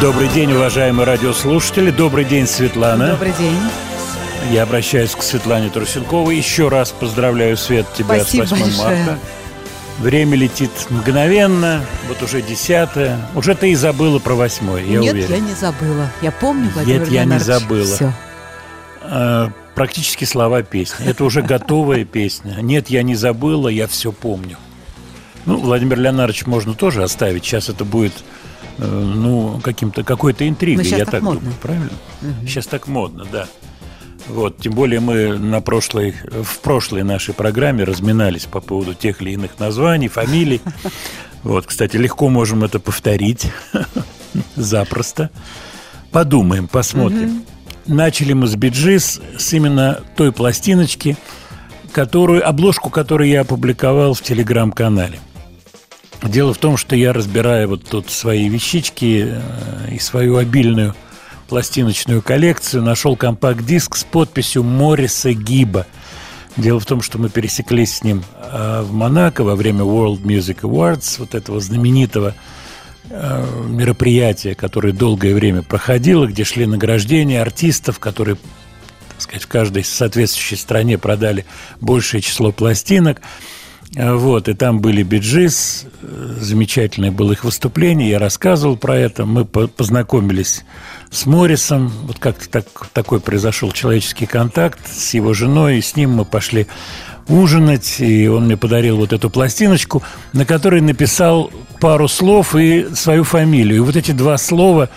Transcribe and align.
Добрый 0.00 0.28
день, 0.28 0.50
уважаемые 0.52 1.04
радиослушатели. 1.04 1.90
Добрый 1.90 2.24
день, 2.24 2.46
Светлана. 2.46 3.10
Добрый 3.10 3.32
день. 3.38 3.58
Я 4.50 4.62
обращаюсь 4.62 5.14
к 5.14 5.22
Светлане 5.22 5.68
Трусенковой. 5.68 6.38
Еще 6.38 6.68
раз 6.68 6.90
поздравляю, 6.90 7.56
Свет, 7.58 7.86
тебя 7.92 8.20
Спасибо 8.20 8.44
с 8.46 8.50
8 8.52 8.64
большое. 8.64 9.04
марта. 9.04 9.18
Время 9.98 10.36
летит 10.36 10.70
мгновенно. 10.88 11.84
Вот 12.08 12.22
уже 12.22 12.40
десятое. 12.40 13.18
Уже 13.34 13.54
ты 13.54 13.72
и 13.72 13.74
забыла 13.74 14.18
про 14.18 14.34
восьмое, 14.34 14.82
я 14.82 15.00
Нет, 15.00 15.12
уверен. 15.12 15.30
я 15.34 15.38
не 15.40 15.54
забыла. 15.54 16.10
Я 16.22 16.30
помню, 16.32 16.70
Владимир 16.72 17.00
Нет, 17.00 17.10
я 17.10 17.24
не 17.26 17.38
забыла. 17.38 17.94
Все. 17.94 18.12
А, 19.02 19.50
практически 19.74 20.24
слова 20.24 20.62
песни. 20.62 21.06
Это 21.06 21.24
уже 21.24 21.42
готовая 21.42 22.06
песня. 22.06 22.56
Нет, 22.62 22.88
я 22.88 23.02
не 23.02 23.16
забыла, 23.16 23.68
я 23.68 23.86
все 23.86 24.12
помню. 24.12 24.56
Ну, 25.44 25.58
Владимир 25.58 25.98
Леонардович 25.98 26.46
можно 26.46 26.72
тоже 26.72 27.02
оставить. 27.02 27.44
Сейчас 27.44 27.68
это 27.68 27.84
будет, 27.84 28.12
ну, 28.78 29.60
каким-то 29.62 30.04
какой-то 30.04 30.48
интригой. 30.48 30.84
Ну, 30.84 30.88
щас 30.90 30.98
я 30.98 31.04
так 31.04 31.12
так 31.12 31.22
модно. 31.22 31.40
думаю, 31.40 31.56
правильно? 31.60 31.90
Сейчас 32.46 32.66
так 32.66 32.86
модно, 32.86 33.26
да. 33.30 33.46
Вот, 34.28 34.58
тем 34.58 34.74
более 34.74 35.00
мы 35.00 35.38
на 35.38 35.60
прошлой, 35.60 36.14
в 36.30 36.60
прошлой 36.60 37.02
нашей 37.02 37.34
программе 37.34 37.84
разминались 37.84 38.44
по 38.44 38.60
поводу 38.60 38.94
тех 38.94 39.22
или 39.22 39.32
иных 39.32 39.58
названий, 39.58 40.08
фамилий. 40.08 40.60
Вот, 41.42 41.64
кстати, 41.64 41.96
легко 41.96 42.28
можем 42.28 42.64
это 42.64 42.78
повторить. 42.78 43.50
Запросто. 44.56 45.30
Подумаем, 46.12 46.68
посмотрим. 46.68 47.44
Начали 47.86 48.34
мы 48.34 48.46
с 48.46 48.56
биджис, 48.56 49.22
с 49.38 49.52
именно 49.54 50.00
той 50.16 50.32
пластиночки, 50.32 51.16
которую, 51.92 52.46
обложку 52.46 52.90
которой 52.90 53.30
я 53.30 53.40
опубликовал 53.40 54.12
в 54.12 54.20
телеграм-канале. 54.20 55.18
Дело 56.22 56.52
в 56.52 56.58
том, 56.58 56.76
что 56.76 56.96
я 56.96 57.12
разбираю 57.12 57.68
вот 57.68 57.84
тут 57.84 58.10
свои 58.10 58.48
вещички 58.48 59.26
э, 59.26 59.94
и 59.94 59.98
свою 59.98 60.36
обильную 60.36 60.94
пластиночную 61.48 62.22
коллекцию, 62.22 62.82
нашел 62.82 63.16
компакт-диск 63.16 63.96
с 63.96 64.04
подписью 64.04 64.62
Мориса 64.62 65.32
Гиба. 65.32 65.86
Дело 66.56 66.78
в 66.78 66.86
том, 66.86 67.00
что 67.00 67.18
мы 67.18 67.28
пересеклись 67.30 67.96
с 67.96 68.04
ним 68.04 68.22
э, 68.36 68.82
в 68.82 68.92
Монако 68.92 69.44
во 69.44 69.56
время 69.56 69.80
World 69.80 70.22
Music 70.22 70.60
Awards, 70.60 71.16
вот 71.18 71.34
этого 71.34 71.58
знаменитого 71.60 72.34
э, 73.08 73.64
мероприятия, 73.68 74.54
которое 74.54 74.92
долгое 74.92 75.34
время 75.34 75.62
проходило, 75.62 76.26
где 76.26 76.44
шли 76.44 76.66
награждения 76.66 77.40
артистов, 77.40 77.98
которые 77.98 78.36
так 79.20 79.22
сказать, 79.22 79.42
в 79.42 79.48
каждой 79.48 79.84
соответствующей 79.84 80.56
стране 80.56 80.96
продали 80.96 81.44
большее 81.80 82.22
число 82.22 82.52
пластинок. 82.52 83.20
Э, 83.96 84.14
вот, 84.14 84.48
и 84.48 84.54
там 84.54 84.80
были 84.80 85.02
биджис, 85.02 85.86
замечательное 86.00 87.10
было 87.10 87.32
их 87.32 87.44
выступление, 87.44 88.10
я 88.10 88.18
рассказывал 88.18 88.76
про 88.76 88.96
это, 88.96 89.26
мы 89.26 89.44
познакомились 89.44 90.64
с 91.10 91.26
Моррисом, 91.26 91.88
вот 92.04 92.18
как-то 92.18 92.48
так, 92.48 92.66
такой 92.92 93.20
произошел 93.20 93.72
человеческий 93.72 94.26
контакт 94.26 94.86
с 94.86 95.14
его 95.14 95.34
женой, 95.34 95.78
и 95.78 95.82
с 95.82 95.96
ним 95.96 96.12
мы 96.12 96.24
пошли 96.24 96.68
ужинать, 97.30 98.00
и 98.00 98.28
он 98.28 98.46
мне 98.46 98.56
подарил 98.56 98.96
вот 98.96 99.12
эту 99.12 99.30
пластиночку, 99.30 100.02
на 100.32 100.44
которой 100.44 100.80
написал 100.80 101.50
пару 101.80 102.08
слов 102.08 102.54
и 102.54 102.88
свою 102.94 103.24
фамилию. 103.24 103.76
И 103.76 103.80
вот 103.80 103.96
эти 103.96 104.10
два 104.10 104.36
слова 104.36 104.90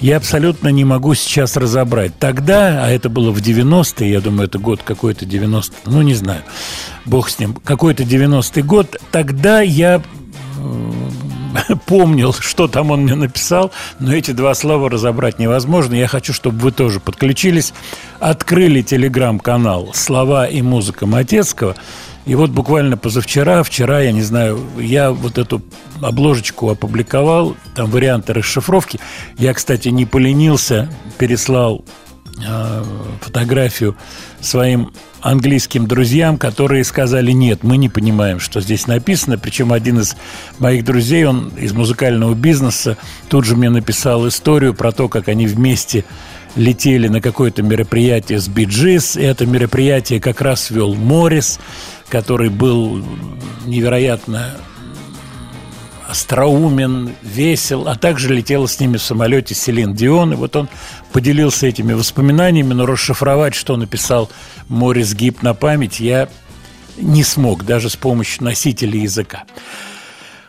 я 0.00 0.16
абсолютно 0.16 0.68
не 0.68 0.84
могу 0.84 1.14
сейчас 1.14 1.56
разобрать. 1.56 2.18
Тогда, 2.18 2.84
а 2.84 2.88
это 2.88 3.08
было 3.08 3.30
в 3.30 3.38
90-е, 3.38 4.10
я 4.10 4.20
думаю, 4.20 4.48
это 4.48 4.58
год 4.58 4.80
какой-то 4.82 5.26
90 5.26 5.74
ну, 5.86 6.02
не 6.02 6.14
знаю, 6.14 6.42
бог 7.04 7.28
с 7.28 7.38
ним, 7.38 7.54
какой-то 7.54 8.04
90-й 8.04 8.62
год, 8.62 8.96
тогда 9.10 9.60
я 9.60 10.02
помнил, 11.86 12.32
что 12.32 12.68
там 12.68 12.90
он 12.90 13.02
мне 13.02 13.14
написал, 13.14 13.72
но 13.98 14.14
эти 14.14 14.30
два 14.32 14.54
слова 14.54 14.90
разобрать 14.90 15.38
невозможно. 15.38 15.94
Я 15.94 16.06
хочу, 16.06 16.32
чтобы 16.32 16.58
вы 16.58 16.72
тоже 16.72 17.00
подключились, 17.00 17.72
открыли 18.18 18.82
телеграм-канал 18.82 19.90
«Слова 19.94 20.46
и 20.46 20.62
музыка 20.62 21.06
Матецкого», 21.06 21.76
и 22.26 22.34
вот 22.34 22.50
буквально 22.50 22.96
позавчера, 22.96 23.62
вчера, 23.62 24.00
я 24.00 24.12
не 24.12 24.22
знаю, 24.22 24.60
я 24.78 25.10
вот 25.10 25.38
эту 25.38 25.62
обложечку 26.02 26.68
опубликовал, 26.70 27.56
там 27.74 27.90
варианты 27.90 28.34
расшифровки. 28.34 29.00
Я, 29.38 29.54
кстати, 29.54 29.88
не 29.88 30.04
поленился, 30.04 30.88
переслал 31.18 31.84
э, 32.46 32.84
фотографию 33.22 33.96
своим 34.40 34.92
английским 35.20 35.86
друзьям, 35.86 36.38
которые 36.38 36.84
сказали, 36.84 37.32
нет, 37.32 37.62
мы 37.62 37.76
не 37.76 37.88
понимаем, 37.88 38.40
что 38.40 38.60
здесь 38.60 38.86
написано. 38.86 39.38
Причем 39.38 39.72
один 39.72 40.00
из 40.00 40.16
моих 40.58 40.84
друзей, 40.84 41.24
он 41.24 41.48
из 41.56 41.72
музыкального 41.72 42.34
бизнеса, 42.34 42.96
тут 43.28 43.44
же 43.44 43.56
мне 43.56 43.70
написал 43.70 44.26
историю 44.28 44.74
про 44.74 44.92
то, 44.92 45.08
как 45.08 45.28
они 45.28 45.46
вместе 45.46 46.04
летели 46.56 47.08
на 47.08 47.20
какое-то 47.20 47.62
мероприятие 47.62 48.40
с 48.40 48.48
Биджис. 48.48 49.16
И 49.16 49.22
это 49.22 49.46
мероприятие 49.46 50.20
как 50.20 50.40
раз 50.40 50.70
вел 50.70 50.94
Моррис, 50.94 51.60
который 52.08 52.48
был 52.48 53.04
невероятно 53.66 54.56
остроумен, 56.10 57.14
весел, 57.22 57.88
а 57.88 57.96
также 57.96 58.34
летела 58.34 58.66
с 58.66 58.80
ними 58.80 58.96
в 58.96 59.02
самолете 59.02 59.54
Селин 59.54 59.94
Дион. 59.94 60.32
И 60.32 60.36
вот 60.36 60.56
он 60.56 60.68
поделился 61.12 61.66
этими 61.66 61.92
воспоминаниями, 61.92 62.74
но 62.74 62.86
расшифровать, 62.86 63.54
что 63.54 63.76
написал 63.76 64.30
Морис 64.68 65.14
Гиб 65.14 65.42
на 65.42 65.54
память, 65.54 66.00
я 66.00 66.28
не 66.96 67.22
смог, 67.22 67.64
даже 67.64 67.88
с 67.88 67.96
помощью 67.96 68.44
носителя 68.44 68.98
языка. 68.98 69.44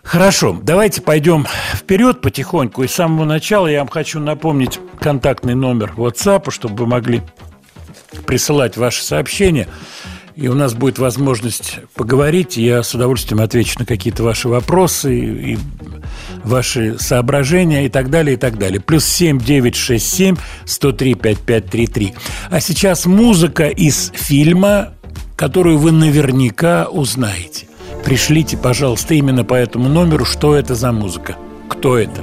Хорошо, 0.03 0.59
давайте 0.61 1.01
пойдем 1.01 1.45
вперед 1.75 2.21
потихоньку. 2.21 2.83
И 2.83 2.87
с 2.87 2.93
самого 2.93 3.25
начала 3.25 3.67
я 3.67 3.79
вам 3.79 3.87
хочу 3.87 4.19
напомнить 4.19 4.79
контактный 4.99 5.55
номер 5.55 5.93
WhatsApp, 5.95 6.49
чтобы 6.49 6.75
вы 6.75 6.87
могли 6.87 7.21
присылать 8.25 8.77
ваши 8.77 9.03
сообщения– 9.03 9.67
и 10.35 10.47
у 10.47 10.53
нас 10.53 10.73
будет 10.73 10.99
возможность 10.99 11.79
поговорить. 11.95 12.57
Я 12.57 12.83
с 12.83 12.93
удовольствием 12.93 13.41
отвечу 13.41 13.79
на 13.79 13.85
какие-то 13.85 14.23
ваши 14.23 14.47
вопросы 14.47 15.15
и 15.15 15.57
ваши 16.43 16.97
соображения 16.99 17.85
и 17.85 17.89
так 17.89 18.09
далее, 18.09 18.35
и 18.35 18.37
так 18.37 18.57
далее. 18.57 18.79
Плюс 18.79 19.05
семь 19.05 19.39
девять 19.39 19.75
шесть 19.75 20.11
семь 20.11 20.35
сто 20.65 20.91
три 20.91 21.15
пять 21.15 21.39
пять 21.39 21.67
три 21.67 21.87
три. 21.87 22.13
А 22.49 22.59
сейчас 22.59 23.05
музыка 23.05 23.67
из 23.67 24.11
фильма, 24.13 24.93
которую 25.35 25.77
вы 25.77 25.91
наверняка 25.91 26.85
узнаете. 26.85 27.67
Пришлите, 28.05 28.57
пожалуйста, 28.57 29.13
именно 29.13 29.43
по 29.43 29.53
этому 29.53 29.89
номеру, 29.89 30.25
что 30.25 30.55
это 30.55 30.75
за 30.75 30.91
музыка, 30.91 31.35
кто 31.69 31.97
это. 31.97 32.21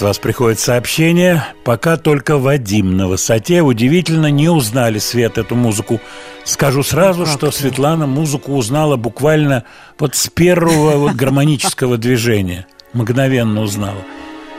От 0.00 0.04
вас 0.04 0.18
приходит 0.18 0.58
сообщение. 0.58 1.44
Пока 1.62 1.98
только 1.98 2.38
Вадим 2.38 2.96
на 2.96 3.06
высоте. 3.06 3.60
Удивительно, 3.60 4.30
не 4.30 4.48
узнали 4.48 4.98
Свет 4.98 5.36
эту 5.36 5.56
музыку. 5.56 6.00
Скажу 6.42 6.82
сразу, 6.82 7.26
что? 7.26 7.50
Светлана 7.50 8.06
музыку 8.06 8.54
узнала 8.54 8.96
буквально 8.96 9.64
вот 9.98 10.14
с 10.14 10.30
первого 10.30 10.96
вот 10.96 11.12
гармонического 11.16 11.98
движения. 11.98 12.66
Мгновенно 12.94 13.60
узнала. 13.60 14.00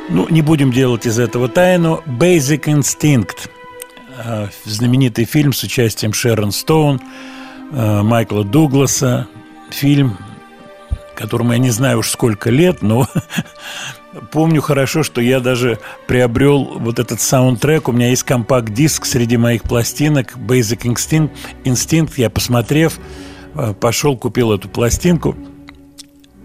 Ну, 0.10 0.28
не 0.30 0.44
будем 0.44 0.72
делать 0.72 1.08
из 1.08 1.18
этого 1.18 1.50
тайну. 1.50 2.04
Basic 2.06 2.66
Instinct. 2.66 3.50
Э, 4.24 4.48
знаменитый 4.66 5.26
фильм 5.26 5.54
с 5.54 5.64
участием 5.64 6.14
Шерон 6.14 6.52
Стоун. 6.52 7.02
э, 7.72 8.02
Майкла 8.04 8.44
Дугласа, 8.44 9.28
фильм, 9.72 10.20
которому 11.16 11.54
я 11.54 11.58
не 11.58 11.72
знаю 11.72 12.00
уж 12.00 12.12
сколько 12.12 12.52
лет, 12.52 12.84
но 12.84 13.08
помню 14.32 14.62
хорошо, 14.62 15.04
что 15.04 15.22
я 15.22 15.40
даже 15.40 15.80
приобрел 16.08 16.64
вот 16.80 17.00
этот 17.00 17.22
саундтрек. 17.22 17.88
У 17.88 17.92
меня 17.92 18.10
есть 18.10 18.24
компакт-диск 18.24 19.06
среди 19.06 19.38
моих 19.38 19.64
пластинок 19.64 20.38
Basic 20.38 20.82
Instinct. 20.84 21.32
Instinct. 21.64 22.14
Я, 22.18 22.30
посмотрев, 22.30 23.00
э, 23.56 23.74
пошел, 23.74 24.18
купил 24.18 24.52
эту 24.52 24.70
пластинку. 24.70 25.36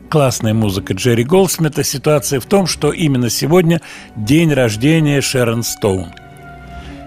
Классная 0.08 0.54
музыка 0.54 0.94
Джерри 0.94 1.24
Голдсмита. 1.24 1.82
Ситуация 1.82 2.40
в 2.40 2.46
том, 2.46 2.66
что 2.66 2.92
именно 2.92 3.28
сегодня 3.30 3.80
день 4.14 4.52
рождения 4.52 5.20
Шерон 5.20 5.62
Стоун. 5.62 6.12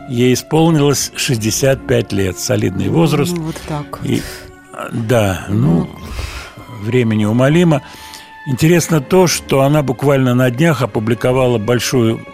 Ей 0.09 0.33
исполнилось 0.33 1.11
65 1.15 2.11
лет, 2.13 2.39
солидный 2.39 2.89
возраст. 2.89 3.31
Ну, 3.35 3.43
вот 3.43 3.61
так. 3.67 3.99
И, 4.03 4.21
да, 4.91 5.45
ну, 5.49 5.87
время 6.81 7.15
неумолимо. 7.15 7.83
Интересно 8.49 8.99
то, 8.99 9.27
что 9.27 9.61
она 9.61 9.83
буквально 9.83 10.33
на 10.33 10.49
днях 10.49 10.81
опубликовала 10.81 11.59
большую 11.59 12.25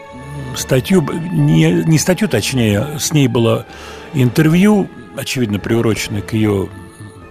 статью, 0.56 1.06
не, 1.12 1.84
не 1.84 2.00
статью, 2.00 2.30
точнее, 2.30 2.98
с 2.98 3.12
ней 3.12 3.28
было 3.28 3.66
интервью, 4.14 4.90
очевидно, 5.18 5.60
приуроченное 5.60 6.22
к 6.22 6.32
ее 6.32 6.70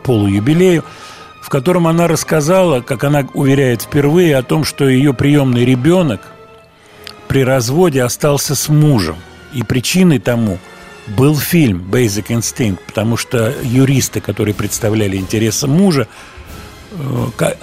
полуюбилею, 0.03 0.85
в 1.41 1.49
котором 1.49 1.87
она 1.87 2.09
рассказала, 2.09 2.83
как 2.83 3.05
она 3.05 3.26
уверяет 3.33 3.81
впервые, 3.81 4.37
о 4.37 4.43
том, 4.43 4.64
что 4.64 4.87
ее 4.87 5.14
приемный 5.14 5.64
ребенок 5.64 6.21
при 7.26 7.43
разводе 7.43 8.03
остался 8.03 8.55
с 8.55 8.69
мужем. 8.69 9.17
И 9.55 9.62
причиной 9.62 10.19
тому 10.19 10.59
был 11.07 11.35
фильм 11.38 11.88
«Basic 11.91 12.26
Instinct», 12.26 12.81
потому 12.87 13.17
что 13.17 13.55
юристы, 13.62 14.21
которые 14.21 14.55
представляли 14.55 15.17
интересы 15.17 15.67
мужа, 15.69 16.07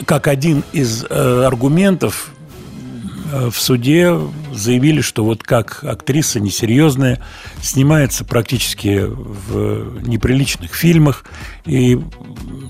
как 0.05 0.27
один 0.27 0.63
из 0.73 1.05
э, 1.09 1.43
аргументов 1.45 2.31
э, 3.31 3.49
в 3.49 3.59
суде 3.59 4.17
заявили, 4.53 5.01
что 5.01 5.23
вот 5.23 5.43
как 5.43 5.83
актриса 5.83 6.39
несерьезная, 6.39 7.23
снимается 7.61 8.25
практически 8.25 9.05
в 9.07 10.05
неприличных 10.07 10.73
фильмах, 10.73 11.25
и 11.65 11.99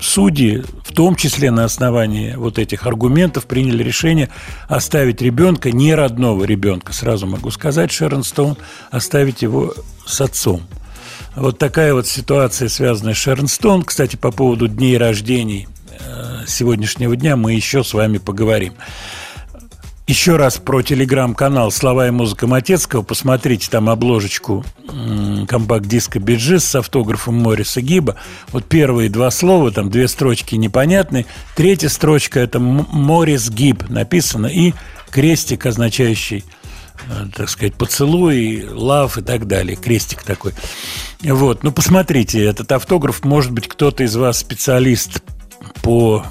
судьи, 0.00 0.62
в 0.84 0.92
том 0.92 1.16
числе 1.16 1.50
на 1.50 1.64
основании 1.64 2.34
вот 2.34 2.58
этих 2.58 2.86
аргументов, 2.86 3.46
приняли 3.46 3.82
решение 3.82 4.28
оставить 4.68 5.22
ребенка, 5.22 5.72
не 5.72 5.94
родного 5.94 6.44
ребенка, 6.44 6.92
сразу 6.92 7.26
могу 7.26 7.50
сказать, 7.50 7.90
Шерон 7.90 8.24
Стоун, 8.24 8.56
оставить 8.90 9.42
его 9.42 9.74
с 10.06 10.20
отцом. 10.20 10.62
Вот 11.34 11.58
такая 11.58 11.94
вот 11.94 12.06
ситуация, 12.06 12.68
связанная 12.68 13.14
с 13.14 13.16
Шерон 13.16 13.48
Стоун. 13.48 13.84
Кстати, 13.84 14.16
по 14.16 14.30
поводу 14.30 14.68
дней 14.68 14.98
рождений 14.98 15.66
сегодняшнего 16.46 17.16
дня 17.16 17.36
мы 17.36 17.52
еще 17.54 17.84
с 17.84 17.94
вами 17.94 18.18
поговорим. 18.18 18.74
Еще 20.08 20.36
раз 20.36 20.58
про 20.58 20.82
телеграм-канал 20.82 21.70
«Слова 21.70 22.08
и 22.08 22.10
музыка 22.10 22.48
Матецкого». 22.48 23.02
Посмотрите 23.02 23.70
там 23.70 23.88
обложечку 23.88 24.64
компакт-диска 25.48 26.18
«Биджис» 26.18 26.64
с 26.64 26.74
автографом 26.74 27.36
Мориса 27.36 27.80
Гиба. 27.80 28.16
Вот 28.50 28.64
первые 28.64 29.08
два 29.08 29.30
слова, 29.30 29.70
там 29.70 29.90
две 29.90 30.08
строчки 30.08 30.56
непонятные. 30.56 31.26
Третья 31.54 31.88
строчка– 31.88 32.40
это 32.40 32.58
«Морис 32.58 33.48
Гиб» 33.48 33.88
написано 33.88 34.48
и 34.48 34.74
крестик, 35.10 35.66
означающий 35.66 36.44
э, 37.08 37.26
так 37.34 37.48
сказать, 37.48 37.74
поцелуй, 37.74 38.66
лав 38.68 39.16
и 39.18 39.22
так 39.22 39.46
далее. 39.46 39.76
Крестик 39.76 40.24
такой. 40.24 40.52
Вот, 41.22 41.62
ну 41.62 41.70
посмотрите, 41.70 42.44
этот 42.44 42.72
автограф, 42.72 43.24
может 43.24 43.52
быть, 43.52 43.68
кто-то 43.68 44.02
из 44.02 44.16
вас 44.16 44.38
специалист 44.38 45.22
по 45.82 46.24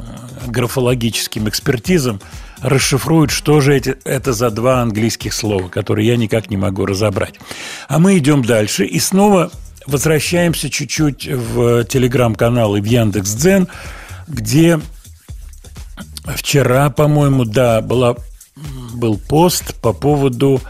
графологическим 0.47 1.47
экспертизам 1.49 2.19
расшифруют, 2.61 3.31
что 3.31 3.59
же 3.61 3.75
эти, 3.75 3.97
это 4.03 4.33
за 4.33 4.51
два 4.51 4.81
английских 4.81 5.33
слова, 5.33 5.67
которые 5.67 6.07
я 6.07 6.17
никак 6.17 6.49
не 6.49 6.57
могу 6.57 6.85
разобрать. 6.85 7.35
А 7.87 7.99
мы 7.99 8.17
идем 8.17 8.43
дальше 8.43 8.85
и 8.85 8.99
снова 8.99 9.51
возвращаемся 9.87 10.69
чуть-чуть 10.69 11.27
в 11.27 11.85
телеграм-канал 11.85 12.75
и 12.75 12.81
в 12.81 12.85
Яндекс.Дзен, 12.85 13.67
где 14.27 14.79
вчера, 16.35 16.89
по-моему, 16.89 17.45
да, 17.45 17.81
была, 17.81 18.15
был 18.93 19.17
пост 19.17 19.75
по 19.81 19.93
поводу 19.93 20.61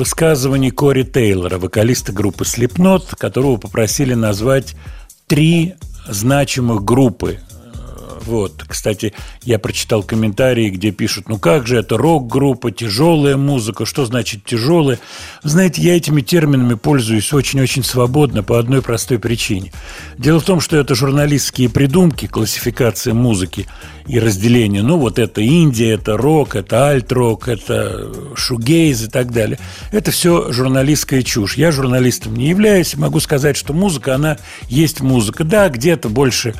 высказываний 0.00 0.70
Кори 0.70 1.02
Тейлора, 1.02 1.58
вокалиста 1.58 2.12
группы 2.12 2.44
Slipknot, 2.44 3.16
которого 3.16 3.56
попросили 3.56 4.14
назвать 4.14 4.74
три 5.26 5.74
значимых 6.10 6.84
группы. 6.84 7.38
Вот, 8.30 8.62
кстати, 8.68 9.12
я 9.42 9.58
прочитал 9.58 10.04
комментарии, 10.04 10.70
где 10.70 10.92
пишут, 10.92 11.28
ну 11.28 11.36
как 11.36 11.66
же 11.66 11.78
это 11.78 11.96
рок-группа, 11.96 12.70
тяжелая 12.70 13.36
музыка, 13.36 13.84
что 13.84 14.06
значит 14.06 14.44
тяжелая? 14.44 15.00
Знаете, 15.42 15.82
я 15.82 15.96
этими 15.96 16.20
терминами 16.20 16.74
пользуюсь 16.74 17.32
очень-очень 17.32 17.82
свободно 17.82 18.44
по 18.44 18.60
одной 18.60 18.82
простой 18.82 19.18
причине. 19.18 19.72
Дело 20.16 20.38
в 20.38 20.44
том, 20.44 20.60
что 20.60 20.76
это 20.76 20.94
журналистские 20.94 21.70
придумки, 21.70 22.28
классификация 22.28 23.14
музыки 23.14 23.66
и 24.06 24.18
разделение. 24.18 24.82
Ну 24.82 24.96
вот 24.96 25.18
это 25.18 25.40
Индия, 25.40 25.94
это 25.94 26.16
рок, 26.16 26.54
это 26.54 26.86
альт-рок, 26.86 27.48
это 27.48 28.12
шугейз 28.36 29.02
и 29.02 29.08
так 29.08 29.32
далее. 29.32 29.58
Это 29.90 30.10
все 30.10 30.52
журналистская 30.52 31.22
чушь. 31.22 31.56
Я 31.56 31.72
журналистом 31.72 32.34
не 32.34 32.48
являюсь, 32.48 32.96
могу 32.96 33.18
сказать, 33.20 33.56
что 33.56 33.72
музыка, 33.72 34.14
она 34.14 34.38
есть 34.68 35.00
музыка. 35.00 35.44
Да, 35.44 35.68
где-то 35.68 36.08
больше 36.08 36.54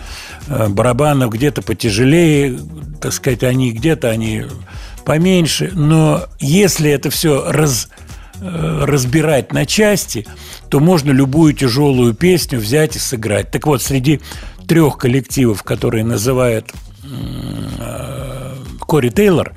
э, 0.48 0.68
барабанов, 0.68 1.32
где 1.32 1.50
где-то 1.60 1.62
потяжелее, 1.62 2.58
так 3.00 3.12
сказать, 3.12 3.42
они 3.42 3.72
где-то 3.72 4.08
они 4.08 4.44
поменьше. 5.04 5.70
Но 5.74 6.24
если 6.38 6.90
это 6.90 7.10
все 7.10 7.50
раз, 7.50 7.88
э, 8.40 8.84
разбирать 8.84 9.52
на 9.52 9.66
части, 9.66 10.26
то 10.68 10.80
можно 10.80 11.10
любую 11.10 11.52
тяжелую 11.52 12.14
песню 12.14 12.58
взять 12.58 12.96
и 12.96 12.98
сыграть. 12.98 13.50
Так 13.50 13.66
вот, 13.66 13.82
среди 13.82 14.20
трех 14.66 14.98
коллективов, 14.98 15.62
которые 15.62 16.04
называют 16.04 16.72
э, 17.04 18.54
Кори 18.80 19.10
Тейлор, 19.10 19.54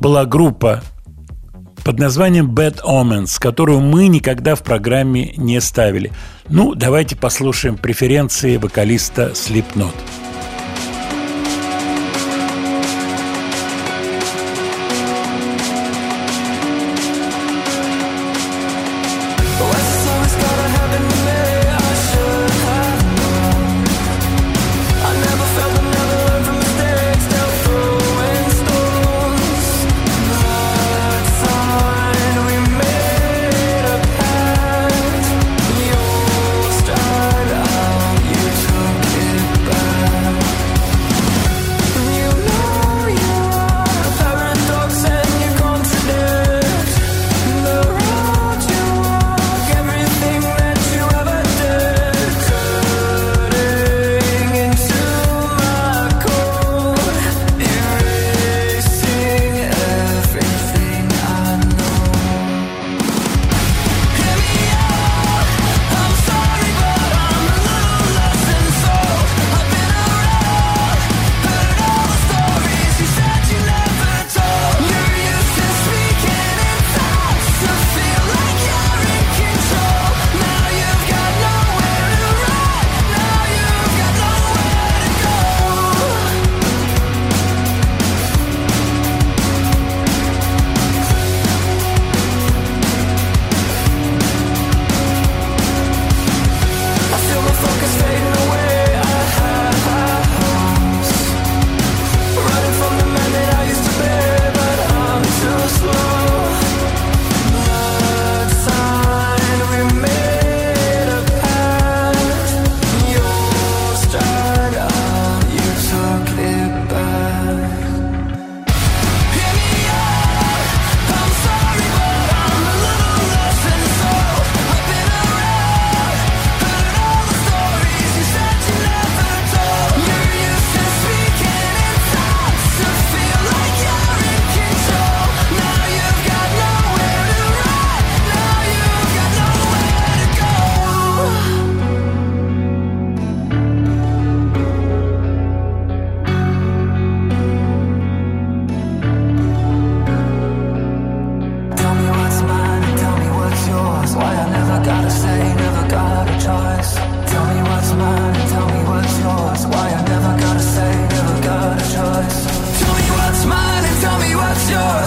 была 0.00 0.24
группа 0.24 0.82
под 1.84 1.98
названием 1.98 2.54
Bad 2.54 2.80
Omens, 2.84 3.40
которую 3.40 3.80
мы 3.80 4.08
никогда 4.08 4.54
в 4.54 4.62
программе 4.62 5.32
не 5.36 5.60
ставили. 5.60 6.12
Ну, 6.48 6.74
давайте 6.74 7.16
послушаем 7.16 7.76
преференции 7.76 8.56
вокалиста 8.56 9.32
Slipknot. 9.34 9.94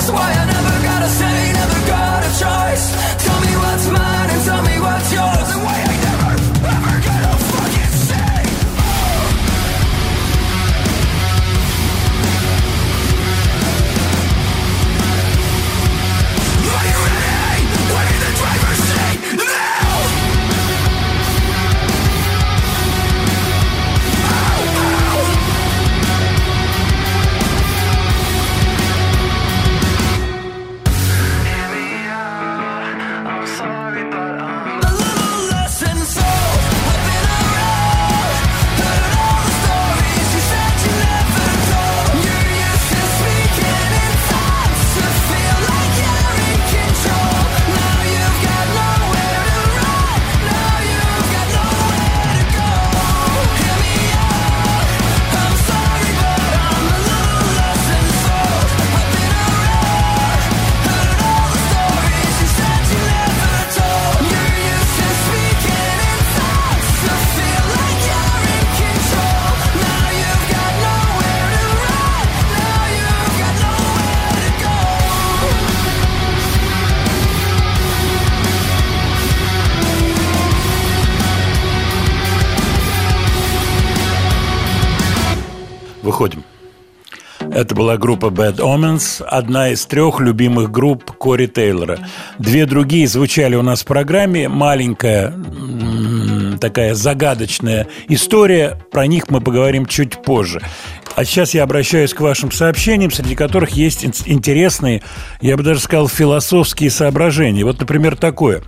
That's 0.02 0.12
why 0.14 0.32
I 0.32 0.41
Это 87.72 87.80
была 87.80 87.96
группа 87.96 88.26
Bad 88.26 88.58
Omens, 88.58 89.24
одна 89.24 89.70
из 89.70 89.86
трех 89.86 90.20
любимых 90.20 90.72
групп 90.72 91.10
Кори 91.12 91.48
Тейлора. 91.48 92.00
Две 92.38 92.66
другие 92.66 93.08
звучали 93.08 93.56
у 93.56 93.62
нас 93.62 93.84
в 93.84 93.86
программе. 93.86 94.50
Маленькая 94.50 95.34
такая 96.60 96.96
загадочная 96.96 97.88
история. 98.10 98.78
Про 98.92 99.08
них 99.08 99.30
мы 99.30 99.40
поговорим 99.40 99.86
чуть 99.86 100.22
позже. 100.22 100.62
А 101.16 101.24
сейчас 101.24 101.54
я 101.54 101.64
обращаюсь 101.64 102.14
к 102.14 102.20
вашим 102.20 102.52
сообщениям, 102.52 103.10
среди 103.10 103.36
которых 103.36 103.70
есть 103.70 104.04
интересные, 104.04 105.02
я 105.40 105.56
бы 105.56 105.64
даже 105.64 105.80
сказал, 105.80 106.10
философские 106.10 106.90
соображения. 106.90 107.64
Вот, 107.64 107.80
например, 107.80 108.18
такое. 108.18 108.64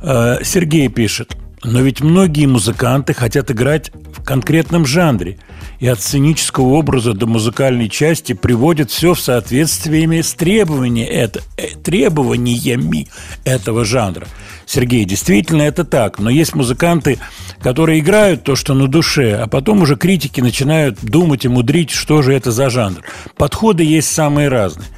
Э, 0.00 0.38
Сергей 0.42 0.88
пишет. 0.88 1.36
Но 1.62 1.82
ведь 1.82 2.00
многие 2.00 2.46
музыканты 2.46 3.12
хотят 3.12 3.50
играть 3.50 3.90
в 4.16 4.24
конкретном 4.24 4.86
жанре– 4.86 5.36
и 5.80 5.86
от 5.88 6.00
сценического 6.00 6.74
образа 6.74 7.12
до 7.12 7.26
музыкальной 7.26 7.88
части 7.88 8.32
приводит 8.32 8.90
все 8.90 9.14
в 9.14 9.20
соответствии 9.20 10.20
с 10.20 10.34
требованиями, 10.34 11.08
это, 11.08 11.42
э, 11.56 11.68
требованиями 11.82 13.08
этого 13.44 13.84
жанра. 13.84 14.26
Сергей, 14.66 15.04
действительно 15.04 15.62
это 15.62 15.84
так, 15.84 16.18
но 16.18 16.28
есть 16.28 16.54
музыканты, 16.54 17.18
которые 17.60 18.00
играют 18.00 18.42
то, 18.42 18.56
что 18.56 18.74
на 18.74 18.88
душе, 18.88 19.36
а 19.36 19.46
потом 19.46 19.82
уже 19.82 19.96
критики 19.96 20.40
начинают 20.40 20.98
думать 21.02 21.44
и 21.44 21.48
мудрить, 21.48 21.90
что 21.90 22.22
же 22.22 22.32
это 22.32 22.50
за 22.50 22.68
жанр. 22.68 23.02
Подходы 23.36 23.84
есть 23.84 24.12
самые 24.12 24.48
разные. 24.48 24.88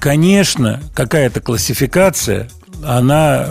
Конечно, 0.00 0.80
какая-то 0.94 1.40
классификация, 1.40 2.50
она 2.84 3.50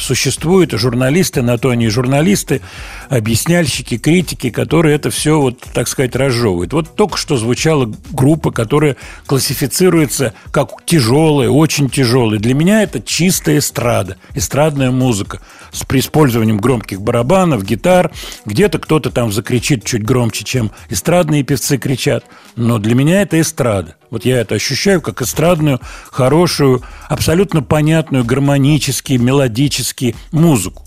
существуют 0.00 0.72
журналисты, 0.72 1.42
на 1.42 1.58
то 1.58 1.70
они 1.70 1.88
журналисты, 1.88 2.60
объясняльщики, 3.08 3.98
критики, 3.98 4.50
которые 4.50 4.96
это 4.96 5.10
все, 5.10 5.40
вот, 5.40 5.60
так 5.72 5.88
сказать, 5.88 6.16
разжевывают. 6.16 6.72
Вот 6.72 6.94
только 6.96 7.16
что 7.16 7.36
звучала 7.36 7.92
группа, 8.10 8.50
которая 8.50 8.96
классифицируется 9.26 10.34
как 10.50 10.84
тяжелая, 10.84 11.48
очень 11.48 11.88
тяжелая. 11.90 12.38
Для 12.38 12.54
меня 12.54 12.82
это 12.82 13.00
чистая 13.00 13.58
эстрада, 13.58 14.16
эстрадная 14.34 14.90
музыка 14.90 15.40
с 15.72 15.84
использованием 15.90 16.58
громких 16.58 17.00
барабанов, 17.00 17.64
гитар. 17.64 18.10
Где-то 18.44 18.78
кто-то 18.78 19.10
там 19.10 19.32
закричит 19.32 19.84
чуть 19.84 20.04
громче, 20.04 20.44
чем 20.44 20.70
эстрадные 20.88 21.42
певцы 21.42 21.78
кричат. 21.78 22.24
Но 22.56 22.78
для 22.78 22.94
меня 22.94 23.22
это 23.22 23.40
эстрада. 23.40 23.96
Вот 24.10 24.24
я 24.24 24.40
это 24.40 24.54
ощущаю 24.54 25.00
как 25.00 25.22
эстрадную, 25.22 25.80
хорошую, 26.10 26.82
абсолютно 27.08 27.62
понятную, 27.62 28.24
гармонически, 28.24 29.14
мелодически 29.14 30.14
музыку. 30.32 30.84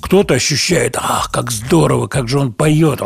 Кто-то 0.00 0.34
ощущает, 0.34 0.96
ах, 0.96 1.30
как 1.30 1.50
здорово, 1.50 2.06
как 2.06 2.28
же 2.28 2.38
он 2.38 2.52
поет, 2.52 3.00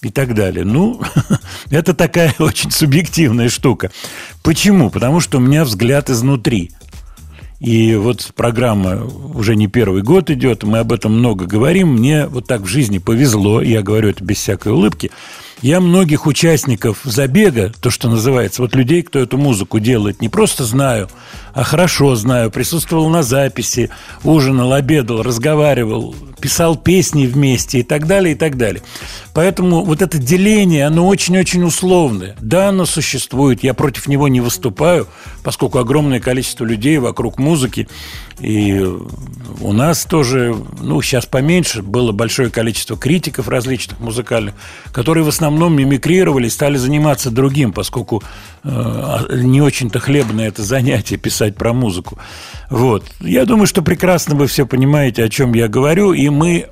и 0.00 0.10
так 0.10 0.34
далее. 0.34 0.64
Ну, 0.64 1.00
это 1.70 1.94
такая 1.94 2.34
очень 2.38 2.70
субъективная 2.70 3.48
штука. 3.48 3.90
Почему? 4.42 4.90
Потому 4.90 5.20
что 5.20 5.38
у 5.38 5.40
меня 5.40 5.64
взгляд 5.64 6.08
изнутри. 6.08 6.70
И 7.60 7.96
вот 7.96 8.30
программа 8.36 9.04
уже 9.04 9.56
не 9.56 9.66
первый 9.66 10.02
год 10.02 10.30
идет, 10.30 10.62
мы 10.62 10.78
об 10.78 10.92
этом 10.92 11.18
много 11.18 11.44
говорим. 11.44 11.94
Мне 11.94 12.26
вот 12.26 12.46
так 12.46 12.60
в 12.60 12.66
жизни 12.66 12.98
повезло, 12.98 13.60
я 13.60 13.82
говорю 13.82 14.10
это 14.10 14.22
без 14.22 14.36
всякой 14.36 14.72
улыбки– 14.72 15.10
я 15.62 15.80
многих 15.80 16.26
участников 16.26 17.00
забега, 17.04 17.72
то, 17.80 17.90
что 17.90 18.08
называется, 18.08 18.62
вот 18.62 18.74
людей, 18.74 19.02
кто 19.02 19.18
эту 19.18 19.38
музыку 19.38 19.80
делает, 19.80 20.20
не 20.20 20.28
просто 20.28 20.64
знаю, 20.64 21.08
а 21.52 21.64
хорошо 21.64 22.14
знаю, 22.14 22.50
присутствовал 22.50 23.08
на 23.08 23.22
записи, 23.22 23.90
ужинал, 24.22 24.72
обедал, 24.72 25.22
разговаривал, 25.22 26.14
писал 26.40 26.76
песни 26.76 27.26
вместе 27.26 27.80
и 27.80 27.82
так 27.82 28.06
далее, 28.06 28.34
и 28.34 28.38
так 28.38 28.56
далее. 28.56 28.82
Поэтому 29.34 29.84
вот 29.84 30.02
это 30.02 30.18
деление, 30.18 30.86
оно 30.86 31.06
очень-очень 31.06 31.64
условное. 31.64 32.36
Да, 32.40 32.68
оно 32.68 32.86
существует, 32.86 33.62
я 33.62 33.74
против 33.74 34.06
него 34.06 34.28
не 34.28 34.40
выступаю, 34.40 35.08
поскольку 35.42 35.78
огромное 35.78 36.20
количество 36.20 36.64
людей 36.64 36.98
вокруг 36.98 37.38
музыки, 37.38 37.88
и 38.40 38.84
у 39.60 39.72
нас 39.72 40.04
тоже, 40.04 40.54
ну, 40.80 41.02
сейчас 41.02 41.26
поменьше, 41.26 41.82
было 41.82 42.12
большое 42.12 42.50
количество 42.50 42.96
критиков 42.96 43.48
различных 43.48 43.98
музыкальных, 44.00 44.54
которые 44.92 45.24
в 45.24 45.28
основном 45.28 45.74
мимикрировали 45.74 46.48
стали 46.48 46.76
заниматься 46.76 47.30
другим, 47.30 47.72
поскольку 47.72 48.22
э, 48.62 49.26
не 49.42 49.60
очень-то 49.60 49.98
хлебное 49.98 50.48
это 50.48 50.62
занятие 50.62 51.16
писать 51.16 51.56
про 51.56 51.72
музыку. 51.72 52.18
Вот. 52.70 53.04
Я 53.20 53.44
думаю, 53.46 53.66
что 53.66 53.82
прекрасно 53.82 54.36
вы 54.36 54.46
все 54.46 54.66
понимаете, 54.66 55.24
о 55.24 55.28
чем 55.28 55.54
я 55.54 55.68
говорю, 55.68 56.12
и 56.12 56.28
мы 56.28 56.68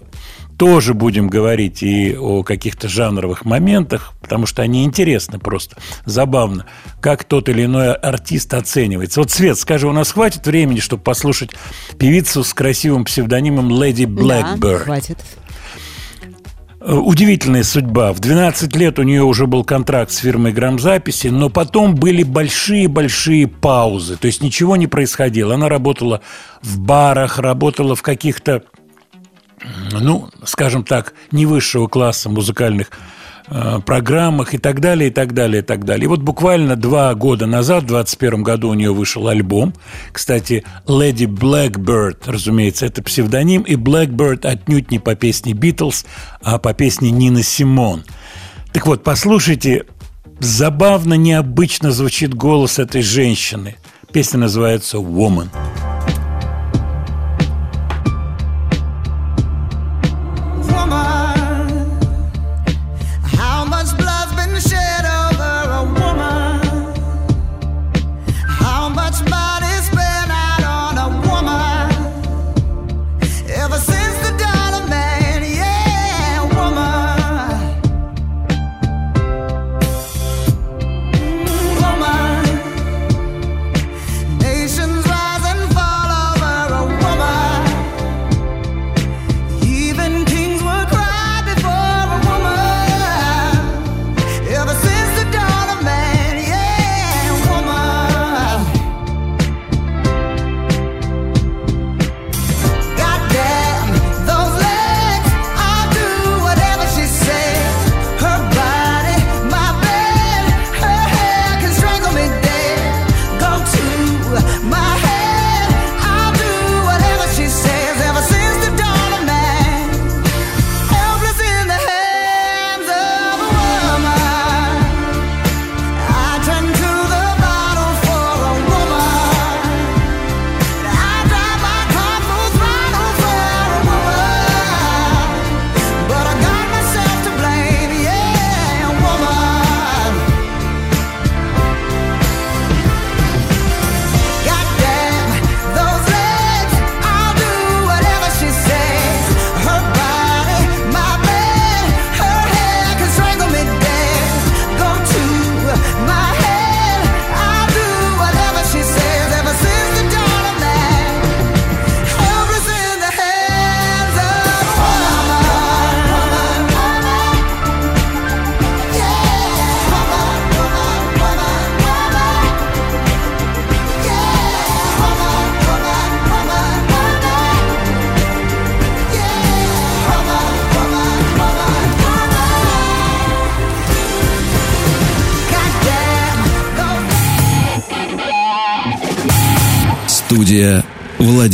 тоже 0.59 0.95
будем 0.95 1.29
говорить 1.29 1.83
и 1.83 2.17
о 2.17 2.43
каких-то 2.43 2.89
жанровых 2.89 3.45
моментах, 3.45 4.15
потому 4.21 4.47
что 4.47 4.63
они 4.63 4.85
интересны 4.85 5.39
просто, 5.39 5.77
забавно, 6.05 6.67
как 7.01 7.25
тот 7.25 7.49
или 7.49 7.65
иной 7.65 7.95
артист 7.95 8.55
оценивается. 8.55 9.21
Вот, 9.21 9.31
Свет, 9.31 9.59
скажи, 9.59 9.87
у 9.87 9.93
нас 9.93 10.13
хватит 10.13 10.47
времени, 10.47 10.81
чтобы 10.81 11.03
послушать 11.03 11.51
певицу 11.99 12.45
с 12.45 12.55
красивым 12.55 13.05
псевдонимом 13.05 13.71
Леди 13.71 14.05
Блэкберн? 14.05 14.61
Да, 14.61 14.79
хватит. 14.79 15.19
Удивительная 16.87 17.65
судьба. 17.65 18.13
В 18.13 18.21
12 18.21 18.77
лет 18.77 19.01
у 19.01 19.03
нее 19.03 19.25
уже 19.25 19.49
был 19.49 19.65
контракт 19.65 20.13
с 20.13 20.19
фирмой 20.19 20.53
грамзаписи, 20.53 21.29
но 21.29 21.51
потом 21.51 21.97
были 21.97 22.23
большие-большие 22.23 23.49
паузы. 23.49 24.17
То 24.17 24.27
есть 24.27 24.41
ничего 24.41 24.77
не 24.77 24.87
происходило. 24.87 25.55
Она 25.55 25.69
работала 25.69 26.21
в 26.63 26.79
барах, 26.79 27.41
работала 27.41 27.97
в 27.97 28.03
каких-то 28.03 28.63
ну, 29.93 30.29
скажем 30.45 30.85
так, 30.85 31.15
не 31.31 31.47
высшего 31.47 31.89
класса 31.89 32.29
музыкальных 32.29 32.91
э, 33.49 33.81
программах 33.85 34.55
и 34.55 34.59
так 34.59 34.81
далее, 34.81 35.11
и 35.11 35.13
так 35.13 35.35
далее, 35.35 35.63
и 35.63 35.65
так 35.65 35.85
далее. 35.85 36.05
И 36.05 36.09
вот 36.09 36.21
буквально 36.21 36.77
два 36.77 37.15
года 37.15 37.47
назад, 37.47 37.85
в 37.85 37.89
2021 37.89 38.43
году 38.43 38.69
у 38.71 38.75
нее 38.75 38.93
вышел 38.93 39.29
альбом. 39.29 39.75
Кстати, 40.13 40.65
Леди 40.87 41.25
Blackbird, 41.25 42.19
разумеется, 42.27 42.87
это 42.87 43.03
псевдоним, 43.03 43.63
и 43.63 43.75
Blackbird 43.75 44.47
отнюдь 44.47 44.91
не 44.91 44.99
по 44.99 45.15
песне 45.15 45.53
Битлз, 45.53 46.07
а 46.43 46.59
по 46.59 46.75
песне 46.75 47.11
Нины 47.11 47.43
Симон. 47.43 48.05
Так 48.73 48.87
вот, 48.87 49.03
послушайте, 49.03 49.85
забавно, 50.39 51.15
необычно 51.15 51.93
звучит 51.93 52.35
голос 52.35 52.79
этой 52.79 53.03
женщины. 53.03 53.77
Песня 54.13 54.41
называется 54.41 54.99
«Woman». 54.99 55.49
Студия 55.51 55.86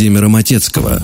Владимира 0.03 0.29
Матецкого. 0.29 1.01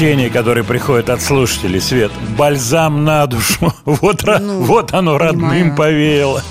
Сообщения, 0.00 0.30
которые 0.30 0.64
приходят 0.64 1.10
от 1.10 1.20
слушателей, 1.20 1.78
Свет. 1.78 2.10
Бальзам 2.38 3.04
на 3.04 3.26
душу. 3.26 3.74
Вот, 3.84 4.22
ну, 4.40 4.62
вот 4.62 4.94
оно 4.94 5.18
понимаю. 5.18 5.18
родным 5.18 5.76
повеяло. 5.76 6.42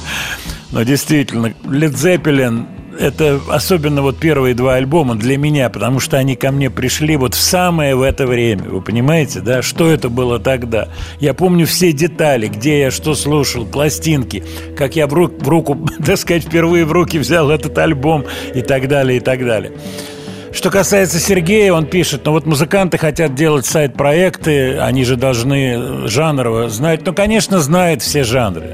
Но 0.72 0.84
действительно, 0.84 1.48
Led 1.64 1.94
Zeppelin 1.94 2.68
это 3.00 3.40
особенно 3.50 4.02
вот 4.02 4.18
первые 4.18 4.54
два 4.54 4.76
альбома 4.76 5.16
для 5.16 5.38
меня, 5.38 5.70
потому 5.70 6.00
что 6.00 6.18
они 6.18 6.36
ко 6.36 6.52
мне 6.52 6.70
пришли 6.70 7.16
вот 7.16 7.34
в 7.34 7.42
самое 7.42 7.96
в 7.96 8.02
это 8.02 8.28
время. 8.28 8.64
Вы 8.64 8.82
понимаете, 8.82 9.40
да? 9.40 9.62
Что 9.62 9.90
это 9.90 10.10
было 10.10 10.38
тогда? 10.38 10.90
Я 11.20 11.34
помню 11.34 11.66
все 11.66 11.92
детали, 11.92 12.48
где 12.48 12.82
я 12.82 12.92
что 12.92 13.16
слушал, 13.16 13.66
пластинки, 13.66 14.44
как 14.78 14.96
я 14.96 15.08
в, 15.08 15.14
рук, 15.14 15.42
в 15.42 15.48
руку, 15.48 15.90
так 16.06 16.18
сказать, 16.18 16.44
впервые 16.44 16.86
в 16.86 16.92
руки 16.92 17.18
взял 17.18 17.50
этот 17.50 17.78
альбом 17.78 18.26
и 18.54 18.62
так 18.62 18.88
далее, 18.88 19.18
и 19.18 19.22
так 19.22 19.44
далее. 19.46 19.72
Что 20.52 20.72
касается 20.72 21.20
Сергея, 21.20 21.74
он 21.74 21.86
пишет, 21.86 22.22
ну 22.26 22.32
вот 22.32 22.46
музыканты 22.46 22.98
хотят 22.98 23.36
делать 23.36 23.66
сайт-проекты, 23.66 24.80
они 24.80 25.04
же 25.06 25.16
должны 25.16 26.08
жанрово 26.08 26.70
знать. 26.70 27.06
Ну, 27.06 27.14
конечно, 27.14 27.60
знают 27.60 28.02
все 28.02 28.24
жанры. 28.24 28.70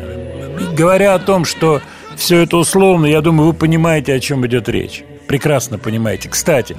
Говоря 0.76 1.16
о 1.16 1.20
том, 1.20 1.44
что 1.46 1.82
все 2.16 2.44
это 2.44 2.58
условно, 2.58 3.06
я 3.06 3.22
думаю, 3.22 3.48
вы 3.48 3.54
понимаете, 3.54 4.14
о 4.14 4.20
чем 4.20 4.46
идет 4.48 4.70
речь. 4.70 5.04
Прекрасно 5.28 5.78
понимаете. 5.78 6.30
Кстати, 6.30 6.78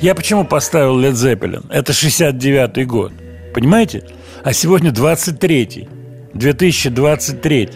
я 0.00 0.14
почему 0.14 0.44
поставил 0.44 0.98
Led 0.98 1.12
Zeppelin? 1.12 1.66
Это 1.70 1.92
69-й 1.92 2.84
год. 2.84 3.12
Понимаете? 3.52 4.04
А 4.42 4.52
сегодня 4.52 4.90
23-й. 4.90 5.88
2023. 6.32 7.68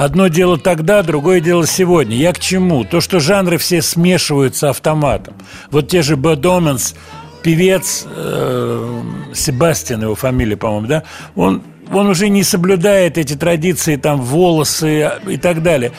Одно 0.00 0.28
дело 0.28 0.56
тогда, 0.56 1.02
другое 1.02 1.40
дело 1.40 1.66
сегодня. 1.66 2.16
Я 2.16 2.32
к 2.32 2.38
чему? 2.38 2.84
То, 2.84 3.02
что 3.02 3.20
жанры 3.20 3.58
все 3.58 3.82
смешиваются 3.82 4.70
автоматом. 4.70 5.34
Вот 5.70 5.88
те 5.88 6.00
же 6.00 6.14
Omens, 6.14 6.94
певец 7.42 8.06
э, 8.06 9.02
Себастьян, 9.34 10.00
его 10.00 10.14
фамилия, 10.14 10.56
по-моему, 10.56 10.86
да, 10.86 11.02
он, 11.36 11.62
он 11.92 12.06
уже 12.06 12.30
не 12.30 12.44
соблюдает 12.44 13.18
эти 13.18 13.34
традиции, 13.34 13.96
там, 13.96 14.22
волосы 14.22 15.10
и 15.28 15.36
так 15.36 15.62
далее. 15.62 15.92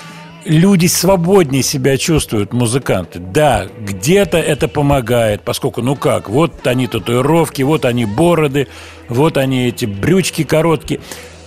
Люди 0.45 0.87
свободнее 0.87 1.61
себя 1.61 1.95
чувствуют, 1.95 2.53
музыканты. 2.53 3.19
Да, 3.19 3.67
где-то 3.79 4.39
это 4.39 4.67
помогает, 4.67 5.43
поскольку, 5.43 5.83
ну 5.83 5.95
как, 5.95 6.27
вот 6.27 6.65
они 6.65 6.87
татуировки, 6.87 7.61
вот 7.61 7.85
они 7.85 8.05
бороды, 8.05 8.67
вот 9.09 9.37
они 9.37 9.67
эти 9.67 9.85
брючки 9.85 10.43
короткие. 10.43 11.01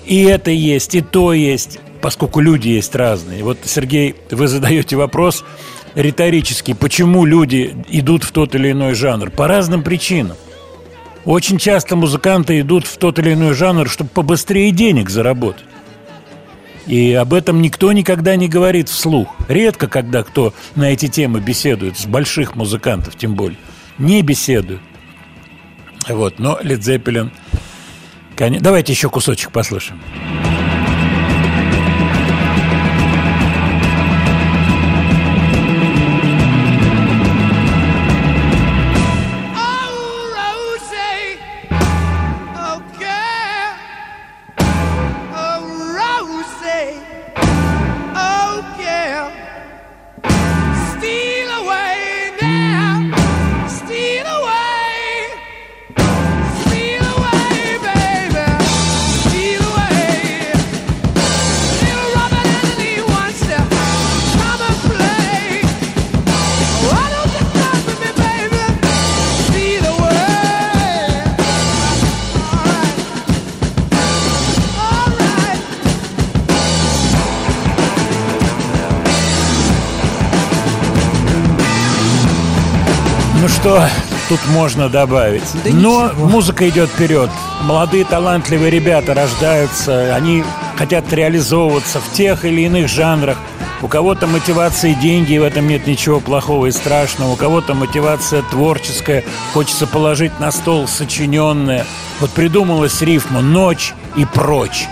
И 0.06 0.22
это 0.22 0.52
есть, 0.52 0.94
и 0.94 1.00
то 1.00 1.32
есть 1.32 1.80
поскольку 2.04 2.40
люди 2.40 2.68
есть 2.68 2.94
разные. 2.94 3.42
Вот, 3.42 3.60
Сергей, 3.64 4.14
вы 4.30 4.46
задаете 4.46 4.94
вопрос, 4.94 5.42
риторический, 5.94 6.74
почему 6.74 7.24
люди 7.24 7.74
идут 7.88 8.24
в 8.24 8.30
тот 8.30 8.54
или 8.54 8.72
иной 8.72 8.92
жанр? 8.92 9.30
По 9.30 9.48
разным 9.48 9.82
причинам. 9.82 10.36
Очень 11.24 11.56
часто 11.56 11.96
музыканты 11.96 12.60
идут 12.60 12.86
в 12.86 12.98
тот 12.98 13.18
или 13.18 13.32
иной 13.32 13.54
жанр, 13.54 13.88
чтобы 13.88 14.10
побыстрее 14.10 14.70
денег 14.70 15.08
заработать. 15.08 15.64
И 16.86 17.14
об 17.14 17.32
этом 17.32 17.62
никто 17.62 17.90
никогда 17.90 18.36
не 18.36 18.48
говорит 18.48 18.90
вслух. 18.90 19.28
Редко, 19.48 19.88
когда 19.88 20.22
кто 20.24 20.52
на 20.74 20.92
эти 20.92 21.08
темы 21.08 21.40
беседует, 21.40 21.96
с 21.96 22.04
больших 22.04 22.54
музыкантов 22.54 23.16
тем 23.16 23.34
более, 23.34 23.56
не 23.96 24.20
беседует. 24.20 24.82
Вот, 26.06 26.38
но 26.38 26.58
Led 26.62 26.80
Zeppelin... 26.80 27.30
Давайте 28.60 28.92
еще 28.92 29.08
кусочек 29.08 29.52
послушаем. 29.52 30.02
Тут 84.34 84.46
можно 84.48 84.88
добавить? 84.88 85.44
Да 85.64 85.70
Но 85.72 86.08
ничего. 86.08 86.26
музыка 86.26 86.68
идет 86.68 86.88
вперед. 86.90 87.30
Молодые 87.62 88.04
талантливые 88.04 88.70
ребята 88.70 89.14
рождаются, 89.14 90.14
они 90.14 90.42
хотят 90.76 91.12
реализовываться 91.12 92.00
в 92.00 92.12
тех 92.12 92.44
или 92.44 92.62
иных 92.62 92.88
жанрах. 92.88 93.36
У 93.80 93.86
кого-то 93.86 94.26
мотивация 94.26 94.94
деньги, 94.94 95.34
и 95.34 95.38
в 95.38 95.44
этом 95.44 95.68
нет 95.68 95.86
ничего 95.86 96.18
плохого 96.18 96.66
и 96.66 96.72
страшного. 96.72 97.32
У 97.32 97.36
кого-то 97.36 97.74
мотивация 97.74 98.42
творческая, 98.42 99.22
хочется 99.52 99.86
положить 99.86 100.40
на 100.40 100.50
стол 100.50 100.88
сочиненное. 100.88 101.86
Вот 102.18 102.30
придумалась 102.30 103.02
рифма 103.02 103.40
«ночь» 103.40 103.94
и 104.16 104.24
«прочь». 104.24 104.88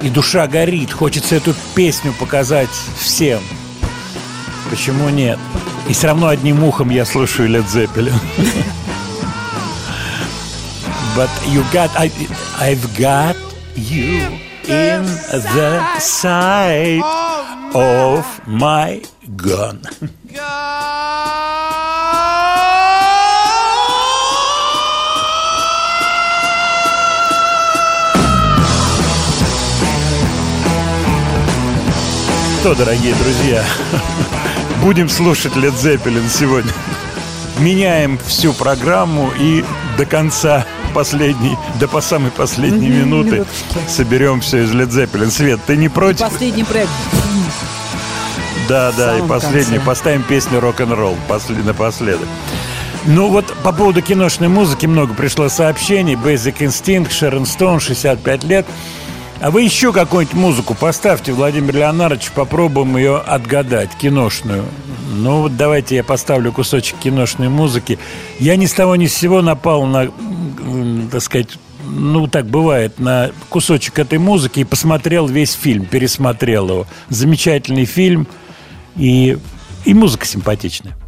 И 0.00 0.08
душа 0.08 0.46
горит, 0.46 0.90
хочется 0.92 1.36
эту 1.36 1.54
песню 1.74 2.14
показать 2.18 2.70
всем. 2.98 3.40
Почему 4.70 5.08
нет? 5.08 5.38
И 5.88 5.92
все 5.92 6.06
равно 6.06 6.28
одним 6.28 6.62
ухом 6.62 6.90
я 6.90 7.04
слушаю 7.04 7.50
Led 7.50 7.68
Zeppelin. 7.72 8.14
But 11.16 11.28
you 11.48 11.64
got, 11.72 11.90
I, 11.98 12.08
I've 12.60 12.96
got 12.96 13.36
you 13.74 14.38
in 14.68 15.02
the 15.32 15.98
side 15.98 17.02
of 17.74 18.24
my 18.46 19.02
gun. 19.36 19.82
Что, 32.60 32.74
дорогие 32.74 33.14
друзья, 33.14 33.64
Будем 34.82 35.10
слушать 35.10 35.52
Led 35.56 35.74
Zeppelin 35.74 36.28
сегодня. 36.30 36.72
Меняем 37.58 38.18
всю 38.26 38.54
программу 38.54 39.30
и 39.38 39.62
до 39.98 40.06
конца 40.06 40.64
последней, 40.94 41.58
до 41.78 41.86
по 41.86 42.00
самой 42.00 42.30
последней 42.30 42.88
mm-hmm, 42.88 43.04
минуты 43.04 43.30
минуточки. 43.30 43.88
соберем 43.88 44.40
все 44.40 44.64
из 44.64 44.72
Led 44.72 44.88
Zeppelin. 44.88 45.30
Свет, 45.30 45.60
ты 45.66 45.76
не 45.76 45.90
против? 45.90 46.20
И 46.20 46.30
последний 46.30 46.64
проект. 46.64 46.90
Да, 48.68 48.90
да, 48.92 49.18
и 49.18 49.22
последний. 49.22 49.76
Конце. 49.76 49.86
Поставим 49.86 50.22
песню 50.22 50.60
рок-н-ролл 50.60 51.16
после, 51.28 51.56
напоследок. 51.56 52.28
Ну 53.04 53.28
вот 53.28 53.54
по 53.62 53.72
поводу 53.72 54.00
киношной 54.00 54.48
музыки 54.48 54.86
много 54.86 55.12
пришло 55.12 55.50
сообщений. 55.50 56.14
Basic 56.14 56.58
Instinct, 56.58 57.10
Шерон 57.10 57.44
Стоун, 57.44 57.80
65 57.80 58.44
лет. 58.44 58.66
А 59.40 59.50
вы 59.50 59.62
еще 59.62 59.90
какую-нибудь 59.94 60.36
музыку 60.36 60.74
поставьте, 60.74 61.32
Владимир 61.32 61.74
Леонардович, 61.74 62.30
попробуем 62.32 62.98
ее 62.98 63.16
отгадать, 63.16 63.88
киношную. 63.98 64.66
Ну 65.14 65.42
вот 65.42 65.56
давайте 65.56 65.96
я 65.96 66.04
поставлю 66.04 66.52
кусочек 66.52 66.98
киношной 66.98 67.48
музыки. 67.48 67.98
Я 68.38 68.56
ни 68.56 68.66
с 68.66 68.74
того 68.74 68.96
ни 68.96 69.06
с 69.06 69.14
сего 69.14 69.40
напал 69.40 69.86
на, 69.86 70.10
так 71.10 71.22
сказать, 71.22 71.58
ну 71.86 72.26
так 72.26 72.46
бывает, 72.46 72.98
на 72.98 73.30
кусочек 73.48 73.98
этой 73.98 74.18
музыки 74.18 74.60
и 74.60 74.64
посмотрел 74.64 75.26
весь 75.26 75.52
фильм, 75.52 75.86
пересмотрел 75.86 76.68
его. 76.68 76.86
Замечательный 77.08 77.86
фильм 77.86 78.28
и, 78.94 79.38
и 79.86 79.94
музыка 79.94 80.26
симпатичная. 80.26 80.99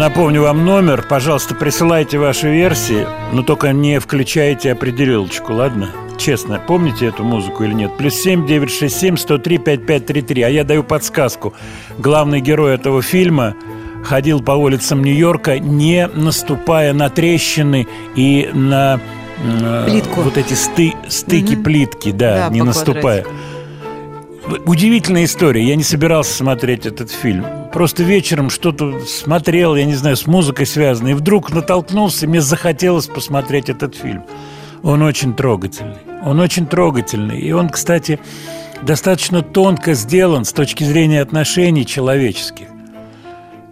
Напомню 0.00 0.42
вам 0.42 0.64
номер. 0.64 1.04
Пожалуйста, 1.08 1.54
присылайте 1.54 2.18
ваши 2.18 2.50
версии, 2.50 3.06
но 3.32 3.42
только 3.42 3.72
не 3.72 4.00
включайте 4.00 4.72
определилочку, 4.72 5.52
ладно? 5.52 5.90
Честно, 6.18 6.60
помните 6.66 7.06
эту 7.06 7.22
музыку 7.22 7.64
или 7.64 7.72
нет? 7.74 7.96
Плюс 7.96 8.14
семь 8.14 8.46
девять 8.46 8.70
шесть 8.72 8.98
семь 8.98 9.16
сто 9.16 9.38
три 9.38 9.58
пять 9.58 9.86
пять 9.86 10.06
три 10.06 10.22
три. 10.22 10.42
А 10.42 10.48
я 10.48 10.64
даю 10.64 10.82
подсказку. 10.84 11.54
Главный 11.98 12.40
герой 12.40 12.74
этого 12.74 13.02
фильма 13.02 13.54
ходил 14.04 14.42
по 14.42 14.52
улицам 14.52 15.04
Нью-Йорка, 15.04 15.58
не 15.58 16.08
наступая 16.08 16.92
на 16.94 17.10
трещины 17.10 17.86
и 18.16 18.48
на 18.52 19.00
э, 19.44 19.84
Плитку. 19.88 20.22
вот 20.22 20.38
эти 20.38 20.54
сты, 20.54 20.94
стыки 21.08 21.54
Мгм. 21.54 21.62
плитки, 21.62 22.10
да, 22.10 22.48
Да, 22.48 22.54
не 22.54 22.62
наступая. 22.62 23.22
квадратику. 23.24 24.70
Удивительная 24.70 25.24
история. 25.24 25.62
Я 25.62 25.76
не 25.76 25.82
собирался 25.84 26.32
смотреть 26.34 26.86
этот 26.86 27.10
фильм. 27.10 27.44
Просто 27.72 28.02
вечером 28.02 28.50
что-то 28.50 29.00
смотрел, 29.06 29.76
я 29.76 29.84
не 29.84 29.94
знаю, 29.94 30.16
с 30.16 30.26
музыкой 30.26 30.66
связано. 30.66 31.08
И 31.08 31.14
вдруг 31.14 31.52
натолкнулся, 31.52 32.26
и 32.26 32.28
мне 32.28 32.40
захотелось 32.40 33.06
посмотреть 33.06 33.68
этот 33.68 33.94
фильм. 33.94 34.24
Он 34.82 35.02
очень 35.02 35.34
трогательный. 35.34 35.98
Он 36.24 36.40
очень 36.40 36.66
трогательный. 36.66 37.38
И 37.40 37.52
он, 37.52 37.68
кстати, 37.68 38.18
достаточно 38.82 39.42
тонко 39.42 39.94
сделан 39.94 40.44
с 40.44 40.52
точки 40.52 40.84
зрения 40.84 41.20
отношений 41.20 41.86
человеческих. 41.86 42.66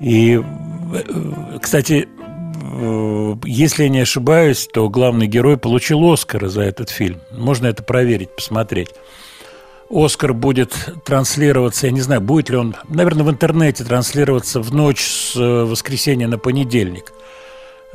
И, 0.01 0.41
э, 0.41 1.59
кстати, 1.61 2.09
э, 2.09 3.35
если 3.45 3.85
я 3.85 3.89
не 3.89 4.01
ошибаюсь, 4.01 4.69
то 4.73 4.89
главный 4.89 5.27
герой 5.27 5.57
получил 5.57 6.09
Оскара 6.13 6.49
за 6.49 6.63
этот 6.63 6.91
фильм. 6.91 7.21
Можно 7.33 7.67
это 7.67 7.83
проверить, 7.83 8.35
посмотреть. 8.35 8.91
Оскар 9.90 10.35
будет 10.35 10.74
транслироваться, 11.05 11.87
я 11.87 11.92
не 11.92 12.01
знаю, 12.01 12.20
будет 12.20 12.51
ли 12.51 12.57
он, 12.57 12.77
наверное, 12.88 13.24
в 13.24 13.31
интернете 13.31 13.85
транслироваться 13.85 14.60
в 14.60 14.75
ночь 14.75 15.02
с 15.02 15.37
э, 15.37 15.65
воскресенья 15.65 16.29
на 16.29 16.38
понедельник. 16.38 17.13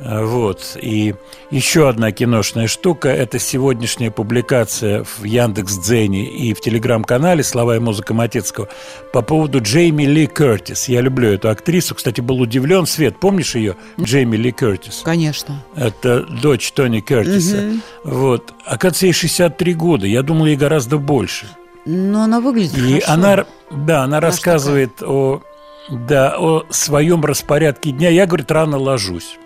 Э, 0.00 0.24
Вот. 0.24 0.76
И 0.80 1.14
еще 1.50 1.88
одна 1.88 2.10
киношная 2.10 2.66
штука– 2.66 3.08
это 3.10 3.38
сегодняшняя 3.38 4.10
публикация 4.10 5.04
в 5.04 5.22
Яндекс.Дзене 5.22 6.26
и 6.26 6.52
в 6.52 6.60
телеграм-канале 6.60 7.44
«Слова 7.44 7.76
и 7.76 7.78
музыка 7.78 8.12
Матецкого» 8.12 8.68
по 9.12 9.22
поводу 9.22 9.60
Джейми 9.62 10.02
Ли 10.02 10.26
Кертис. 10.26 10.88
Я 10.88 11.00
люблю 11.00 11.28
эту 11.30 11.48
актрису. 11.48 11.94
Кстати, 11.94 12.20
был 12.20 12.40
удивлен. 12.40 12.86
Свет, 12.86 13.20
помнишь 13.20 13.54
ее? 13.54 13.76
Джейми 14.00 14.36
Ли 14.36 14.50
Кертис. 14.50 15.02
Конечно. 15.04 15.62
Это 15.76 16.22
дочь 16.24 16.72
Тони 16.72 16.98
Кертиса. 16.98 17.74
Вот. 18.02 18.52
Оказывается, 18.64 19.06
ей 19.06 19.12
63 19.12 19.74
года. 19.74 20.06
Я 20.08 20.22
думал, 20.22 20.46
ей 20.46 20.56
гораздо 20.56 20.98
больше. 20.98 21.46
Но 21.86 22.22
она 22.22 22.40
выглядит 22.40 22.78
И 22.78 23.00
хорошо. 23.00 23.12
она, 23.12 23.36
да, 23.70 24.02
она 24.02 24.04
Она 24.04 24.20
рассказывает 24.20 25.02
о, 25.02 25.42
да, 25.90 26.34
о 26.38 26.64
своем 26.70 27.24
распорядке 27.24 27.90
дня. 27.90 28.08
Я, 28.08 28.26
говорит, 28.26 28.50
рано 28.50 28.78
ложусь. 28.78 29.38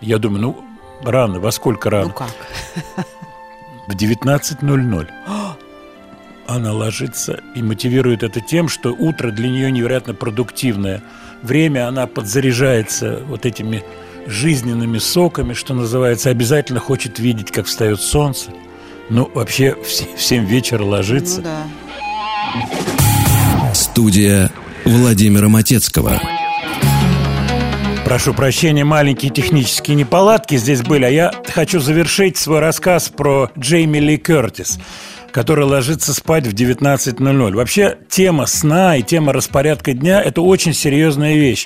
Я 0.00 0.18
думаю, 0.18 0.42
ну, 0.42 0.64
рано, 1.02 1.40
во 1.40 1.50
сколько 1.52 1.90
Ну 1.90 1.96
рано? 1.96 2.10
как? 2.10 2.28
В 3.86 3.94
19.00. 3.94 5.08
Она 6.48 6.72
ложится 6.72 7.40
и 7.56 7.62
мотивирует 7.62 8.22
это 8.22 8.40
тем, 8.40 8.68
что 8.68 8.90
утро 8.92 9.30
для 9.30 9.48
нее 9.48 9.70
невероятно 9.72 10.14
продуктивное 10.14 11.02
время. 11.42 11.88
Она 11.88 12.06
подзаряжается 12.06 13.20
вот 13.26 13.46
этими 13.46 13.82
жизненными 14.26 14.98
соками, 14.98 15.54
что 15.54 15.74
называется, 15.74 16.30
обязательно 16.30 16.78
хочет 16.80 17.18
видеть, 17.18 17.50
как 17.50 17.66
встает 17.66 18.00
солнце. 18.00 18.50
Ну, 19.08 19.30
вообще, 19.34 19.74
в 19.76 19.88
7 20.20 20.44
вечера 20.46 20.84
ложится. 20.84 21.38
Ну 21.38 21.42
да. 21.44 21.62
Студия 23.72 24.50
Владимира 24.84 25.48
Матецкого. 25.48 26.20
Прошу 28.04 28.34
прощения, 28.34 28.84
маленькие 28.84 29.32
технические 29.32 29.96
неполадки 29.96 30.56
здесь 30.56 30.80
были, 30.82 31.04
а 31.04 31.08
я 31.08 31.32
хочу 31.48 31.80
завершить 31.80 32.36
свой 32.36 32.60
рассказ 32.60 33.08
про 33.08 33.50
Джейми 33.58 33.98
Ли 33.98 34.16
Кертис, 34.16 34.78
который 35.32 35.64
ложится 35.64 36.14
спать 36.14 36.46
в 36.46 36.54
19.00. 36.54 37.54
Вообще, 37.54 37.98
тема 38.08 38.46
сна 38.46 38.96
и 38.96 39.02
тема 39.02 39.32
распорядка 39.32 39.92
дня– 39.92 40.22
это 40.24 40.40
очень 40.40 40.72
серьезная 40.72 41.34
вещь. 41.34 41.64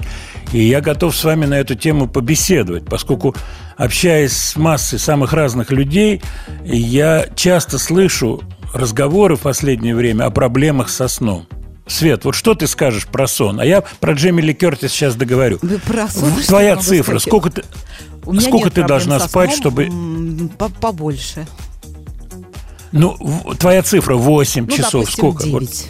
И 0.55 0.63
я 0.63 0.81
готов 0.81 1.15
с 1.15 1.23
вами 1.25 1.45
на 1.45 1.55
эту 1.59 1.75
тему 1.75 2.09
побеседовать, 2.09 2.87
поскольку, 2.87 3.37
общаясь 3.77 4.33
с 4.33 4.57
массой 4.57 4.99
самых 4.99 5.35
разных 5.35 5.71
людей, 5.71 6.23
я 6.65 7.27
часто 7.37 7.79
слышу 7.79 8.43
разговоры 8.73 9.37
в 9.37 9.41
последнее 9.41 9.95
время 9.95 10.25
о 10.25 10.31
проблемах 10.31 10.89
со 10.91 11.09
сном. 11.09 11.47
Свет, 11.87 12.25
вот 12.25 12.35
что 12.37 12.55
ты 12.55 12.67
скажешь 12.69 13.07
про 13.07 13.27
сон? 13.27 13.59
А 13.61 13.65
я 13.65 13.83
про 14.01 14.13
Джейми 14.13 14.41
Ли 14.41 14.55
Кертис 14.55 14.93
сейчас 14.93 15.17
договорю. 15.17 15.59
Вы 15.61 15.79
про 15.79 16.09
сон, 16.09 16.33
Твоя 16.47 16.77
цифра, 16.77 17.19
сказать? 17.19 17.23
сколько 17.23 17.51
ты... 17.51 17.65
Сколько 18.41 18.71
ты 18.71 18.85
должна 18.85 19.19
спать, 19.19 19.53
чтобы- 19.53 19.89
Побольше. 20.81 21.47
Ну, 22.93 23.17
твоя 23.59 23.83
цифра 23.83 24.15
8 24.17 24.67
Ну, 24.69 24.77
часов. 24.77 24.93
допустим, 25.07 25.13
сколько? 25.13 25.47
Вот. 25.49 25.63
9. 25.63 25.87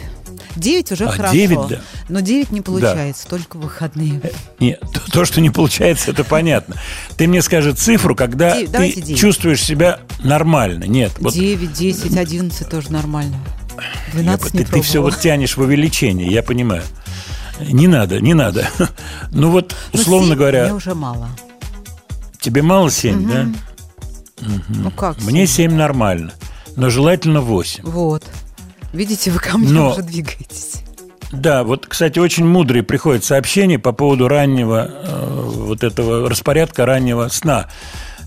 9 0.55 0.91
уже 0.91 1.05
А, 1.05 1.11
хорошо. 1.11 1.33
9, 1.33 1.67
да. 1.69 1.79
Но 2.09 2.19
9 2.19 2.51
не 2.51 2.61
получается, 2.61 3.27
только 3.27 3.57
в 3.57 3.61
выходные. 3.61 4.21
Нет, 4.59 4.79
то, 4.93 5.11
то, 5.11 5.25
что 5.25 5.41
не 5.41 5.49
получается, 5.49 6.11
это 6.11 6.23
понятно. 6.23 6.75
Ты 7.17 7.27
мне 7.27 7.41
скажи 7.41 7.73
цифру, 7.73 8.15
когда 8.15 8.53
Девять, 8.53 8.67
ты 8.67 8.71
давайте 8.73 9.01
девять. 9.01 9.19
чувствуешь 9.21 9.63
себя 9.63 9.99
нормально. 10.23 10.83
Нет, 10.85 11.13
вот 11.19 11.33
9, 11.33 11.71
10, 11.73 12.17
11 12.17 12.69
тоже 12.69 12.91
нормально. 12.91 13.37
я- 13.77 14.11
12 14.13 14.53
не 14.53 14.59
ты, 14.65 14.81
все 14.81 14.93
пробовала. 14.93 15.11
вот 15.11 15.19
тянешь 15.21 15.55
в 15.57 15.61
увеличение, 15.61 16.27
я 16.31 16.43
понимаю. 16.43 16.83
Не 17.59 17.87
надо, 17.87 18.19
не 18.19 18.33
надо. 18.33 18.67
Ну 19.31 19.51
вот, 19.51 19.75
Ну, 19.93 19.99
условно 19.99 20.35
говоря, 20.35 20.63
Мне 20.65 20.73
уже 20.73 20.95
мало. 20.95 21.29
тебе 22.39 22.61
мало 22.61 22.89
7, 22.91 23.27
да? 23.29 23.47
Ну 24.69 24.89
как? 24.91 25.21
Мне 25.21 25.45
семь? 25.45 25.69
7 25.69 25.77
нормально, 25.77 26.33
но 26.75 26.89
желательно 26.89 27.41
8. 27.41 27.83
Вот. 27.83 28.23
Видите, 28.93 29.31
вы 29.31 29.39
ко 29.39 29.57
мне 29.57 29.71
Но- 29.71 29.91
уже 29.91 30.01
двигаетесь. 30.03 30.81
Да, 31.31 31.63
вот, 31.63 31.87
кстати, 31.87 32.19
очень 32.19 32.45
мудрые 32.45 32.83
приходят 32.83 33.23
сообщения 33.23 33.79
по 33.79 33.93
поводу 33.93 34.27
раннего 34.27 34.89
э, 34.91 35.49
вот 35.55 35.81
этого 35.83 36.29
распорядка 36.29 36.85
раннего 36.85 37.29
сна. 37.29 37.67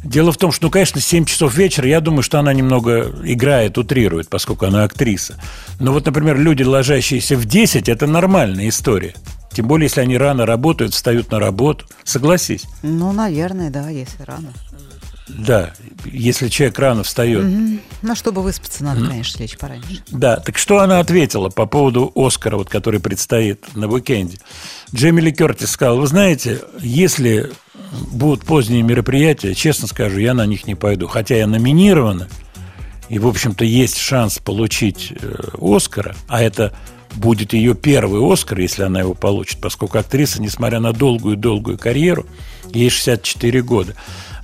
Дело 0.03 0.33
в 0.33 0.37
том, 0.39 0.53
что, 0.53 0.67
ну, 0.67 0.71
конечно, 0.71 1.01
7 1.01 1.25
часов 1.27 1.55
вечера, 1.55 1.87
я 1.87 2.01
думаю, 2.01 2.23
что 2.23 2.39
она 2.39 2.53
немного 2.53 3.11
играет, 3.25 3.77
утрирует, 3.79 4.29
поскольку 4.29 4.67
она 4.67 4.85
актриса. 4.85 5.37
Но 5.81 5.93
вот, 5.93 6.07
например, 6.07 6.39
люди, 6.39 6.63
ложащиеся 6.63 7.37
в 7.37 7.45
10, 7.45 7.89
это 7.89 8.07
нормальная 8.07 8.69
история. 8.69 9.15
Тем 9.53 9.67
более, 9.69 9.87
если 9.87 10.01
они 10.01 10.19
рано 10.19 10.47
работают, 10.47 10.95
встают 10.95 11.31
на 11.31 11.39
работу. 11.39 11.87
Согласись. 12.05 12.65
Ну, 12.83 13.13
наверное, 13.13 13.71
да, 13.71 13.89
если 13.89 14.23
рано. 14.25 14.53
Да, 15.27 15.73
если 16.05 16.49
человек 16.49 16.79
рано 16.79 17.03
встает. 17.03 17.45
Мгм. 17.45 17.81
Ну, 18.03 18.15
чтобы 18.15 18.43
выспаться, 18.43 18.85
надо, 18.85 19.07
конечно, 19.07 19.41
лечь 19.41 19.57
пораньше. 19.57 20.03
Да, 20.11 20.37
так 20.37 20.59
что 20.59 20.81
она 20.81 21.01
ответила 21.01 21.49
по 21.49 21.65
поводу 21.65 22.13
Оскара, 22.15 22.57
вот, 22.57 22.69
который 22.69 23.01
предстоит 23.01 23.75
на 23.75 23.89
уикенде? 23.89 24.39
Джейми 24.95 25.23
Ли 25.23 25.33
Кертис 25.33 25.71
сказал, 25.71 25.99
вы 25.99 26.07
знаете, 26.07 26.61
если 26.79 27.53
будут 28.13 28.45
поздние 28.45 28.83
мероприятия, 28.83 29.55
честно 29.55 29.89
скажу, 29.89 30.19
я 30.19 30.35
на 30.35 30.45
них 30.45 30.67
не 30.67 30.75
пойду. 30.75 31.07
Хотя 31.07 31.37
я 31.37 31.47
номинирована, 31.47 32.29
и, 33.09 33.19
в 33.19 33.27
общем-то, 33.27 33.65
есть 33.65 33.97
шанс 33.97 34.39
получить 34.39 35.13
э, 35.13 35.35
Оскара, 35.61 36.15
а 36.29 36.43
это 36.43 36.73
будет 37.15 37.53
ее 37.53 37.75
первый 37.75 38.21
Оскар, 38.33 38.59
если 38.59 38.83
она 38.83 39.01
его 39.01 39.15
получит, 39.15 39.61
поскольку 39.61 39.99
актриса, 39.99 40.43
несмотря 40.43 40.81
на 40.81 40.93
долгую-долгую 40.93 41.79
карьеру, 41.79 42.27
ей 42.73 42.91
64 42.91 43.63
года, 43.63 43.95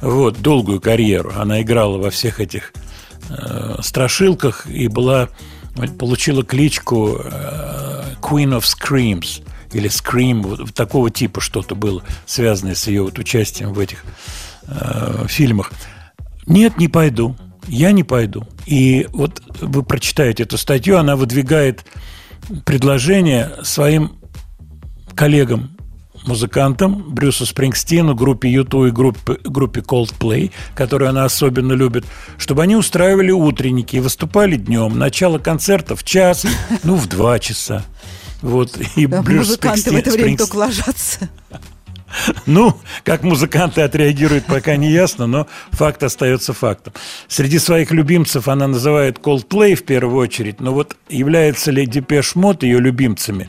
вот, 0.01 0.41
долгую 0.41 0.81
карьеру, 0.81 1.33
она 1.37 1.61
играла 1.63 1.99
во 1.99 2.11
всех 2.11 2.41
этих 2.41 2.73
э, 3.29 3.77
страшилках 3.81 4.67
и 4.67 4.89
была, 4.89 5.29
получила 5.99 6.43
кличку 6.43 7.19
э, 7.23 8.15
Queen 8.21 8.59
of 8.59 8.65
Screams 8.65 9.43
или 9.73 9.89
Scream, 9.89 10.43
вот 10.43 10.75
такого 10.75 11.11
типа 11.11 11.41
что-то 11.41 11.75
было, 11.75 12.03
связанное 12.27 12.75
с 12.75 12.87
ее 12.87 13.03
вот 13.03 13.19
участием 13.19 13.73
в 13.73 13.79
этих 13.79 14.05
э, 14.67 15.27
фильмах. 15.29 15.73
Нет, 16.47 16.79
не 16.79 16.89
пойду. 16.89 17.37
Я 17.69 17.93
не 17.93 18.03
пойду. 18.03 18.47
И 18.67 19.07
вот 19.13 19.43
вы 19.61 19.83
прочитаете 19.83 20.43
эту 20.43 20.59
статью, 20.59 20.99
она 20.99 21.15
выдвигает 21.15 21.85
предложение 22.65 23.53
своим 23.63 24.19
коллегам 25.15 25.77
музыкантам, 26.27 27.03
Брюсу 27.15 27.47
Спрингстину, 27.47 28.15
группе 28.15 28.49
U2 28.49 28.89
и 28.89 28.91
группе, 28.91 29.39
группе 29.45 29.81
Coldplay, 29.81 30.51
которую 30.75 31.11
она 31.11 31.25
особенно 31.25 31.73
любит, 31.73 32.05
чтобы 32.39 32.63
они 32.63 32.77
устраивали 32.77 33.31
утренники 33.31 33.97
и 33.97 34.01
выступали 34.01 34.57
днем. 34.57 34.99
Начало 34.99 35.39
концерта 35.39 35.97
в 35.97 36.05
час, 36.05 36.45
ну, 36.85 36.95
в 36.97 37.07
два 37.09 37.39
часа. 37.39 37.85
Вот. 38.43 38.77
И 38.97 39.07
Да, 39.07 39.23
Брюс 39.23 39.49
Музыканты 39.49 39.91
в 39.91 39.97
это 39.97 40.11
Спрингстин- 40.11 40.13
время 40.13 40.35
Спрингс- 40.35 40.39
только 40.39 40.57
ложатся. 40.57 41.29
ну, 42.47 42.77
как 43.05 43.23
музыканты 43.23 43.83
отреагируют, 43.83 44.47
пока 44.47 44.77
не 44.77 44.91
ясно, 44.91 45.27
но 45.27 45.47
факт 45.71 46.03
остается 46.03 46.53
фактом. 46.53 46.93
Среди 47.29 47.59
своих 47.59 47.91
любимцев 47.93 48.49
она 48.49 48.67
называет 48.67 49.19
Coldplay 49.19 49.75
в 49.75 49.85
первую 49.85 50.17
очередь, 50.17 50.61
но 50.61 50.73
вот 50.73 50.97
является 51.09 51.71
ли 51.71 51.87
Depeche 51.87 52.35
Mode 52.35 52.63
ее 52.63 52.81
любимцами, 52.81 53.49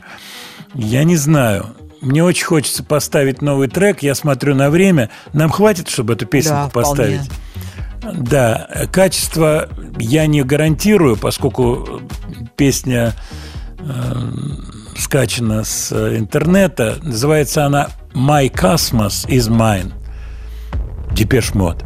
я 0.74 1.04
не 1.04 1.16
знаю. 1.16 1.74
Мне 2.02 2.22
очень 2.22 2.44
хочется 2.44 2.82
поставить 2.84 3.40
новый 3.40 3.68
трек. 3.68 4.02
Я 4.02 4.14
смотрю 4.14 4.54
на 4.54 4.68
время. 4.70 5.08
Нам 5.32 5.50
хватит, 5.50 5.88
чтобы 5.88 6.14
эту 6.14 6.26
песенку 6.26 6.64
Да, 6.64 6.68
поставить? 6.68 7.20
вполне. 8.00 8.18
Да, 8.18 8.68
качество 8.92 9.68
я 9.98 10.26
не 10.26 10.42
гарантирую, 10.42 11.16
поскольку 11.16 12.02
песня 12.56 13.14
э, 13.78 13.82
скачана 14.98 15.62
с 15.64 15.92
интернета. 15.92 16.98
Называется 17.02 17.64
она 17.64 17.88
«My 18.14 18.50
Cosmos 18.52 19.26
is 19.28 19.48
Mine». 19.48 19.92
Depeche 21.12 21.54
Mode. 21.54 21.84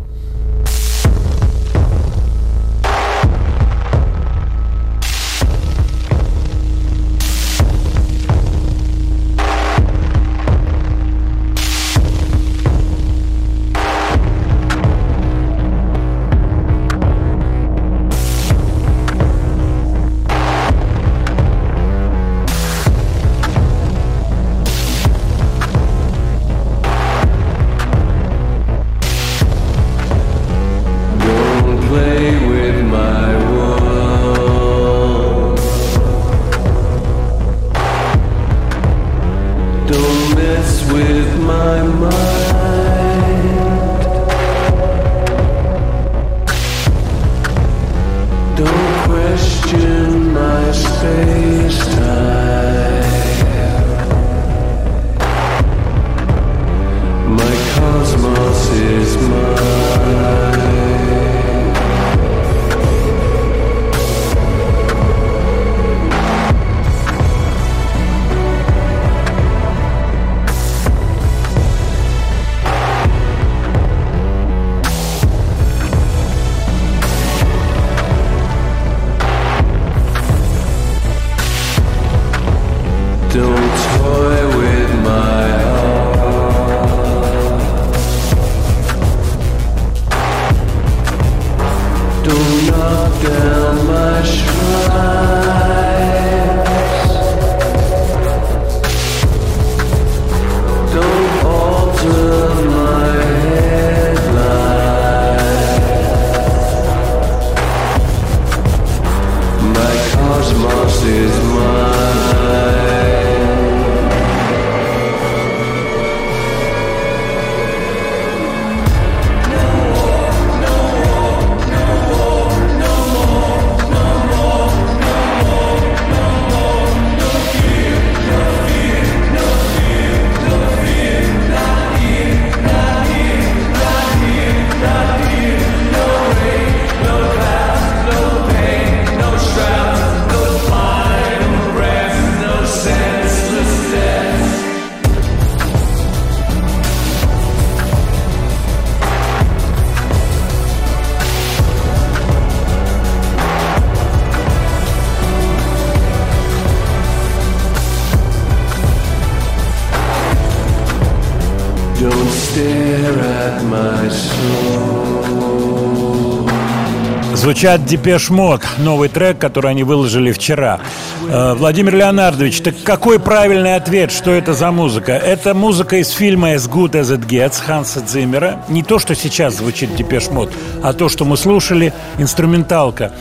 Звучат 167.57 167.87
Depeche 167.87 168.29
Mode, 168.29 168.61
новый 168.77 169.09
трек, 169.09 169.39
который 169.39 169.71
они 169.71 169.83
выложили 169.83 170.31
вчера. 170.31 170.79
Э, 171.27 171.55
Владимир 171.55 171.97
Леонардович, 171.97 172.61
так 172.61 172.75
какой 172.85 173.19
правильный 173.19 173.77
ответ? 173.77 174.13
Что 174.13 174.31
это 174.33 174.53
за 174.53 174.71
музыка? 174.71 175.13
Это 175.13 175.55
музыка 175.55 175.97
из 175.97 176.11
фильма 176.11 176.53
«As 176.53 176.71
Good 176.71 176.91
As 176.91 177.17
It 177.17 177.27
Gets» 177.27 177.65
Ханса 177.65 178.03
Циммера. 178.07 178.63
Не 178.69 178.83
то, 178.83 178.99
что 178.99 179.15
сейчас 179.15 179.57
звучит 179.57 179.97
Depeche 179.97 180.29
Mode, 180.29 180.53
а 180.83 180.93
то, 180.93 181.09
что 181.09 181.25
мы 181.25 181.39
слушали, 181.39 181.95
инструменталка. 182.19 183.13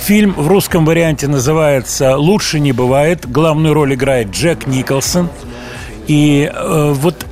Фильм 0.00 0.32
в 0.32 0.48
русском 0.48 0.84
варианте 0.84 1.28
называется 1.28 2.16
«Лучше 2.16 2.58
не 2.58 2.72
бывает». 2.72 3.30
Главную 3.30 3.74
роль 3.74 3.94
играет 3.94 4.32
Джек 4.32 4.66
Николсон. 4.66 5.28
И 6.08 6.50
э, 6.52 6.92
вот 6.96 7.24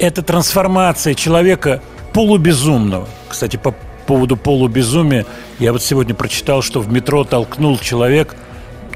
эта 0.00 0.22
трансформация 0.22 1.14
человека 1.14 1.80
полубезумного. 2.12 3.06
Кстати, 3.28 3.56
по 3.56 3.76
поводу 4.08 4.36
полубезумия, 4.38 5.26
я 5.58 5.72
вот 5.72 5.82
сегодня 5.82 6.14
прочитал, 6.14 6.62
что 6.62 6.80
в 6.80 6.90
метро 6.90 7.24
толкнул 7.24 7.78
человек, 7.78 8.34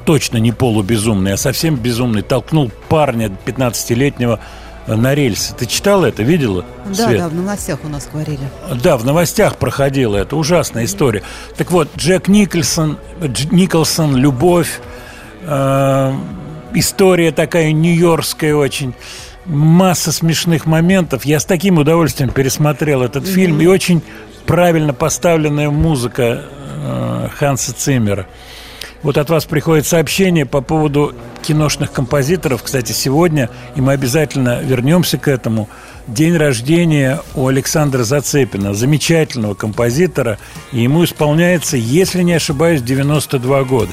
точно 0.06 0.38
не 0.38 0.52
полубезумный, 0.52 1.34
а 1.34 1.36
совсем 1.36 1.76
безумный, 1.76 2.22
толкнул 2.22 2.72
парня 2.88 3.30
15-летнего 3.44 4.40
на 4.86 5.14
рельсы. 5.14 5.54
Ты 5.54 5.66
читала 5.66 6.06
это, 6.06 6.22
видела? 6.22 6.64
Да, 6.86 7.06
Свет? 7.06 7.18
да, 7.18 7.28
в 7.28 7.34
новостях 7.34 7.78
у 7.84 7.88
нас 7.88 8.08
говорили. 8.10 8.40
Да, 8.82 8.96
в 8.96 9.04
новостях 9.04 9.56
проходила 9.56 10.16
это 10.16 10.34
ужасная 10.34 10.86
история. 10.86 11.22
Так 11.56 11.70
вот, 11.70 11.88
Джек 11.96 12.26
Николсон, 12.28 12.96
Дж- 13.20 13.54
Николсон, 13.54 14.16
любовь, 14.16 14.80
э, 15.42 16.12
история 16.74 17.30
такая 17.32 17.70
нью-йоркская 17.72 18.54
очень, 18.54 18.94
масса 19.44 20.10
смешных 20.10 20.66
моментов. 20.66 21.24
Я 21.26 21.38
с 21.38 21.44
таким 21.44 21.78
удовольствием 21.78 22.30
пересмотрел 22.30 23.02
этот 23.02 23.26
фильм 23.26 23.60
и 23.60 23.66
очень 23.66 24.02
правильно 24.47 24.95
поставленная 24.95 25.70
музыка 25.70 26.45
э, 26.82 27.28
Ханса 27.36 27.74
Циммера. 27.74 28.26
Вот 29.03 29.18
от 29.18 29.30
вас 29.30 29.45
приходит 29.47 29.86
сообщение 29.86 30.47
по 30.47 30.61
поводу 30.61 31.14
киношных 31.43 31.90
композиторов. 31.90 32.62
Кстати, 32.62 32.93
сегодня, 32.93 33.51
и 33.74 33.80
мы 33.80 33.93
обязательно 33.93 34.61
вернемся 34.62 35.18
к 35.18 35.26
этому, 35.26 35.68
день 36.07 36.36
рождения 36.36 37.20
у 37.34 37.49
Александра 37.49 38.05
Зацепина, 38.05 38.74
замечательного 38.74 39.55
композитора. 39.55 40.38
И 40.70 40.82
ему 40.82 41.05
исполняется, 41.05 41.76
если 41.76 42.22
не 42.22 42.34
ошибаюсь, 42.34 42.82
92 42.82 43.64
года. 43.64 43.93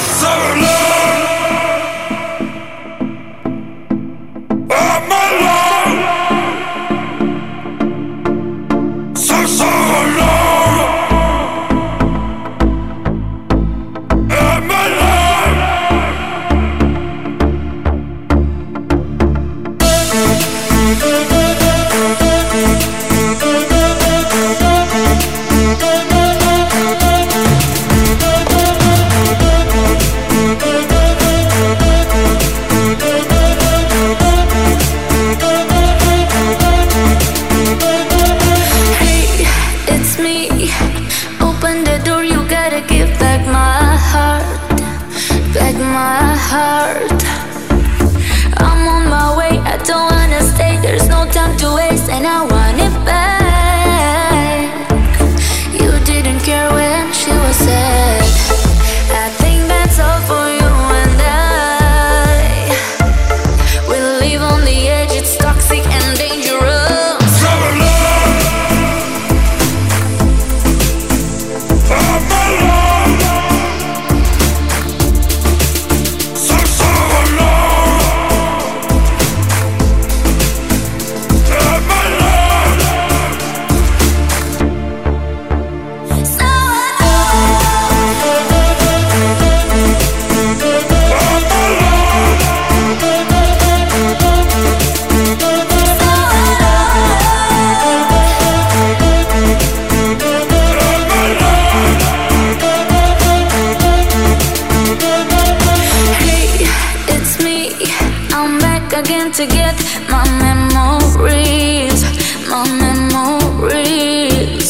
Again 109.01 109.31
to 109.31 109.45
get 109.47 109.75
my 110.09 110.23
memories, 110.45 112.03
my 112.49 112.63
memories. 112.85 114.67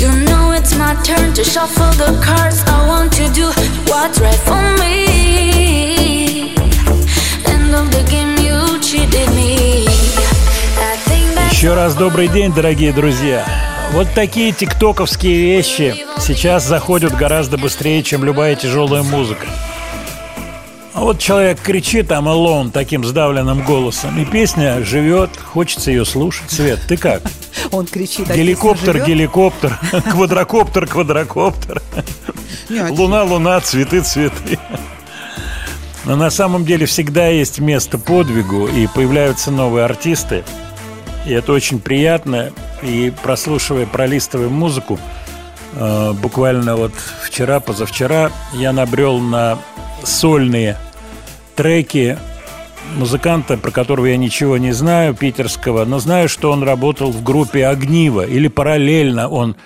You 0.00 0.10
know 0.26 0.52
it's 0.52 0.74
my 0.76 0.94
turn 1.02 1.32
to 1.34 1.44
shuffle 1.44 1.92
the 2.02 2.10
cards. 2.24 2.62
I 2.66 2.86
want 2.86 3.12
to 3.14 3.26
do 3.32 3.46
what's 3.90 4.20
right 4.20 4.42
for 4.48 4.62
me. 4.80 4.96
End 7.52 7.74
of 7.74 7.86
the 7.94 8.02
game, 8.12 8.34
you 8.46 8.58
cheated 8.80 9.30
me. 9.34 9.86
Еще 11.50 11.74
раз 11.74 11.94
добрый 11.94 12.28
день, 12.28 12.52
дорогие 12.52 12.92
друзья. 12.92 13.44
Вот 13.92 14.08
такие 14.14 14.52
тиктоковские 14.52 15.40
вещи 15.40 16.06
сейчас 16.20 16.64
заходят 16.64 17.16
гораздо 17.16 17.56
быстрее, 17.56 18.02
чем 18.02 18.24
любая 18.24 18.54
тяжелая 18.54 19.02
музыка. 19.02 19.46
А 20.98 21.02
вот 21.02 21.20
человек 21.20 21.60
кричит 21.60 22.08
там 22.08 22.28
alone 22.28 22.72
таким 22.72 23.04
сдавленным 23.04 23.62
голосом, 23.62 24.20
и 24.20 24.24
песня 24.24 24.82
живет, 24.82 25.30
хочется 25.36 25.92
ее 25.92 26.04
слушать. 26.04 26.50
Свет, 26.50 26.80
ты 26.88 26.96
как? 26.96 27.22
Он 27.70 27.86
кричит. 27.86 28.28
а 28.28 28.34
Геликоптер, 28.36 29.06
геликоптер, 29.06 29.78
квадрокоптер, 30.10 30.88
квадрокоптер. 30.88 31.80
Луна, 32.90 33.22
луна, 33.22 33.60
цветы, 33.60 34.00
цветы. 34.00 34.58
Но 36.04 36.16
на 36.16 36.30
самом 36.30 36.64
деле 36.64 36.84
всегда 36.86 37.28
есть 37.28 37.60
место 37.60 37.96
подвигу, 37.96 38.66
и 38.66 38.88
появляются 38.88 39.52
новые 39.52 39.84
артисты. 39.84 40.42
И 41.24 41.32
это 41.32 41.52
очень 41.52 41.78
приятно. 41.78 42.50
И 42.82 43.12
прослушивая, 43.22 43.86
пролистывая 43.86 44.48
музыку, 44.48 44.98
э, 45.74 46.12
буквально 46.20 46.74
вот 46.74 46.92
вчера, 47.22 47.60
позавчера, 47.60 48.32
я 48.52 48.72
набрел 48.72 49.20
на 49.20 49.60
сольные 50.02 50.76
треки 51.58 52.16
музыканта, 52.96 53.58
про 53.58 53.72
которого 53.72 54.06
я 54.06 54.16
ничего 54.16 54.58
не 54.58 54.70
знаю, 54.70 55.12
питерского, 55.12 55.84
но 55.84 55.98
знаю, 55.98 56.28
что 56.28 56.52
он 56.52 56.62
работал 56.62 57.10
в 57.10 57.24
группе 57.24 57.66
«Огниво», 57.66 58.24
или 58.24 58.46
параллельно 58.46 59.28
он 59.28 59.56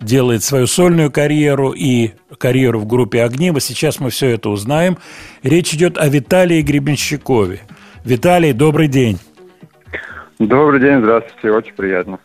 делает 0.00 0.42
свою 0.42 0.66
сольную 0.66 1.12
карьеру 1.12 1.72
и 1.72 2.12
карьеру 2.38 2.80
в 2.80 2.86
группе 2.86 3.22
«Огниво». 3.22 3.60
Сейчас 3.60 4.00
мы 4.00 4.08
все 4.08 4.30
это 4.30 4.48
узнаем. 4.48 4.96
Речь 5.42 5.74
идет 5.74 5.98
о 5.98 6.08
Виталии 6.08 6.62
Гребенщикове. 6.62 7.60
Виталий, 8.02 8.54
добрый 8.54 8.88
день. 8.88 9.18
Добрый 10.38 10.80
день, 10.80 11.00
здравствуйте, 11.00 11.50
очень 11.50 11.74
приятно. 11.74 12.18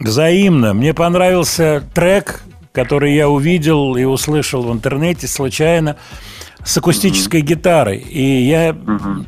Взаимно. 0.00 0.74
Мне 0.74 0.94
понравился 0.94 1.84
трек, 1.94 2.42
который 2.72 3.14
я 3.14 3.28
увидел 3.28 3.94
и 3.94 4.02
услышал 4.02 4.64
в 4.64 4.72
интернете 4.72 5.28
случайно 5.28 5.96
с 6.64 6.76
акустической 6.76 7.40
гитарой. 7.40 7.98
И 7.98 8.42
я, 8.42 8.76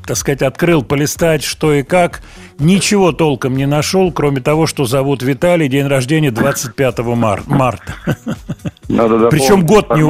так 0.07 0.17
сказать, 0.17 0.43
открыл 0.43 0.83
полистать, 0.83 1.43
что 1.43 1.73
и 1.75 1.83
как. 1.83 2.23
Ничего 2.59 3.13
толком 3.13 3.57
не 3.57 3.67
нашел, 3.67 4.13
кроме 4.13 4.41
того, 4.41 4.67
что 4.67 4.85
зовут 4.85 5.23
Виталий, 5.23 5.69
день 5.69 5.87
рождения 5.89 6.31
25 6.31 6.99
мар- 7.17 7.43
марта. 7.47 7.95
Надо 8.89 9.29
Причем 9.29 9.67
год 9.67 9.89
не. 9.97 10.03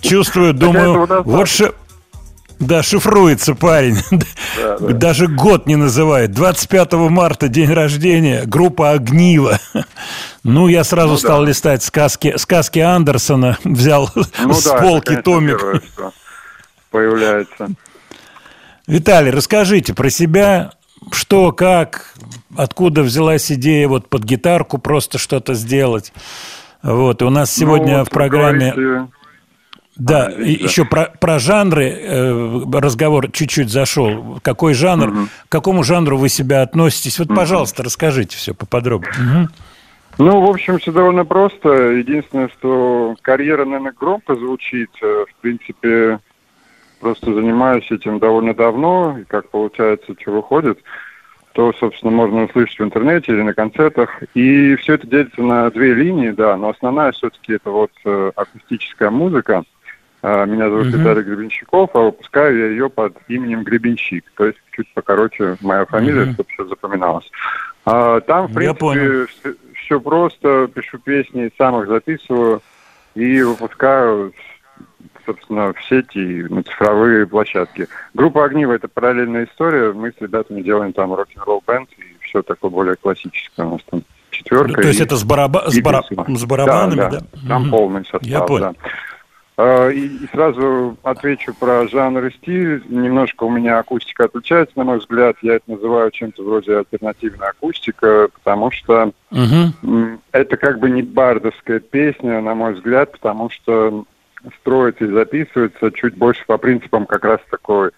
Чувствую, 0.00 0.54
думаю, 0.54 1.06
вот 1.24 1.48
ши- 1.48 1.72
Да, 2.60 2.82
шифруется 2.82 3.54
парень. 3.54 3.98
Да, 4.60 4.76
да. 4.78 4.92
Даже 4.94 5.28
год 5.28 5.66
не 5.66 5.76
называет. 5.76 6.32
25 6.32 6.92
марта 6.94 7.46
день 7.48 7.72
рождения, 7.72 8.42
группа 8.44 8.90
«Огниво». 8.90 9.58
Ну, 10.44 10.66
я 10.68 10.82
сразу 10.84 11.10
Ну, 11.12 11.16
стал 11.18 11.40
да. 11.42 11.48
листать 11.48 11.82
сказки, 11.82 12.34
сказки 12.38 12.78
Андерсона, 12.78 13.58
взял 13.64 14.10
Ну 14.44 14.54
с 14.54 14.64
да, 14.64 14.76
это, 14.76 14.82
полки 14.82 15.04
конечно, 15.06 15.22
томик. 15.22 15.58
первое, 15.58 15.80
что 15.92 16.12
появляется. 16.90 17.68
Виталий, 18.86 19.30
расскажите 19.30 19.92
про 19.94 20.08
себя, 20.10 20.72
что, 21.12 21.52
как, 21.52 22.14
откуда 22.56 23.02
взялась 23.02 23.52
идея 23.52 23.86
вот 23.88 24.08
под 24.08 24.24
гитарку 24.24 24.78
просто 24.78 25.18
что-то 25.18 25.54
сделать. 25.54 26.12
Вот, 26.82 27.20
и 27.20 27.24
у 27.24 27.30
нас 27.30 27.52
сегодня 27.52 27.92
Ну, 27.94 27.98
вот 28.00 28.08
в 28.08 28.10
программе... 28.10 28.72
говорите, 28.72 29.12
Да, 29.98 30.26
А, 30.26 30.30
и 30.30 30.56
да. 30.56 30.64
еще 30.64 30.84
про, 30.84 31.12
про 31.20 31.38
жанры 31.38 31.86
э, 31.88 32.60
разговор 32.72 33.30
чуть-чуть 33.32 33.68
зашел. 33.68 34.38
Какой 34.42 34.74
жанр, 34.74 35.26
к 35.48 35.48
какому 35.48 35.82
жанру 35.82 36.16
вы 36.16 36.28
себя 36.28 36.62
относитесь? 36.62 37.18
Вот, 37.18 37.28
пожалуйста, 37.28 37.82
расскажите 37.82 38.36
все 38.36 38.54
поподробнее. 38.54 39.12
Мгм. 39.18 39.48
Ну, 40.18 40.40
в 40.40 40.50
общем, 40.50 40.78
все 40.78 40.90
довольно 40.92 41.24
просто. 41.24 41.68
Единственное, 41.92 42.48
что 42.48 43.14
карьера, 43.22 43.64
наверное, 43.64 43.92
громко 43.98 44.34
звучит. 44.36 44.90
Э, 45.02 45.24
В 45.28 45.40
принципе, 45.42 46.20
просто 47.00 47.32
занимаюсь 47.34 47.88
этим 47.90 48.18
довольно 48.18 48.54
давно. 48.54 49.18
И 49.20 49.24
как 49.24 49.48
получается, 49.50 50.14
что 50.20 50.30
выходит, 50.32 50.78
то, 51.52 51.72
собственно, 51.78 52.12
можно 52.12 52.44
услышать 52.44 52.78
в 52.78 52.84
интернете 52.84 53.32
или 53.32 53.42
на 53.42 53.54
концертах. 53.54 54.22
И 54.34 54.76
все 54.76 54.94
это 54.94 55.06
делится 55.08 55.42
на 55.42 55.70
две 55.70 55.92
линии, 55.94 56.30
да. 56.30 56.56
Но 56.56 56.68
основная 56.70 57.10
все-таки 57.12 57.54
это 57.54 57.70
вот 57.70 57.90
э, 58.04 58.30
акустическая 58.36 59.10
музыка. 59.10 59.64
А, 60.20 60.44
Меня 60.46 60.68
зовут 60.68 60.86
Мгм. 60.88 60.98
Виталий 60.98 61.22
Гребенщиков, 61.22 61.90
а 61.94 61.98
выпускаю 62.00 62.58
я 62.58 62.66
ее 62.68 62.90
под 62.90 63.16
именем 63.28 63.62
Гребенщик. 63.62 64.24
То 64.36 64.46
есть 64.46 64.58
чуть 64.72 64.92
покороче 64.94 65.56
моя 65.60 65.86
фамилия, 65.86 66.24
Мгм. 66.24 66.32
чтобы 66.34 66.48
все 66.52 66.64
запоминалось. 66.66 67.30
А, 67.84 68.20
Там, 68.22 68.48
в 68.48 68.54
принципе, 68.54 69.26
все 69.74 70.00
просто. 70.00 70.68
Пишу 70.74 70.98
песни, 70.98 71.50
сам 71.56 71.80
их 71.80 71.88
записываю 71.88 72.60
и 73.14 73.40
выпускаю, 73.42 74.32
собственно, 75.24 75.72
в 75.72 75.82
сети 75.84 76.18
и 76.18 76.42
на 76.42 76.62
цифровые 76.64 77.26
площадки. 77.26 77.86
Группа 78.14 78.44
«Огниво»— 78.44 78.72
это 78.74 78.88
параллельная 78.88 79.44
история. 79.46 79.92
Мы 79.92 80.10
с 80.10 80.20
ребятами 80.20 80.62
делаем 80.62 80.92
там 80.92 81.14
рок-н-ролл 81.14 81.62
бенд 81.66 81.88
и 81.96 82.16
все 82.24 82.42
такое 82.42 82.70
более 82.70 82.96
классическое. 82.96 83.66
У 83.66 83.72
нас 83.72 83.82
там 83.90 84.02
четверка. 84.30 84.82
То 84.82 84.88
есть 84.88 85.00
и- 85.00 85.04
это 85.04 85.16
с, 85.16 85.24
бараба- 85.24 85.70
с, 85.70 85.80
бара- 85.80 86.02
с 86.36 86.44
барабанами, 86.44 86.96
да? 86.96 87.10
да? 87.10 87.20
Там 87.48 87.62
Мгм. 87.62 87.70
полный 87.70 88.02
состав, 88.04 88.22
Я 88.24 88.40
понял. 88.42 88.74
да. 88.74 88.88
А, 89.60 89.88
И, 89.88 90.06
и 90.06 90.28
сразу 90.28 90.96
отвечу 91.02 91.52
про 91.52 91.88
жанр 91.88 92.26
и 92.26 92.30
стиль. 92.30 92.80
Немножко 92.88 93.42
у 93.42 93.50
меня 93.50 93.80
акустика 93.80 94.26
отличается, 94.26 94.78
на 94.78 94.84
мой 94.84 94.98
взгляд. 94.98 95.36
Я 95.42 95.56
это 95.56 95.72
называю 95.72 96.12
чем-то 96.12 96.44
вроде 96.44 96.76
альтернативная 96.78 97.48
акустика, 97.48 98.28
потому 98.32 98.70
что 98.70 99.12
м, 99.82 100.20
это 100.30 100.56
как 100.56 100.78
бы 100.78 100.88
не 100.88 101.02
бардовская 101.02 101.80
песня, 101.80 102.40
на 102.40 102.54
мой 102.54 102.74
взгляд, 102.74 103.10
потому 103.10 103.50
что 103.50 104.04
строится 104.60 105.04
и 105.04 105.10
записывается 105.10 105.90
чуть 105.90 106.16
больше 106.16 106.46
по 106.46 106.56
принципам 106.56 107.04
как 107.06 107.24
раз 107.24 107.40
такой 107.50 107.90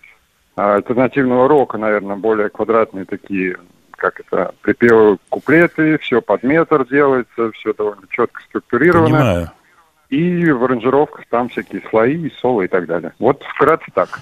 а, 0.56 0.76
альтернативного 0.76 1.46
рока, 1.46 1.76
наверное, 1.76 2.16
более 2.16 2.48
квадратные 2.48 3.04
такие, 3.04 3.58
как 3.90 4.20
это, 4.20 4.54
припевы, 4.62 5.18
куплеты, 5.28 5.98
все 5.98 6.22
под 6.22 6.42
метр 6.42 6.86
делается, 6.88 7.52
все 7.52 7.74
довольно 7.74 8.04
четко 8.08 8.40
структурировано. 8.44 9.04
Понимаю. 9.04 9.50
И 10.10 10.50
в 10.50 10.64
аранжировках 10.64 11.24
там 11.30 11.48
всякие 11.48 11.82
слои, 11.88 12.30
соло 12.40 12.62
и 12.62 12.68
так 12.68 12.86
далее. 12.86 13.12
Вот 13.18 13.42
вкратце 13.54 13.86
так. 13.94 14.20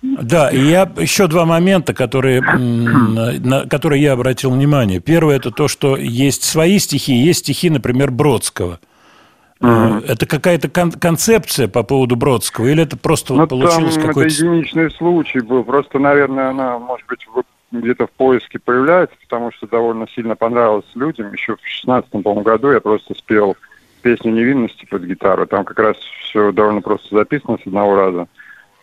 Да, 0.00 0.48
и 0.48 0.58
я 0.58 0.90
еще 0.96 1.26
два 1.26 1.44
момента, 1.44 1.92
которые, 1.92 2.40
на, 2.40 3.66
которые 3.68 4.00
я 4.02 4.12
обратил 4.12 4.50
внимание. 4.50 5.00
Первое 5.00 5.36
это 5.36 5.50
то, 5.50 5.68
что 5.68 5.96
есть 5.96 6.42
свои 6.44 6.78
стихи, 6.78 7.12
есть 7.12 7.40
стихи, 7.40 7.68
например, 7.68 8.10
Бродского. 8.10 8.80
Э, 9.60 10.00
Это 10.08 10.24
какая-то 10.26 10.70
кон- 10.70 10.92
концепция 10.92 11.68
по 11.68 11.82
поводу 11.82 12.16
Бродского, 12.16 12.66
или 12.66 12.82
это 12.82 12.96
просто 12.96 13.34
вот 13.34 13.40
Ну, 13.40 13.46
получилось 13.46 13.94
там 13.94 14.04
это 14.04 14.08
какой-то... 14.08 14.34
единичный 14.34 14.90
случай 14.90 15.40
был. 15.40 15.62
Просто, 15.64 15.98
наверное, 15.98 16.48
она, 16.48 16.78
может 16.78 17.06
быть, 17.06 17.26
где-то 17.70 18.06
в 18.06 18.10
поиске 18.12 18.58
появляется, 18.58 19.16
потому 19.22 19.52
что 19.52 19.66
довольно 19.66 20.06
сильно 20.14 20.34
понравилась 20.34 20.86
людям. 20.94 21.32
Еще 21.32 21.56
в 21.56 21.60
16 21.62 22.10
по-моему, 22.10 22.40
году 22.40 22.70
я 22.72 22.80
просто 22.80 23.14
спел 23.14 23.56
песню 24.02 24.32
«Невинности» 24.32 24.86
под 24.86 25.04
гитару. 25.04 25.46
Там 25.46 25.64
как 25.64 25.78
раз 25.78 25.96
все 26.20 26.52
довольно 26.52 26.82
просто 26.82 27.14
записано 27.14 27.58
с 27.58 27.66
одного 27.66 27.96
раза. 27.96 28.28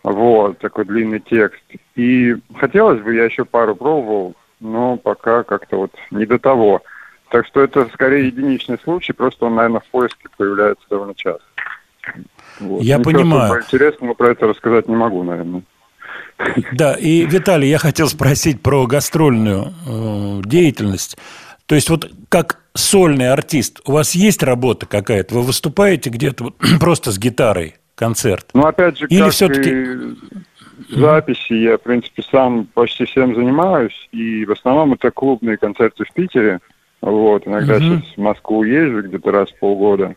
Вот, 0.02 0.58
такой 0.58 0.86
длинный 0.86 1.20
текст. 1.20 1.62
И 1.94 2.36
хотелось 2.56 3.00
бы, 3.02 3.14
я 3.14 3.24
еще 3.24 3.44
пару 3.44 3.76
пробовал, 3.76 4.34
но 4.58 4.96
пока 4.96 5.42
как-то 5.42 5.76
вот 5.76 5.92
не 6.10 6.26
до 6.26 6.38
того. 6.38 6.82
Так 7.30 7.46
что 7.46 7.60
это 7.60 7.88
скорее 7.92 8.26
единичный 8.26 8.78
случай, 8.82 9.12
просто 9.12 9.46
он, 9.46 9.54
наверное, 9.54 9.80
в 9.80 9.90
поиске 9.90 10.28
появляется 10.36 10.84
довольно 10.90 11.14
часто. 11.14 11.44
Вот. 12.58 12.82
Я 12.82 12.98
Ничего 12.98 13.12
понимаю. 13.12 13.62
интересного 13.62 14.14
про 14.14 14.30
это 14.30 14.46
рассказать 14.46 14.88
не 14.88 14.96
могу, 14.96 15.22
наверное. 15.22 15.62
Да, 16.72 16.94
и, 16.94 17.26
Виталий, 17.26 17.68
я 17.68 17.78
хотел 17.78 18.08
спросить 18.08 18.62
про 18.62 18.86
гастрольную 18.86 19.66
э, 19.86 20.40
деятельность. 20.44 21.18
То 21.70 21.76
есть 21.76 21.88
вот 21.88 22.10
как 22.28 22.58
сольный 22.74 23.30
артист, 23.30 23.80
у 23.86 23.92
вас 23.92 24.16
есть 24.16 24.42
работа 24.42 24.86
какая-то? 24.86 25.36
Вы 25.36 25.42
выступаете 25.42 26.10
где-то 26.10 26.42
вот 26.42 26.56
просто 26.80 27.12
с 27.12 27.18
гитарой, 27.18 27.76
концерт? 27.94 28.48
Ну, 28.54 28.62
опять 28.62 28.98
же, 28.98 29.06
Или 29.06 29.22
как 29.22 29.32
всё-таки- 29.32 29.70
и 29.70 30.96
записи, 30.98 31.52
я, 31.52 31.78
в 31.78 31.82
принципе, 31.82 32.24
сам 32.28 32.66
почти 32.74 33.04
всем 33.04 33.36
занимаюсь, 33.36 34.08
и 34.10 34.44
в 34.46 34.50
основном 34.50 34.94
это 34.94 35.12
клубные 35.12 35.58
концерты 35.58 36.02
в 36.04 36.12
Питере. 36.12 36.58
Вот, 37.02 37.46
иногда 37.46 37.76
Мгм. 37.78 38.00
сейчас 38.00 38.14
в 38.16 38.20
Москву 38.20 38.64
езжу 38.64 39.02
где-то 39.02 39.30
раз 39.30 39.50
в 39.50 39.58
полгода. 39.60 40.16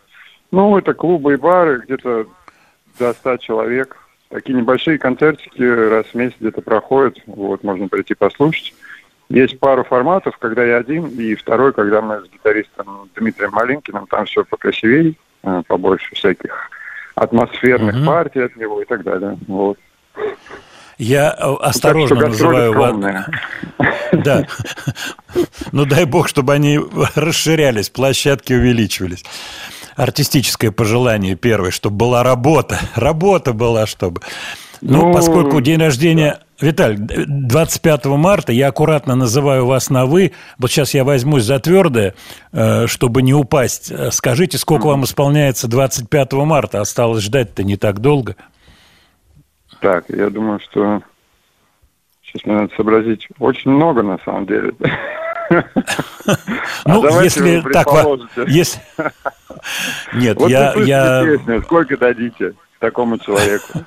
Ну, 0.50 0.76
это 0.76 0.96
клубы 0.96 1.34
и 1.34 1.38
бары, 1.38 1.84
где-то 1.86 2.26
до 2.98 3.14
100 3.14 3.38
человек. 3.38 3.96
Такие 4.30 4.58
небольшие 4.58 4.98
концертики 4.98 5.62
раз 5.62 6.08
в 6.08 6.16
месяц 6.16 6.34
где-то 6.40 6.62
проходят, 6.64 7.20
вот, 7.28 7.64
можно 7.64 7.88
прийти 7.90 8.16
послушать. 8.16 8.74
Есть 9.30 9.60
пару 9.60 9.84
форматов, 9.84 10.38
когда 10.38 10.64
я 10.64 10.78
один, 10.78 11.08
и 11.08 11.36
второй, 11.36 11.74
когда 11.74 12.02
мы 12.02 12.22
с 12.22 12.30
гитаристом 12.30 13.10
Дмитрием 13.16 13.52
Малинкиным, 13.52 14.06
там 14.08 14.26
все 14.26 14.44
покрасивее, 14.44 15.16
э, 15.44 15.64
побольше 15.68 16.14
всяких 16.16 16.70
атмосферных 17.16 17.96
Мгм. 17.96 18.06
партий 18.06 18.42
от 18.42 18.56
него 18.56 18.82
и 18.82 18.86
так 18.86 19.04
далее. 19.04 19.38
Вот. 19.48 19.78
Я 20.98 21.36
э, 21.38 21.54
осторожно 21.62 22.16
так 22.18 22.28
называю 22.30 22.74
вас... 22.74 22.96
Да. 24.14 24.46
Ну, 25.72 25.86
дай 25.86 26.06
бог, 26.06 26.28
чтобы 26.28 26.54
они 26.54 26.80
расширялись, 27.16 27.90
площадки 27.90 28.54
увеличивались. 28.54 29.26
Артистическое 29.96 30.72
пожелание 30.72 31.36
первое, 31.36 31.72
чтобы 31.72 31.98
была 31.98 32.24
работа. 32.24 32.80
Работа 32.96 33.54
была, 33.54 33.88
чтобы... 33.88 34.22
Ну, 34.82 35.08
Ну, 35.08 35.14
поскольку 35.14 35.62
день 35.62 35.80
рождения... 35.80 36.40
Виталь, 36.62 36.98
25 36.98 38.06
марта 38.06 38.52
я 38.52 38.68
аккуратно 38.68 39.16
называю 39.16 39.66
вас 39.66 39.90
на 39.90 40.06
«вы». 40.06 40.34
Вот 40.60 40.72
сейчас 40.72 40.94
я 40.94 41.04
возьмусь 41.04 41.44
за 41.44 41.60
твердое, 41.60 42.14
э, 42.52 42.88
чтобы 42.88 43.22
не 43.22 43.34
упасть. 43.34 43.92
Э, 43.92 44.12
Скажите, 44.12 44.58
сколько 44.58 44.86
вам 44.86 45.04
исполняется 45.04 45.68
25 45.68 46.34
марта? 46.34 46.82
Осталось 46.82 47.24
ждать-то 47.24 47.64
не 47.64 47.76
так 47.76 48.00
долго. 48.00 48.36
Так, 49.82 50.06
я 50.10 50.30
думаю, 50.30 50.60
что 50.60 51.02
сейчас 52.24 52.46
мне 52.46 52.56
надо 52.56 52.74
сообразить. 52.76 53.28
Очень 53.40 53.72
много, 53.72 54.04
на 54.04 54.20
самом 54.24 54.46
деле. 54.46 54.74
А 56.86 56.94
Ну, 56.94 57.22
если 57.22 57.62
так... 57.74 57.88
Если... 58.48 58.80
Нет, 60.14 60.40
я... 60.48 61.62
сколько 61.64 61.98
дадите 61.98 62.54
такому 62.80 63.20
человеку? 63.20 63.86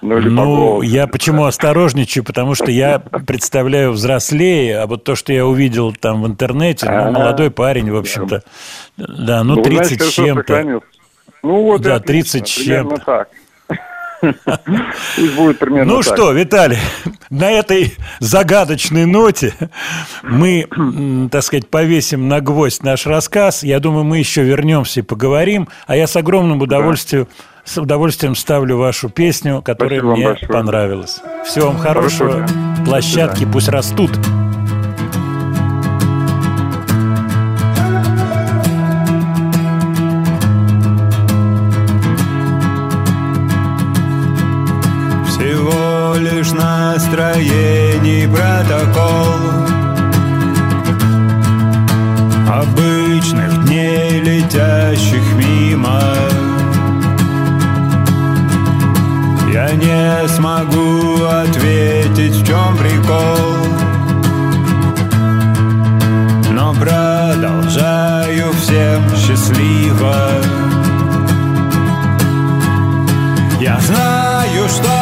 Ну, 0.00 0.18
или 0.18 0.28
Ну, 0.28 0.82
я 0.82 1.06
почему 1.06 1.44
осторожничаю, 1.44 2.24
потому 2.24 2.54
что 2.54 2.70
я 2.70 2.98
представляю 3.26 3.92
взрослее, 3.92 4.78
а 4.80 4.86
вот 4.86 5.04
то, 5.04 5.14
что 5.14 5.32
я 5.32 5.46
увидел 5.46 5.92
там 5.92 6.22
в 6.22 6.26
интернете, 6.26 6.88
ну, 6.90 7.12
молодой 7.12 7.50
парень, 7.50 7.90
в 7.90 7.96
общем-то, 7.96 8.42
да, 8.96 9.42
ну, 9.44 9.56
вы 9.56 9.64
знаете, 9.64 9.96
30 9.96 10.02
с 10.02 10.12
чем-то. 10.12 10.80
Ну, 11.42 11.62
вот 11.62 11.82
Да, 11.82 11.94
и 11.94 11.96
отлично, 11.96 12.40
30 12.40 12.48
с 12.48 12.50
чем-то. 12.50 13.26
Пусть 15.16 15.36
будет 15.36 15.58
примерно 15.58 15.92
Ну 15.92 16.02
так. 16.02 16.14
что, 16.14 16.32
Виталий, 16.32 16.78
на 17.30 17.50
этой 17.50 17.96
загадочной 18.18 19.06
ноте 19.06 19.54
мы, 20.22 20.66
так 21.30 21.42
сказать, 21.42 21.68
повесим 21.68 22.28
на 22.28 22.40
гвоздь 22.40 22.82
наш 22.82 23.06
рассказ. 23.06 23.62
Я 23.62 23.80
думаю, 23.80 24.04
мы 24.04 24.18
еще 24.18 24.42
вернемся 24.42 25.00
и 25.00 25.02
поговорим. 25.02 25.68
А 25.86 25.96
я 25.96 26.06
с 26.06 26.16
огромным 26.16 26.60
удовольствием, 26.60 27.28
с 27.68 27.76
удовольствием 27.76 28.34
ставлю 28.34 28.78
вашу 28.78 29.10
песню, 29.10 29.60
которая 29.62 29.98
Спасибо 30.00 30.16
мне 30.16 30.26
большое. 30.28 30.50
понравилась. 30.50 31.20
Всего 31.44 31.66
вам 31.68 31.78
хорошего. 31.78 32.32
Хорошего. 32.46 32.84
Площадки 32.86 33.44
пусть 33.44 33.68
растут. 33.68 34.12
Всего 45.26 46.14
лишь 46.16 46.52
настроений 46.52 48.26
протокол 48.26 49.27
не 59.78 60.28
смогу 60.28 61.24
ответить, 61.24 62.34
в 62.34 62.46
чем 62.46 62.76
прикол. 62.76 63.66
Но 66.52 66.74
продолжаю 66.74 68.52
всем 68.54 69.02
счастливо. 69.16 70.14
Я 73.60 73.78
знаю, 73.80 74.68
что 74.68 74.97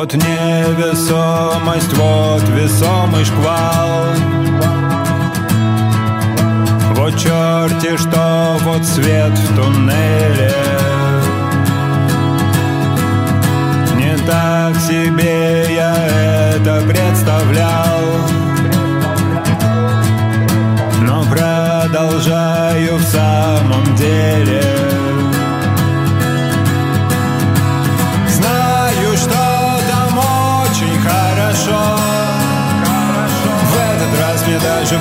Вот 0.00 0.14
невесомость, 0.14 1.92
вот 1.92 2.42
весомый 2.56 3.22
шквал. 3.22 4.06
Вот 6.94 7.18
черти 7.18 7.98
что, 7.98 8.56
вот 8.62 8.82
свет 8.82 9.30
в 9.30 9.54
туннеле. 9.54 10.54
Не 13.98 14.16
так 14.26 14.74
себе 14.76 15.66
я 15.68 15.94
это 16.54 16.80
представлял. 16.88 18.00
Но 21.02 21.24
продолжаю 21.24 22.96
в 22.96 23.02
самом 23.02 23.94
деле 23.96 24.69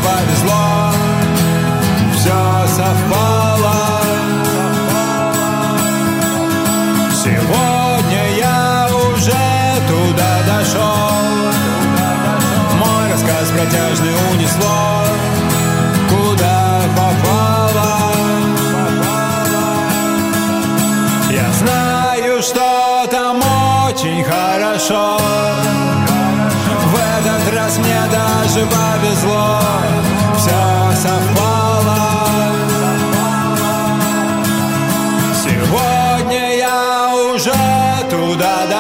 мне 0.02 0.29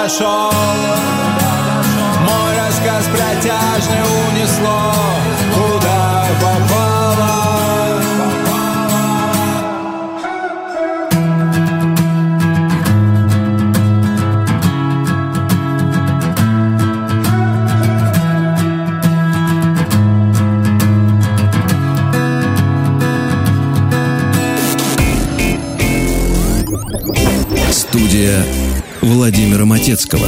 So. 0.09 0.98
Владимира 29.59 29.65
Матецкого. 29.65 30.27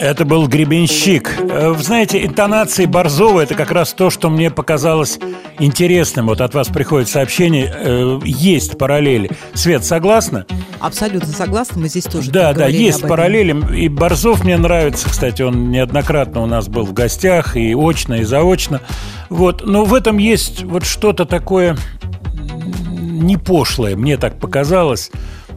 Это 0.00 0.24
был 0.24 0.46
гребенщик. 0.48 1.36
Э, 1.38 1.70
Вы 1.70 1.82
знаете, 1.82 2.24
интонации 2.24 2.86
Борзова– 2.86 3.40
это 3.42 3.54
как 3.54 3.70
раз 3.70 3.92
то, 3.92 4.10
что 4.10 4.28
мне 4.28 4.50
показалось 4.50 5.18
интересным. 5.58 6.26
Вот 6.26 6.40
от 6.40 6.54
вас 6.54 6.68
приходит 6.68 7.08
сообщение, 7.08 7.72
э, 7.74 8.20
есть 8.24 8.76
параллели. 8.76 9.30
Свет, 9.54 9.84
согласна? 9.84 10.46
Абсолютно 10.80 11.32
согласна, 11.32 11.80
мы 11.80 11.88
здесь 11.88 12.04
тоже 12.04 12.30
Да, 12.30 12.52
да, 12.52 12.66
есть 12.66 13.02
параллели. 13.02 13.76
И 13.76 13.88
Борзов 13.88 14.44
мне 14.44 14.56
нравится, 14.56 15.08
кстати, 15.08 15.42
он 15.42 15.70
неоднократно 15.70 16.42
у 16.42 16.46
нас 16.46 16.68
был 16.68 16.84
в 16.84 16.92
гостях, 16.92 17.56
и 17.56 17.74
очно, 17.74 18.14
и 18.14 18.24
заочно. 18.24 18.80
Вот, 19.30 19.64
но 19.64 19.84
в 19.84 19.94
этом 19.94 20.18
есть 20.18 20.64
вот 20.64 20.84
что-то 20.84 21.24
такое 21.24 21.76
не 23.16 23.36
пошлое, 23.36 23.96
мне 23.96 24.16
так 24.16 24.38
показалось. 24.38 25.10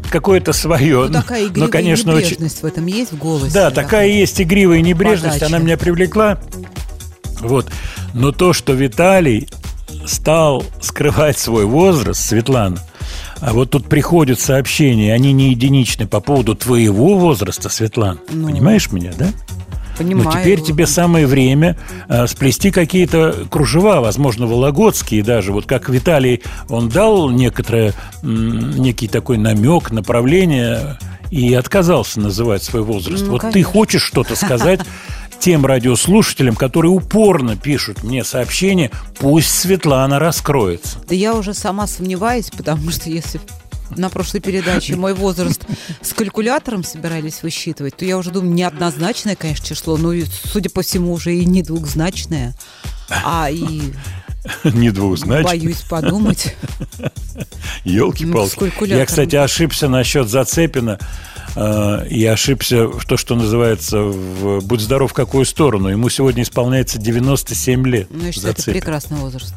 Какое-то 0.10 0.54
свое. 0.54 1.08
Ну, 1.08 1.14
такая 1.14 1.46
игривая 1.46 1.66
но, 1.66 1.72
конечно, 1.72 2.14
очень, 2.14 2.32
небрежность 2.32 2.64
в 2.64 2.66
этом 2.66 2.86
есть 2.88 3.12
в 3.12 3.18
голосе. 3.18 3.54
да, 3.54 3.72
такая 3.72 4.08
есть 4.08 4.42
игривая 4.42 4.82
небрежность, 4.82 5.36
Подача. 5.36 5.56
она 5.56 5.64
меня 5.64 5.78
привлекла. 5.78 6.40
Вот. 7.42 7.68
Но 8.14 8.32
то, 8.32 8.54
что 8.54 8.74
Виталий 8.74 9.48
стал 10.06 10.64
скрывать 10.82 11.38
свой 11.38 11.66
возраст, 11.66 12.22
Светлана, 12.22 12.78
а 13.40 13.54
вот 13.54 13.70
тут 13.70 13.88
приходят 13.88 14.40
сообщения, 14.40 15.14
они 15.14 15.32
не 15.32 15.52
единичны 15.52 16.08
по 16.08 16.20
поводу 16.20 16.56
твоего 16.56 17.18
возраста, 17.18 17.70
Светлана. 17.70 18.20
Ну. 18.30 18.48
Понимаешь 18.48 18.92
меня, 18.92 19.12
да? 19.18 19.30
Понимаю. 20.00 20.24
Ну, 20.24 20.32
теперь 20.32 20.62
тебе 20.62 20.88
самое 20.88 21.28
время 21.28 21.78
э, 22.08 22.26
сплести 22.26 22.72
какие-то 22.72 23.46
кружева, 23.52 24.00
возможно, 24.00 24.48
вологодские 24.48 25.24
даже. 25.24 25.52
Вот 25.52 25.66
как 25.66 25.90
Виталий, 25.90 26.42
он 26.70 26.88
дал 26.88 27.30
некоторое, 27.30 27.94
некий 28.24 29.10
такой 29.10 29.38
намек, 29.38 29.92
направление 29.92 30.98
и 31.32 31.54
отказался 31.54 32.22
называть 32.22 32.64
свой 32.64 32.82
возраст. 32.82 33.26
Ну, 33.26 33.34
вот 33.34 33.42
ты 33.42 33.52
конечно. 33.52 33.72
хочешь 33.74 34.04
что-то 34.04 34.38
сказать 34.38 34.80
тем 35.40 35.66
радиослушателям, 35.66 36.56
которые 36.56 36.92
упорно 36.92 37.58
пишут 37.58 38.02
мне 38.04 38.24
сообщения, 38.24 38.92
пусть 39.20 39.52
Светлана 39.52 40.18
раскроется. 40.18 41.00
Да 41.10 41.14
я 41.14 41.36
уже 41.36 41.54
сама 41.54 41.88
сомневаюсь, 41.88 42.50
потому 42.56 42.90
что 42.92 43.10
если 43.10 43.42
на 43.98 44.10
прошлой 44.10 44.40
передаче 44.42 44.96
мой 44.96 45.14
возраст 45.14 45.62
с 46.02 46.14
калькулятором 46.14 46.84
собирались 46.84 47.44
высчитывать, 47.44 47.96
то 47.98 48.06
я 48.06 48.18
уже 48.18 48.32
думаю, 48.32 48.54
неоднозначное, 48.54 49.36
конечно, 49.36 49.66
число, 49.66 49.98
но, 49.98 50.14
и, 50.14 50.24
судя 50.46 50.70
по 50.70 50.82
всему, 50.82 51.14
уже 51.14 51.36
и 51.36 51.46
не 51.46 51.62
двухзначное. 51.64 52.56
А 53.24 53.50
и 53.52 53.82
Не 54.64 54.90
двухзначно. 54.92 55.44
боюсь 55.44 55.82
подумать. 55.82 56.56
Елки-палки. 57.84 58.56
калькулятором. 58.58 59.00
Я, 59.00 59.06
кстати, 59.06 59.36
ошибся 59.36 59.88
насчет 59.90 60.30
Зацепина. 60.30 60.98
э, 61.56 62.08
И 62.10 62.26
ошибся 62.26 62.88
в 62.88 63.06
то, 63.06 63.18
что 63.18 63.36
называется 63.36 64.00
в 64.02 64.62
«Будь 64.66 64.82
здоров, 64.82 65.12
в 65.12 65.14
какую 65.14 65.46
сторону». 65.46 65.90
Ему 65.90 66.10
сегодня 66.10 66.44
исполняется 66.44 66.98
97 67.00 67.88
лет. 67.88 68.08
Ну, 68.10 68.26
я 68.26 68.32
считаю, 68.32 68.54
это 68.54 68.64
прекрасный 68.64 69.18
возраст. 69.18 69.56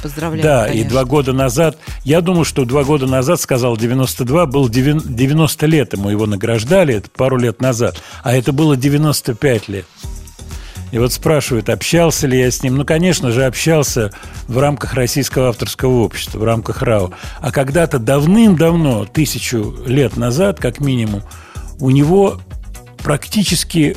Поздравляю, 0.00 0.42
Да, 0.42 0.66
и 0.66 0.70
конечно. 0.70 0.90
два 0.90 1.04
года 1.04 1.32
назад, 1.32 1.76
я 2.04 2.20
думаю, 2.20 2.44
что 2.44 2.64
два 2.64 2.84
года 2.84 3.06
назад, 3.06 3.40
сказал 3.40 3.76
92, 3.76 4.46
был 4.46 4.68
9 4.68 5.14
90 5.14 5.66
лет, 5.66 5.92
ему 5.92 6.10
его 6.10 6.26
награждали, 6.26 6.94
это 6.94 7.10
пару 7.10 7.36
лет 7.36 7.60
назад, 7.60 8.00
а 8.22 8.34
это 8.34 8.52
было 8.52 8.76
95 8.76 9.68
лет. 9.68 9.86
И 10.92 10.98
вот 10.98 11.12
спрашивают, 11.12 11.70
общался 11.70 12.26
ли 12.26 12.38
я 12.38 12.50
с 12.50 12.62
ним. 12.62 12.76
Ну, 12.76 12.84
конечно 12.84 13.32
же, 13.32 13.46
общался 13.46 14.12
в 14.46 14.58
рамках 14.58 14.92
Российского 14.92 15.48
авторского 15.48 16.02
общества, 16.02 16.38
в 16.38 16.44
рамках 16.44 16.82
РАО. 16.82 17.12
А 17.40 17.50
когда-то 17.50 17.98
давным-давно, 17.98 19.06
тысячу 19.06 19.74
лет 19.86 20.18
назад, 20.18 20.60
как 20.60 20.80
минимум, 20.80 21.22
у 21.80 21.88
него 21.88 22.40
практически 23.02 23.96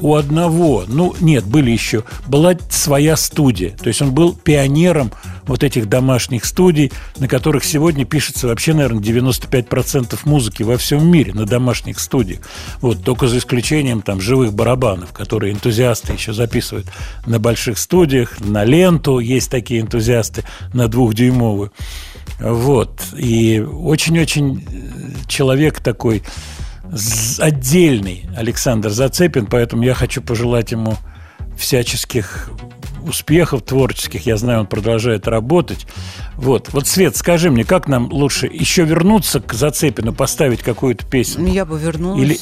у 0.00 0.14
одного, 0.14 0.84
ну 0.86 1.14
нет, 1.20 1.44
были 1.44 1.70
еще, 1.70 2.04
была 2.26 2.54
своя 2.68 3.16
студия. 3.16 3.70
То 3.76 3.88
есть 3.88 4.02
он 4.02 4.12
был 4.12 4.34
пионером 4.34 5.12
вот 5.46 5.64
этих 5.64 5.88
домашних 5.88 6.44
студий, 6.44 6.92
на 7.18 7.28
которых 7.28 7.64
сегодня 7.64 8.04
пишется 8.04 8.46
вообще, 8.46 8.72
наверное, 8.72 9.02
95% 9.02 10.18
музыки 10.24 10.62
во 10.62 10.76
всем 10.76 11.06
мире 11.06 11.32
на 11.34 11.44
домашних 11.44 11.98
студиях. 11.98 12.40
Вот, 12.80 13.02
только 13.04 13.28
за 13.28 13.38
исключением 13.38 14.02
там 14.02 14.20
живых 14.20 14.52
барабанов, 14.52 15.12
которые 15.12 15.52
энтузиасты 15.52 16.12
еще 16.12 16.32
записывают 16.32 16.86
на 17.26 17.38
больших 17.38 17.78
студиях, 17.78 18.40
на 18.40 18.64
ленту 18.64 19.18
есть 19.18 19.50
такие 19.50 19.80
энтузиасты, 19.80 20.44
на 20.72 20.88
двухдюймовую. 20.88 21.72
Вот. 22.38 23.00
И 23.16 23.60
очень-очень 23.60 24.64
э, 24.66 25.28
человек 25.28 25.80
такой 25.80 26.22
отдельный 27.38 28.24
Александр 28.36 28.90
Зацепин, 28.90 29.46
поэтому 29.46 29.82
я 29.82 29.94
хочу 29.94 30.22
пожелать 30.22 30.72
ему 30.72 30.96
всяческих 31.58 32.50
успехов 33.06 33.62
творческих. 33.62 34.26
Я 34.26 34.36
знаю, 34.36 34.60
он 34.60 34.66
продолжает 34.66 35.26
работать. 35.26 35.86
Вот, 36.36 36.68
вот 36.72 36.86
Свет, 36.86 37.16
скажи 37.16 37.50
мне, 37.50 37.64
как 37.64 37.88
нам 37.88 38.12
лучше 38.12 38.46
еще 38.46 38.84
вернуться 38.84 39.40
к 39.40 39.52
Зацепину, 39.54 40.12
поставить 40.12 40.60
какую-то 40.62 41.04
Ну, 41.04 41.10
песню? 41.10 41.46
я 41.52 41.64
бы 41.64 41.78
вернулась. 41.78 42.22
Или- 42.22 42.38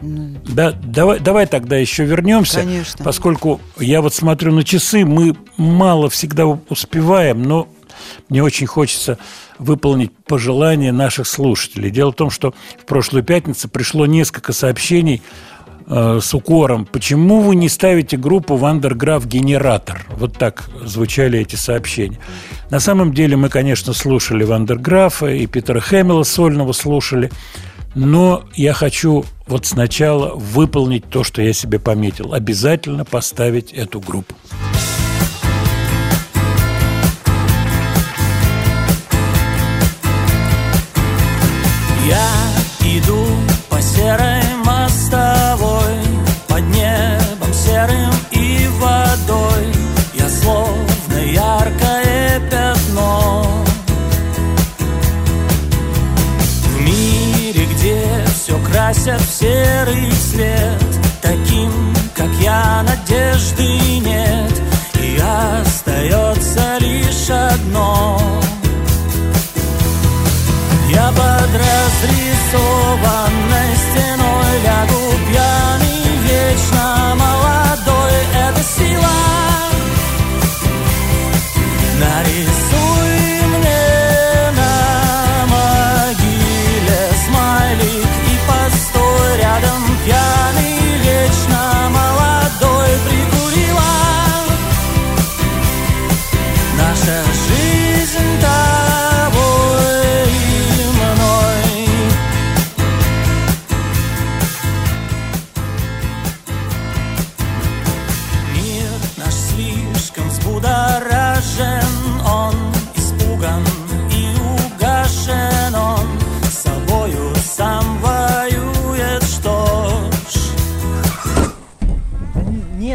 Ну, 0.00 0.36
Да, 0.46 0.70
давай, 0.72 1.18
давай 1.18 1.46
тогда 1.46 1.76
еще 1.76 2.04
вернемся. 2.04 2.60
Конечно. 2.60 3.04
Поскольку 3.04 3.60
я 3.78 4.00
вот 4.00 4.14
смотрю 4.14 4.52
на 4.52 4.62
часы, 4.64 5.04
мы 5.04 5.34
мало 5.56 6.08
всегда 6.08 6.46
успеваем, 6.46 7.42
но 7.42 7.66
мне 8.28 8.42
очень 8.42 8.66
хочется 8.66 9.18
выполнить 9.58 10.12
пожелания 10.26 10.92
наших 10.92 11.26
слушателей. 11.26 11.90
Дело 11.90 12.12
в 12.12 12.16
том, 12.16 12.30
что 12.30 12.54
в 12.80 12.86
прошлую 12.86 13.24
пятницу 13.24 13.68
пришло 13.68 14.06
несколько 14.06 14.52
сообщений 14.52 15.22
э, 15.86 16.20
с 16.22 16.34
укором. 16.34 16.86
Почему 16.86 17.40
вы 17.40 17.56
не 17.56 17.68
ставите 17.68 18.16
группу 18.16 18.56
Вандерграф 18.56 19.26
Генератор? 19.26 20.06
Вот 20.10 20.38
так 20.38 20.68
звучали 20.84 21.38
эти 21.38 21.56
сообщения. 21.56 22.18
На 22.70 22.80
самом 22.80 23.12
деле 23.12 23.36
мы, 23.36 23.48
конечно, 23.48 23.92
слушали 23.92 24.44
Вандерграфа 24.44 25.26
и 25.26 25.46
Питера 25.46 25.80
Хэмилла 25.80 26.24
сольного 26.24 26.72
слушали. 26.72 27.30
Но 27.94 28.44
я 28.54 28.74
хочу 28.74 29.24
вот 29.46 29.66
сначала 29.66 30.34
выполнить 30.34 31.08
то, 31.08 31.24
что 31.24 31.42
я 31.42 31.52
себе 31.52 31.78
пометил. 31.78 32.34
Обязательно 32.34 33.04
поставить 33.04 33.72
эту 33.72 33.98
группу. 34.00 34.34
Я 42.08 42.96
иду 42.96 43.26
по 43.68 43.82
серой 43.82 44.42
мостовой 44.64 45.98
Под 46.46 46.62
небом 46.70 47.52
серым 47.52 48.14
и 48.30 48.66
водой. 48.78 49.66
Я 50.14 50.26
словно 50.30 51.18
яркое 51.22 52.40
пятно. 52.50 53.44
В 56.64 56.80
мире, 56.80 57.66
где 57.74 58.24
все 58.34 58.58
красят 58.70 59.20
в 59.20 59.30
серый 59.30 60.10
цвет 60.30 60.82
Таким, 61.20 61.94
как 62.14 62.30
я, 62.40 62.84
надежды 62.84 63.66
нет. 63.98 64.62
И 64.94 65.20
остается 65.20 66.78
лишь 66.78 67.28
одно 67.28 68.18
я 70.98 71.08
под 71.12 71.50
разрисованной 71.62 73.47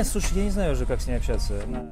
нет, 0.03 0.11
слушай, 0.11 0.29
я 0.35 0.43
не 0.43 0.49
знаю 0.51 0.73
уже, 0.73 0.85
как 0.85 1.01
с 1.01 1.07
ней 1.07 1.15
общаться. 1.17 1.53
Она- 1.65 1.85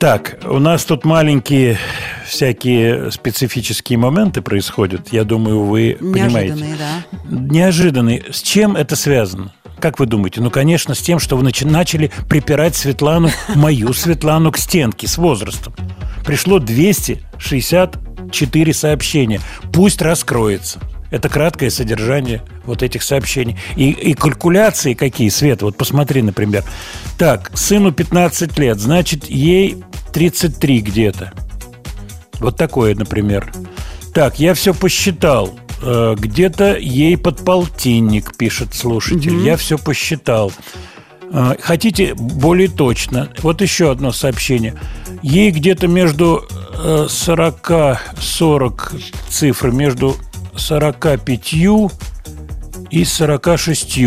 Так, 0.00 0.38
у 0.44 0.58
нас 0.58 0.84
тут 0.84 1.04
маленькие 1.06 1.78
всякие 2.26 3.10
специфические 3.10 3.98
моменты 3.98 4.42
происходят. 4.42 5.10
Я 5.12 5.24
думаю, 5.24 5.64
вы 5.64 5.96
понимаете. 5.98 6.52
Неожиданные, 6.54 6.76
да. 6.76 7.02
Неожиданные. 7.30 8.22
С 8.30 8.42
чем 8.42 8.76
это 8.76 8.94
связано? 8.96 9.52
Как 9.80 9.98
вы 9.98 10.04
думаете? 10.06 10.40
Ну, 10.42 10.50
конечно, 10.50 10.94
с 10.94 10.98
тем, 11.00 11.18
что 11.18 11.36
вы 11.36 11.42
начали 11.64 12.10
припирать 12.28 12.76
Светлану, 12.76 13.30
мою 13.54 13.92
Светлану, 13.94 14.52
к 14.52 14.58
стенке 14.58 15.06
с 15.08 15.16
возрастом. 15.18 15.72
Пришло 16.24 16.58
264 16.58 18.74
сообщения. 18.74 19.40
Пусть 19.72 20.02
раскроется. 20.02 20.78
Это 21.10 21.28
краткое 21.28 21.70
содержание 21.70 22.42
вот 22.64 22.82
этих 22.82 23.02
сообщений. 23.02 23.56
И, 23.76 23.90
и 23.90 24.14
калькуляции 24.14 24.94
какие, 24.94 25.28
Свет, 25.28 25.62
вот 25.62 25.76
посмотри, 25.76 26.22
например. 26.22 26.64
Так, 27.18 27.50
сыну 27.54 27.92
15 27.92 28.58
лет, 28.58 28.78
значит, 28.78 29.26
ей 29.26 29.82
33 30.12 30.80
где-то. 30.80 31.32
Вот 32.40 32.56
такое, 32.56 32.94
например. 32.94 33.52
Так, 34.12 34.38
я 34.38 34.54
все 34.54 34.74
посчитал. 34.74 35.58
Э, 35.82 36.14
Где-то 36.18 36.76
ей 36.76 37.16
под 37.16 37.44
полтинник, 37.44 38.36
пишет 38.36 38.74
слушатель. 38.74 39.36
Я 39.38 39.56
все 39.56 39.78
посчитал. 39.78 40.52
Э, 41.32 41.54
Хотите 41.60 42.14
более 42.14 42.68
точно? 42.68 43.30
Вот 43.42 43.60
еще 43.60 43.90
одно 43.90 44.12
сообщение. 44.12 44.74
Ей 45.22 45.50
где-то 45.50 45.86
между 45.86 46.46
э, 46.78 47.06
40, 47.08 48.00
40 48.18 48.94
цифр, 49.28 49.70
между 49.70 50.16
45 50.56 51.54
и 52.90 53.04
46. 53.04 53.98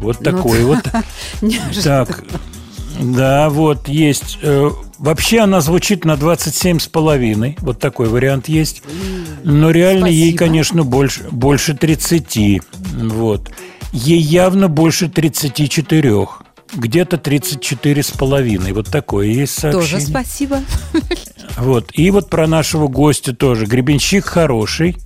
Вот 0.00 0.18
такой 0.18 0.64
вот. 0.64 0.80
Так, 1.82 2.24
да, 3.00 3.48
вот 3.50 3.88
есть. 3.88 4.38
Э, 4.42 4.70
Вообще 4.98 5.40
она 5.40 5.60
звучит 5.60 6.04
на 6.04 6.16
27 6.16 6.78
с 6.78 6.86
половиной. 6.86 7.58
Вот 7.60 7.78
такой 7.78 8.08
вариант 8.08 8.48
есть. 8.48 8.82
Но 9.42 9.70
реально 9.70 10.06
ей, 10.06 10.32
конечно, 10.32 10.84
больше, 10.84 11.24
больше 11.30 11.74
30. 11.74 12.62
Вот. 13.10 13.50
Ей 13.92 14.20
явно 14.20 14.68
больше 14.68 15.08
34. 15.08 16.26
Где-то 16.74 17.18
34 17.18 18.02
с 18.02 18.10
половиной. 18.12 18.72
Вот 18.72 18.86
такое 18.86 19.26
есть 19.26 19.58
сообщение. 19.58 19.90
Тоже 19.90 20.00
спасибо. 20.00 20.60
Вот. 21.58 21.90
И 21.92 22.10
вот 22.10 22.30
про 22.30 22.46
нашего 22.46 22.88
гостя 22.88 23.34
тоже. 23.34 23.66
Гребенщик 23.66 24.24
хороший. 24.24 24.96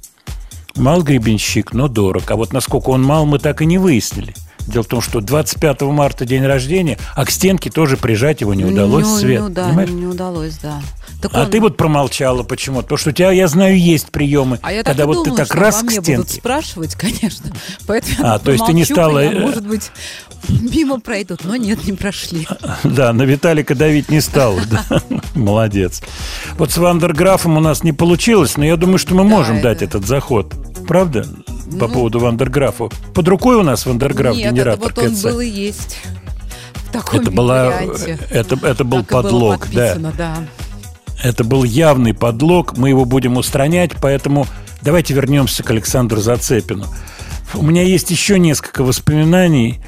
Мал 0.79 1.03
гребенщик, 1.03 1.73
но 1.73 1.89
дорог. 1.89 2.31
А 2.31 2.37
вот 2.37 2.53
насколько 2.53 2.91
он 2.91 3.03
мал, 3.03 3.27
мы 3.27 3.39
так 3.39 3.61
и 3.63 3.67
не 3.67 3.79
выяснили. 3.79 4.35
Дело 4.67 4.83
в 4.83 4.87
том, 4.87 5.01
что 5.01 5.21
25 5.23 5.81
марта 5.83 6.27
день 6.27 6.45
рождения, 6.45 6.99
а 7.17 7.25
к 7.25 7.31
стенке 7.31 7.71
тоже 7.71 7.97
прижать 7.97 8.43
его 8.43 8.53
не 8.53 8.67
удалось, 8.67 9.07
Ну, 9.07 9.17
Свет. 9.19 9.41
ну 9.41 9.49
да, 9.49 9.65
понимаешь? 9.69 9.89
не 9.91 10.07
удалось, 10.07 10.59
да. 10.63 10.83
Так 11.23 11.31
А 11.35 11.45
он- 11.45 11.51
ты 11.51 11.59
вот 11.61 11.79
промолчала 11.79 12.43
почему? 12.43 12.83
Потому 12.83 12.99
что 12.99 13.09
у 13.11 13.13
тебя, 13.15 13.33
я 13.33 13.49
знаю, 13.49 13.79
есть 13.81 14.11
приемы, 14.11 14.59
А 14.63 14.71
я 14.73 14.83
когда 14.85 15.07
вот 15.07 15.15
думала, 15.15 15.31
ты 15.31 15.37
так 15.37 15.47
что 15.47 15.57
раз 15.57 15.77
к 15.79 15.83
мне 15.85 16.01
будут 16.01 16.05
стенке. 16.05 16.35
спрашивать, 16.35 16.95
конечно. 16.97 17.51
Поэтому 17.87 18.17
А, 18.29 18.39
то 18.39 18.53
есть 18.53 18.67
ты 18.67 18.75
не 18.75 18.85
стала, 18.85 19.21
я, 19.25 19.33
э, 19.33 19.41
Может 19.41 19.67
быть, 19.67 19.91
мимо 20.49 21.01
пройдут, 21.01 21.41
но 21.45 21.57
нет, 21.57 21.85
не 21.87 21.95
прошли. 21.95 22.47
Да, 22.85 23.15
на 23.15 23.23
Виталика 23.23 23.75
давить 23.75 24.11
не 24.11 24.21
стал. 24.21 24.57
Молодец. 25.35 26.03
Вот 26.59 26.71
с 26.73 26.77
Вандерграфом 26.77 27.57
у 27.57 27.61
нас 27.61 27.83
не 27.85 27.93
получилось, 27.93 28.59
но 28.59 28.67
я 28.67 28.77
думаю, 28.77 28.99
что 28.99 29.15
мы 29.15 29.25
можем 29.25 29.63
дать 29.63 29.81
этот 29.83 30.07
заход. 30.07 30.53
Правда? 30.89 31.27
По 31.79 31.87
поводу 31.87 32.19
Вандерграфа. 32.19 32.89
Под 33.15 33.29
рукой 33.29 33.57
у 33.57 33.63
нас 33.63 33.85
Вандерграф, 33.85 34.35
Нет, 34.35 34.47
это 34.47 34.55
генератор 34.55 34.93
вот 34.95 34.99
он 35.05 35.15
КЦ. 35.15 35.23
был 35.23 35.41
и 35.41 35.47
есть. 35.47 35.99
В 36.75 36.93
таком 36.93 37.21
Это, 37.21 37.31
была, 37.31 37.67
варианте. 37.67 38.19
это, 38.31 38.59
это 38.67 38.85
был 38.85 39.01
Так 39.01 39.09
подлог, 39.09 39.69
да. 39.71 39.95
да. 40.17 40.37
Это 41.23 41.45
был 41.45 41.65
явный 41.65 42.15
подлог, 42.15 42.79
мы 42.79 42.89
его 42.89 43.05
будем 43.05 43.37
устранять, 43.37 43.93
поэтому 44.01 44.47
давайте 44.81 45.13
вернемся 45.13 45.63
к 45.63 45.71
Александру 45.71 46.21
Зацепину. 46.23 46.87
У 47.53 47.63
меня 47.63 47.83
есть 47.83 48.11
еще 48.11 48.39
несколько 48.39 48.83
воспоминаний, 48.83 49.81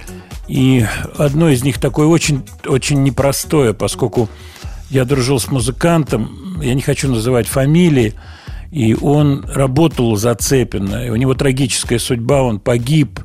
и 0.49 0.85
одно 1.17 1.49
из 1.49 1.65
них 1.65 1.79
такое 1.81 2.09
очень, 2.09 2.45
очень 2.67 3.03
непростое, 3.03 3.73
поскольку 3.73 4.29
я 4.91 5.07
дружил 5.07 5.41
с 5.41 5.49
музыкантом, 5.49 6.61
я 6.61 6.75
не 6.75 6.83
хочу 6.83 7.09
называть 7.09 7.47
фамилии, 7.47 8.15
и 8.71 8.95
он 8.95 9.45
работал 9.53 10.11
у 10.11 10.17
Зацепина, 10.17 11.07
и 11.07 11.11
у 11.11 11.17
него 11.17 11.35
трагическая 11.35 11.99
судьба, 11.99 12.43
он 12.43 12.61
погиб. 12.61 13.21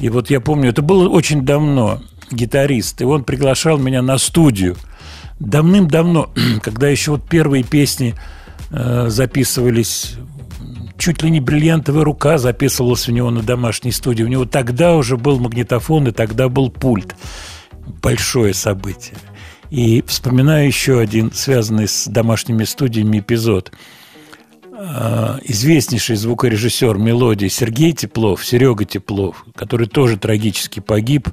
И 0.00 0.08
вот 0.08 0.30
я 0.30 0.40
помню, 0.40 0.70
это 0.70 0.82
было 0.82 1.08
очень 1.08 1.42
давно, 1.42 2.00
гитарист, 2.30 3.00
и 3.02 3.04
он 3.04 3.24
приглашал 3.24 3.78
меня 3.78 4.02
на 4.02 4.18
студию– 4.18 4.76
давным-давно, 5.40 6.30
когда 6.62 6.88
еще 6.88 7.12
вот 7.12 7.28
первые 7.28 7.64
песни 7.64 8.14
э, 8.70 9.06
записывались, 9.08 10.14
чуть 10.98 11.22
ли 11.22 11.30
не 11.30 11.40
бриллиантовая 11.40 12.04
рука 12.04 12.38
записывалась 12.38 13.08
у 13.08 13.12
него 13.12 13.30
на 13.30 13.42
домашней 13.42 13.90
студии. 13.90 14.22
У 14.22 14.28
него 14.28 14.44
тогда 14.44 14.94
уже 14.94 15.16
был 15.16 15.40
магнитофон, 15.40 16.08
и 16.08 16.12
тогда 16.12 16.48
был 16.48 16.70
пульт. 16.70 17.16
Большое 18.02 18.54
событие. 18.54 19.16
И 19.70 20.04
вспоминаю 20.06 20.66
еще 20.66 21.00
один, 21.00 21.32
связанный 21.32 21.88
с 21.88 22.06
домашними 22.06 22.64
студиями 22.64 23.20
эпизод. 23.20 23.72
Э, 24.82 25.38
Известнейший 25.42 26.16
звукорежиссер 26.16 26.96
мелодии 26.96 27.48
Сергей 27.48 27.92
Теплов, 27.92 28.44
Серега 28.44 28.86
Теплов, 28.86 29.44
который 29.54 29.86
тоже 29.86 30.16
трагически 30.16 30.80
погиб, 30.80 31.28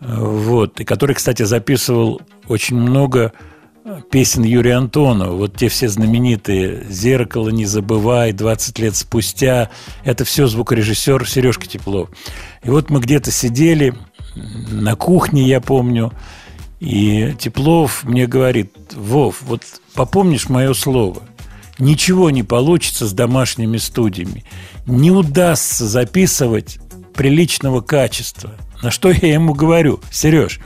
вот, 0.00 0.78
и 0.80 0.84
который, 0.84 1.14
кстати, 1.14 1.44
записывал 1.44 2.20
очень 2.48 2.76
много 2.76 3.32
песен 4.10 4.42
Юрия 4.42 4.74
Антонова. 4.74 5.34
Вот 5.34 5.56
те 5.56 5.68
все 5.68 5.88
знаменитые 5.88 6.84
«Зеркало 6.90 7.48
не 7.48 7.64
забывай», 7.64 8.32
«20 8.32 8.82
лет 8.82 8.96
спустя». 8.96 9.70
Это 10.04 10.24
все 10.24 10.46
звукорежиссер 10.46 11.26
Сережка 11.26 11.66
Теплов. 11.66 12.10
И 12.62 12.68
вот 12.68 12.90
мы 12.90 13.00
где-то 13.00 13.30
сидели 13.30 13.94
на 14.34 14.94
кухне, 14.94 15.44
я 15.44 15.60
помню, 15.62 16.12
и 16.80 17.34
Теплов 17.38 18.04
мне 18.04 18.26
говорит, 18.26 18.72
Вов, 18.92 19.40
вот 19.42 19.62
попомнишь 19.94 20.48
мое 20.48 20.74
слово, 20.74 21.22
ничего 21.82 22.30
не 22.30 22.42
получится 22.42 23.06
с 23.06 23.12
домашними 23.12 23.76
студиями, 23.76 24.44
не 24.86 25.10
удастся 25.10 25.86
записывать 25.86 26.78
приличного 27.14 27.80
качества. 27.80 28.52
На 28.82 28.90
что 28.90 29.10
я 29.10 29.34
ему 29.34 29.52
говорю, 29.52 30.00
Сереж, 30.10 30.60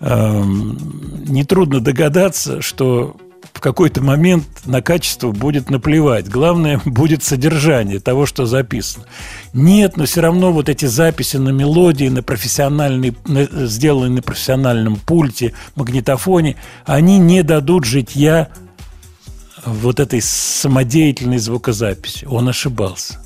эм, 0.00 1.24
нетрудно 1.26 1.80
догадаться, 1.80 2.60
что 2.60 3.16
в 3.52 3.60
какой-то 3.60 4.02
момент 4.02 4.44
на 4.64 4.82
качество 4.82 5.30
будет 5.30 5.70
наплевать. 5.70 6.28
Главное 6.28 6.80
будет 6.84 7.22
содержание 7.22 8.00
того, 8.00 8.26
что 8.26 8.44
записано. 8.44 9.04
Нет, 9.52 9.96
но 9.96 10.06
все 10.06 10.22
равно 10.22 10.52
вот 10.52 10.68
эти 10.68 10.86
записи 10.86 11.36
на 11.36 11.50
мелодии, 11.50 12.08
на 12.08 12.22
профессиональной, 12.22 13.16
на- 13.26 13.66
сделанные 13.66 14.16
на 14.16 14.22
профессиональном 14.22 14.96
пульте, 14.96 15.54
магнитофоне, 15.76 16.56
они 16.84 17.18
не 17.18 17.42
дадут 17.42 17.84
житья 17.84 18.48
вот 19.64 20.00
этой 20.00 20.20
самодеятельной 20.20 21.38
звукозаписи. 21.38 22.24
Он 22.24 22.48
ошибался. 22.48 23.20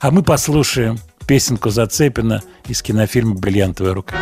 А 0.00 0.10
мы 0.10 0.22
послушаем 0.22 0.98
песенку 1.26 1.70
Зацепина 1.70 2.42
из 2.66 2.82
кинофильма 2.82 3.34
«Бриллиантовая 3.34 3.94
рука». 3.94 4.16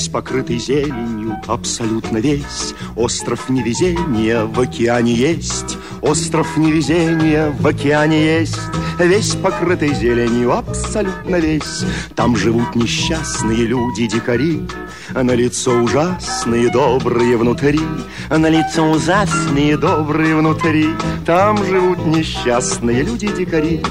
Весь 0.00 0.08
покрытый 0.08 0.58
зеленью, 0.58 1.36
абсолютно 1.46 2.16
весь. 2.16 2.74
Остров 2.96 3.50
невезения 3.50 4.46
в 4.46 4.58
океане 4.58 5.12
есть. 5.12 5.76
Остров 6.00 6.56
невезения 6.56 7.54
в 7.60 7.66
океане 7.66 8.38
есть 8.40 8.58
Весь 9.00 9.34
покрытый 9.34 9.94
зеленью, 9.94 10.52
абсолютно 10.52 11.36
весь. 11.36 11.84
Там 12.14 12.36
живут 12.36 12.74
несчастные 12.74 13.64
люди-дикари 13.64 14.68
А 15.14 15.22
на 15.22 15.32
лицо 15.32 15.72
ужасные, 15.72 16.70
добрые 16.70 17.38
внутри. 17.38 17.80
А 18.28 18.36
на 18.36 18.50
лицо 18.50 18.84
ужасные, 18.84 19.78
добрые 19.78 20.36
внутри. 20.36 20.90
Там 21.24 21.64
живут 21.64 22.04
несчастные 22.04 23.02
люди-дикари 23.02 23.82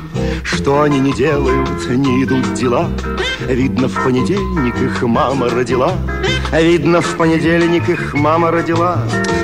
Что 0.43 0.83
они 0.83 0.99
не 0.99 1.13
делают, 1.13 1.89
не 1.89 2.23
идут 2.23 2.53
дела. 2.53 2.87
Видно, 3.47 3.87
в 3.87 4.03
понедельник 4.03 4.75
их 4.79 5.01
мама 5.01 5.49
родила 5.49 5.95
Видно, 6.51 7.01
в 7.01 7.15
понедельник 7.15 7.87
их 7.89 8.13
мама 8.15 8.49
родила. 8.49 8.97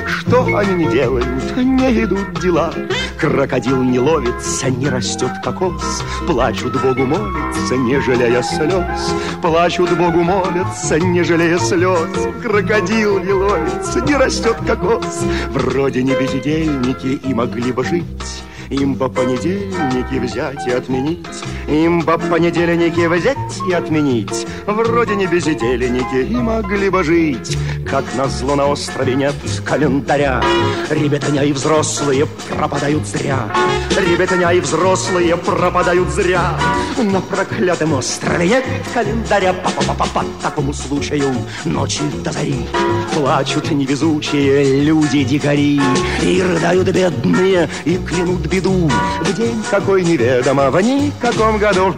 Что 0.06 0.44
они 0.56 0.84
не 0.84 0.90
делают, 0.90 1.56
не 1.56 2.02
идут 2.02 2.40
дела. 2.40 2.74
Крокодил 3.18 3.82
не 3.82 4.00
ловится, 4.00 4.70
не 4.70 4.88
растет 4.88 5.30
кокос. 5.42 6.02
Плачут 6.26 6.80
Богу 6.82 7.06
молятся, 7.06 7.76
не 7.76 8.00
жалея 8.00 8.42
слез. 8.42 9.14
Плачут 9.40 9.96
Богу 9.96 10.22
молятся, 10.22 10.98
не 10.98 11.22
жалея 11.22 11.58
слез. 11.58 12.10
Крокодил 12.42 13.20
не 13.20 13.32
ловится, 13.32 14.00
не 14.00 14.16
растет 14.16 14.56
кокос. 14.66 15.22
Вроде 15.50 16.02
не 16.02 16.12
бездельники 16.12 17.20
и 17.24 17.32
могли 17.32 17.70
бы 17.70 17.84
жить. 17.84 18.42
Им 18.70 18.94
бы 18.94 19.08
понедельники 19.08 20.18
взять 20.18 20.66
и 20.66 20.70
отменить. 20.72 21.26
Им 21.68 22.00
бы 22.00 22.18
понедельники 22.18 23.06
взять 23.06 23.36
и 23.68 23.72
отменить. 23.72 24.46
Вроде 24.66 25.14
не 25.14 25.26
бездельники 25.26 26.28
и 26.28 26.34
могли 26.34 26.90
бы 26.90 27.04
жить. 27.04 27.56
Как 27.88 28.04
назло 28.16 28.56
на 28.56 28.66
острове 28.66 29.14
нет 29.14 29.34
календаря. 29.64 30.42
Ребятня 30.90 31.42
и 31.42 31.52
взрослые 31.52 32.26
пропадают 32.48 33.06
зря. 33.06 33.48
Ребятня 33.96 34.50
и 34.50 34.60
взрослые 34.60 35.36
пропадают 35.36 36.08
зря. 36.08 36.58
На 36.98 37.20
проклятом 37.20 37.92
острове 37.92 38.48
нет 38.48 38.64
календаря. 38.92 39.52
По, 39.52 39.68
-по, 39.68 39.96
-по, 39.96 40.06
-по 40.14 40.24
такому 40.42 40.72
случаю 40.72 41.32
ночи 41.64 42.02
до 42.24 42.32
зари. 42.32 42.66
Плачут 43.14 43.70
невезучие 43.70 44.82
люди-дикари 44.82 45.80
И 46.22 46.42
рыдают 46.42 46.88
бедные, 46.88 47.68
и 47.84 47.96
клянут 47.96 48.46
беду. 48.56 48.90
В 49.20 49.36
день 49.36 49.62
какой 49.70 50.02
неведомо, 50.02 50.70
в 50.70 50.80
никаком 50.80 51.58
году. 51.58 51.94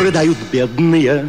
Рыдают 0.00 0.36
бедные 0.52 1.28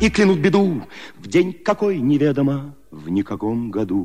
и 0.00 0.08
клянут 0.08 0.38
беду. 0.38 0.82
В 1.18 1.26
день 1.26 1.52
какой 1.52 1.98
неведомо, 1.98 2.74
в 2.90 3.10
никаком 3.10 3.70
году 3.70 4.04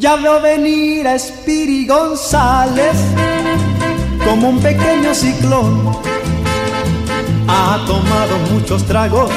Ya 0.00 0.16
veo 0.16 0.40
venir 0.40 1.06
a 1.06 1.18
Spiri 1.18 1.86
González 1.86 2.96
como 4.24 4.48
un 4.48 4.58
pequeño 4.58 5.14
ciclón. 5.14 5.92
Ha 7.46 7.84
tomado 7.86 8.38
muchos 8.50 8.82
tragos 8.86 9.30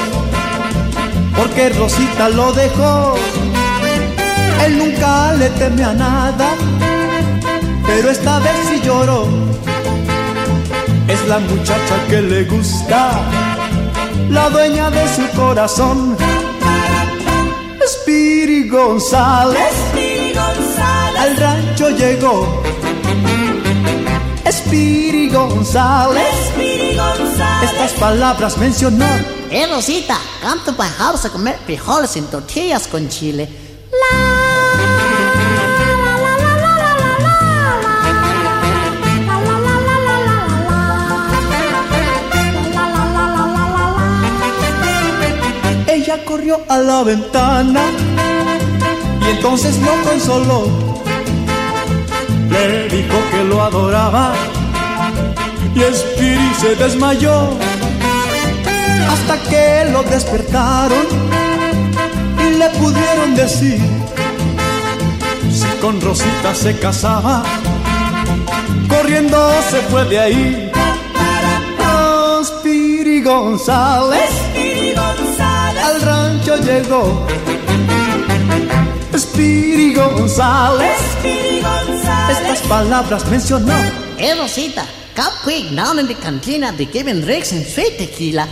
porque 1.36 1.68
Rosita 1.68 2.30
lo 2.30 2.50
dejó. 2.54 3.14
Él 4.64 4.78
nunca 4.78 5.34
le 5.34 5.50
teme 5.50 5.84
a 5.84 5.92
nada, 5.92 6.54
pero 7.86 8.08
esta 8.10 8.38
vez 8.38 8.56
sí 8.70 8.80
lloró. 8.82 9.28
Es 11.08 11.28
la 11.28 11.40
muchacha 11.40 11.96
que 12.08 12.22
le 12.22 12.44
gusta, 12.44 13.20
la 14.30 14.48
dueña 14.48 14.88
de 14.88 15.06
su 15.14 15.28
corazón. 15.36 16.16
Spiri 17.86 18.66
González 18.66 19.93
al 21.24 21.36
rancho 21.36 21.88
llegó. 21.88 22.62
Spiri 24.46 25.30
González. 25.30 26.52
Estas 27.62 27.92
palabras 27.92 28.58
mencionó. 28.58 29.06
Eh, 29.50 29.66
Rosita, 29.66 30.18
canto 30.42 30.76
para 30.76 30.90
house 30.90 31.24
a 31.24 31.30
comer 31.30 31.58
frijoles 31.64 32.14
en 32.16 32.26
tortillas 32.26 32.86
con 32.88 33.08
chile. 33.08 33.48
Ella 45.86 46.24
corrió 46.24 46.60
a 46.68 46.78
la 46.78 47.02
ventana 47.02 47.82
y 49.22 49.30
entonces 49.30 49.78
lo 49.78 49.92
consoló. 50.02 50.83
Le 52.54 52.88
dijo 52.88 53.18
que 53.32 53.44
lo 53.44 53.62
adoraba 53.62 54.32
y 55.74 55.80
Spiri 55.80 56.54
se 56.60 56.76
desmayó 56.76 57.50
hasta 59.10 59.36
que 59.50 59.90
lo 59.90 60.04
despertaron 60.04 61.06
y 62.38 62.56
le 62.56 62.68
pudieron 62.70 63.34
decir 63.34 63.80
si 65.50 65.66
con 65.80 66.00
Rosita 66.00 66.54
se 66.54 66.78
casaba. 66.78 67.42
Corriendo 68.88 69.50
se 69.70 69.80
fue 69.90 70.04
de 70.04 70.18
ahí. 70.20 70.72
Oh, 71.80 72.40
Spiri 72.44 73.20
González, 73.20 74.30
al 75.84 76.00
rancho 76.02 76.56
llegó. 76.58 77.26
Spiri 79.16 79.94
González. 79.94 81.00
Estas 82.30 82.60
palabras 82.68 83.24
mencionó. 83.30 83.72
Eh, 84.18 84.34
Rosita, 84.34 84.84
come 85.14 85.32
quick 85.42 85.70
down 85.74 85.98
in 85.98 86.06
the 86.06 86.14
cantina. 86.14 86.72
They 86.72 86.86
giving 86.86 87.20
drinks 87.22 87.52
and 87.52 87.64
sweet 87.66 87.96
tequila. 87.98 88.46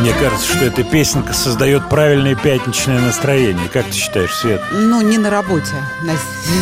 Мне 0.00 0.14
кажется, 0.14 0.46
что 0.56 0.64
эта 0.64 0.82
песенка 0.82 1.34
создает 1.34 1.86
правильное 1.90 2.34
пятничное 2.34 3.00
настроение. 3.00 3.68
Как 3.70 3.84
ты 3.84 3.92
считаешь, 3.92 4.34
Свет? 4.34 4.62
Ну, 4.72 5.02
не 5.02 5.18
на 5.18 5.28
работе. 5.28 5.74
На- 6.02 6.14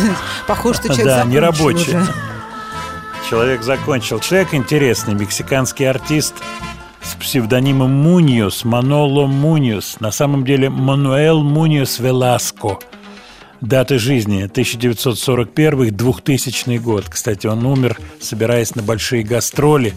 Похоже, 0.47 0.79
что 0.79 0.87
человек 0.89 1.05
Да, 1.05 1.23
не 1.23 1.39
рабочий. 1.39 1.95
Человек 3.29 3.63
закончил. 3.63 4.19
Человек 4.19 4.53
интересный, 4.53 5.13
мексиканский 5.13 5.89
артист 5.89 6.33
псевдонимом 7.29 7.91
Муньос, 7.91 8.65
Маноло 8.65 9.27
Муньос. 9.27 9.99
На 9.99 10.09
самом 10.09 10.43
деле 10.43 10.71
Мануэл 10.71 11.43
Муньос 11.43 11.99
Веласко. 11.99 12.79
Даты 13.61 13.99
жизни 13.99 14.45
1941-2000 14.45 16.79
год. 16.79 17.05
Кстати, 17.09 17.45
он 17.45 17.65
умер, 17.65 17.99
собираясь 18.21 18.73
на 18.75 18.83
большие 18.83 19.23
гастроли. 19.23 19.93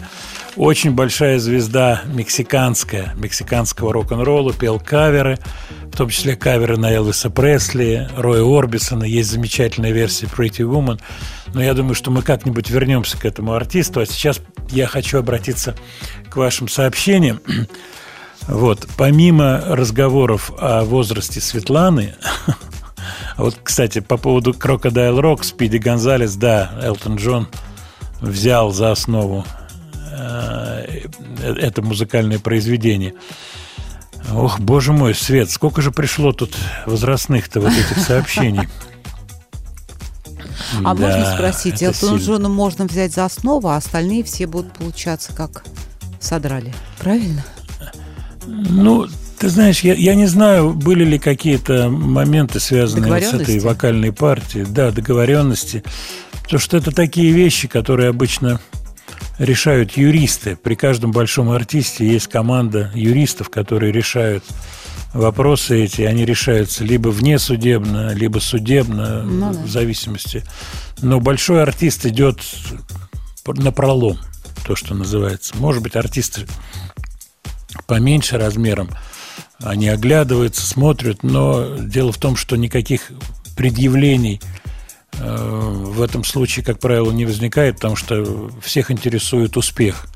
Очень 0.57 0.91
большая 0.91 1.39
звезда 1.39 2.01
мексиканская, 2.05 3.13
мексиканского 3.15 3.93
рок-н-ролла, 3.93 4.51
пел 4.53 4.79
каверы, 4.79 5.39
в 5.85 5.95
том 5.95 6.09
числе 6.09 6.35
каверы 6.35 6.75
на 6.77 6.91
Элвиса 6.91 7.29
Пресли, 7.29 8.09
Роя 8.17 8.43
Орбисона. 8.43 9.05
Есть 9.05 9.31
замечательная 9.31 9.91
версия 9.91 10.25
Pretty 10.25 10.69
Woman. 10.69 10.99
Но 11.53 11.63
я 11.63 11.73
думаю, 11.73 11.95
что 11.95 12.11
мы 12.11 12.21
как-нибудь 12.21 12.69
вернемся 12.69 13.17
к 13.17 13.23
этому 13.23 13.53
артисту. 13.53 14.01
А 14.01 14.05
сейчас 14.05 14.41
я 14.71 14.87
хочу 14.87 15.19
обратиться 15.19 15.73
к 16.29 16.35
вашим 16.35 16.67
сообщениям. 16.67 17.39
Вот, 18.45 18.89
помимо 18.97 19.61
разговоров 19.67 20.51
о 20.59 20.83
возрасте 20.83 21.39
Светланы, 21.39 22.15
а 23.35 23.43
вот, 23.43 23.57
кстати, 23.63 23.99
по 23.99 24.17
поводу 24.17 24.51
Crocodile 24.51 25.19
Rock, 25.19 25.43
Спиди 25.43 25.77
Гонзалес, 25.77 26.35
да, 26.35 26.71
Элтон 26.81 27.15
Джон 27.15 27.47
взял 28.21 28.71
за 28.71 28.91
основу 28.91 29.45
э, 30.11 31.07
это 31.41 31.81
музыкальное 31.81 32.39
произведение. 32.39 33.13
Ох, 34.33 34.59
боже 34.59 34.93
мой, 34.93 35.13
Свет, 35.13 35.49
сколько 35.49 35.81
же 35.81 35.91
пришло 35.91 36.31
тут 36.31 36.55
возрастных-то 36.85 37.59
вот 37.59 37.71
этих 37.71 37.97
сообщений. 38.07 38.69
А 40.83 40.93
Да, 40.95 41.07
можно 41.07 41.33
спросить, 41.33 41.79
сильно. 41.79 42.17
Джона 42.17 42.49
можно 42.49 42.85
взять 42.85 43.13
за 43.13 43.25
основу, 43.25 43.67
а 43.67 43.77
остальные 43.77 44.23
все 44.23 44.47
будут 44.47 44.73
получаться 44.73 45.33
как 45.33 45.63
содрали. 46.19 46.73
Правильно? 46.99 47.43
Ну, 48.45 49.07
Ты 49.43 49.49
знаешь, 49.49 49.81
я, 49.81 49.93
я 49.93 50.15
не 50.15 50.25
знаю, 50.25 50.71
были 50.71 51.03
ли 51.03 51.19
какие-то 51.19 51.89
моменты, 51.89 52.61
связанные 52.61 53.21
с 53.21 53.33
этой 53.33 53.59
вокальной 53.59 54.13
партией. 54.13 54.63
Да, 54.65 54.89
договоренности. 54.89 55.83
Потому 56.43 56.61
что 56.61 56.77
это 56.77 56.91
такие 56.91 57.29
вещи, 57.33 57.67
которые 57.67 58.07
обычно 58.07 58.61
решают 59.39 59.97
юристы. 59.97 60.55
При 60.55 60.75
каждом 60.75 61.11
большом 61.11 61.51
артисте 61.51 62.07
есть 62.07 62.27
команда 62.27 62.89
юристов, 62.95 63.49
которые 63.49 63.91
решают 63.91 64.45
вопросы 65.13 65.83
эти. 65.83 66.03
Они 66.03 66.23
решаются 66.23 66.85
либо 66.85 67.09
внесудебно, 67.09 68.13
либо 68.13 68.39
судебно, 68.39 69.23
Ну 69.23 69.51
да. 69.51 69.59
в 69.59 69.67
зависимости. 69.67 70.45
Но 71.01 71.19
большой 71.19 71.61
артист 71.63 72.05
идет 72.05 72.39
на 73.45 73.73
пролом, 73.73 74.19
то, 74.65 74.77
что 74.77 74.95
называется. 74.95 75.53
Может 75.57 75.83
быть, 75.83 75.97
артисты 75.97 76.47
поменьше 77.87 78.37
размером, 78.37 78.89
они 79.59 79.87
оглядываются, 79.87 80.65
смотрят, 80.65 81.23
но 81.23 81.77
дело 81.77 82.11
в 82.11 82.17
том, 82.17 82.35
что 82.35 82.55
никаких 82.55 83.11
предъявлений 83.55 84.41
э, 85.13 85.69
в 85.85 86.01
этом 86.01 86.23
случае, 86.23 86.65
как 86.65 86.79
правило, 86.79 87.11
не 87.11 87.25
возникает, 87.25 87.75
потому 87.75 87.95
что 87.95 88.51
всех 88.61 88.91
интересует 88.91 89.57
успех. 89.57 90.07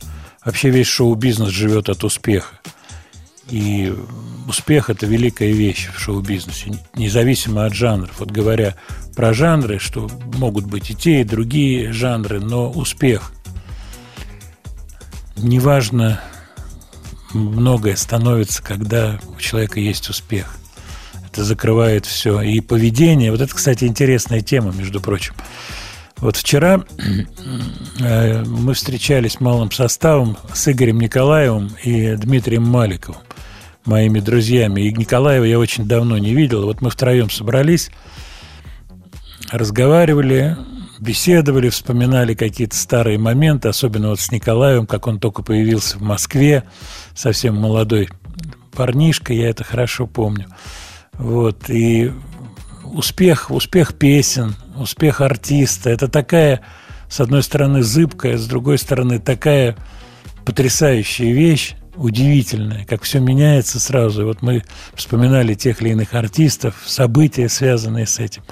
Вообще 0.43 0.69
весь 0.69 0.87
шоу-бизнес 0.87 1.49
живет 1.49 1.89
от 1.89 2.03
успеха. 2.03 2.59
И 3.49 3.93
успех– 4.47 4.89
это 4.91 5.05
великая 5.05 5.51
вещь 5.51 5.89
в 5.93 5.99
шоу-бизнесе, 5.99 6.73
независимо 6.95 7.65
от 7.65 7.73
жанров. 7.73 8.19
Вот 8.19 8.31
говоря 8.31 8.75
про 9.15 9.33
жанры, 9.33 9.79
что 9.79 10.09
могут 10.35 10.65
быть 10.65 10.91
и 10.91 10.95
те, 10.95 11.21
и 11.21 11.23
другие 11.23 11.93
жанры, 11.93 12.39
но 12.39 12.69
успех. 12.69 13.31
Неважно, 15.37 16.21
многое 17.33 17.95
становится, 17.95 18.63
когда 18.63 19.19
у 19.35 19.39
человека 19.39 19.79
есть 19.79 20.09
успех. 20.09 20.55
Это 21.29 21.43
закрывает 21.43 22.05
все. 22.05 22.41
И 22.41 22.61
поведение, 22.61 23.31
вот 23.31 23.41
это, 23.41 23.53
кстати, 23.53 23.85
интересная 23.85 24.41
тема, 24.41 24.71
между 24.71 25.01
прочим. 25.01 25.33
Вот 26.17 26.35
вчера 26.35 26.83
э, 27.99 28.43
мы 28.43 28.73
встречались 28.73 29.39
малым 29.39 29.71
составом 29.71 30.37
с 30.51 30.67
Игорем 30.67 30.99
Николаевым 30.99 31.69
и 31.83 32.15
Дмитрием 32.15 32.63
Маликовым, 32.63 33.21
моими 33.85 34.19
друзьями. 34.19 34.81
И 34.81 34.93
Николаева 34.93 35.43
я 35.43 35.59
очень 35.59 35.85
давно 35.87 36.17
не 36.17 36.33
видел. 36.33 36.65
Вот 36.65 36.81
мы 36.81 36.89
втроем 36.89 37.29
собрались, 37.29 37.91
разговаривали, 39.51 40.57
беседовали, 40.99 41.69
вспоминали 41.69 42.33
какие-то 42.33 42.75
старые 42.75 43.17
моменты, 43.17 43.69
особенно 43.69 44.09
вот 44.09 44.19
с 44.19 44.31
Николаевым, 44.31 44.87
как 44.87 45.07
он 45.07 45.19
только 45.19 45.43
появился 45.43 45.97
в 45.97 46.01
Москве, 46.01 46.63
совсем 47.15 47.55
молодой 47.55 48.09
парнишка, 48.73 49.33
я 49.33 49.49
это 49.49 49.63
хорошо 49.63 50.07
помню. 50.07 50.47
Вот, 51.13 51.69
и 51.69 52.11
успех, 52.83 53.51
успех 53.51 53.95
песен, 53.95 54.55
успех 54.75 55.21
артиста, 55.21 55.89
это 55.89 56.07
такая, 56.07 56.61
с 57.09 57.19
одной 57.19 57.43
стороны, 57.43 57.83
зыбкая, 57.83 58.37
с 58.37 58.47
другой 58.47 58.77
стороны, 58.77 59.19
такая 59.19 59.75
потрясающая 60.45 61.33
вещь, 61.33 61.75
удивительная, 61.95 62.85
как 62.85 63.03
все 63.03 63.19
меняется 63.19 63.79
сразу. 63.79 64.21
И 64.21 64.25
вот 64.25 64.41
мы 64.41 64.63
вспоминали 64.93 65.55
тех 65.55 65.81
или 65.81 65.89
иных 65.89 66.13
артистов, 66.13 66.75
события, 66.85 67.49
связанные 67.49 68.05
с 68.05 68.19
этим. 68.19 68.43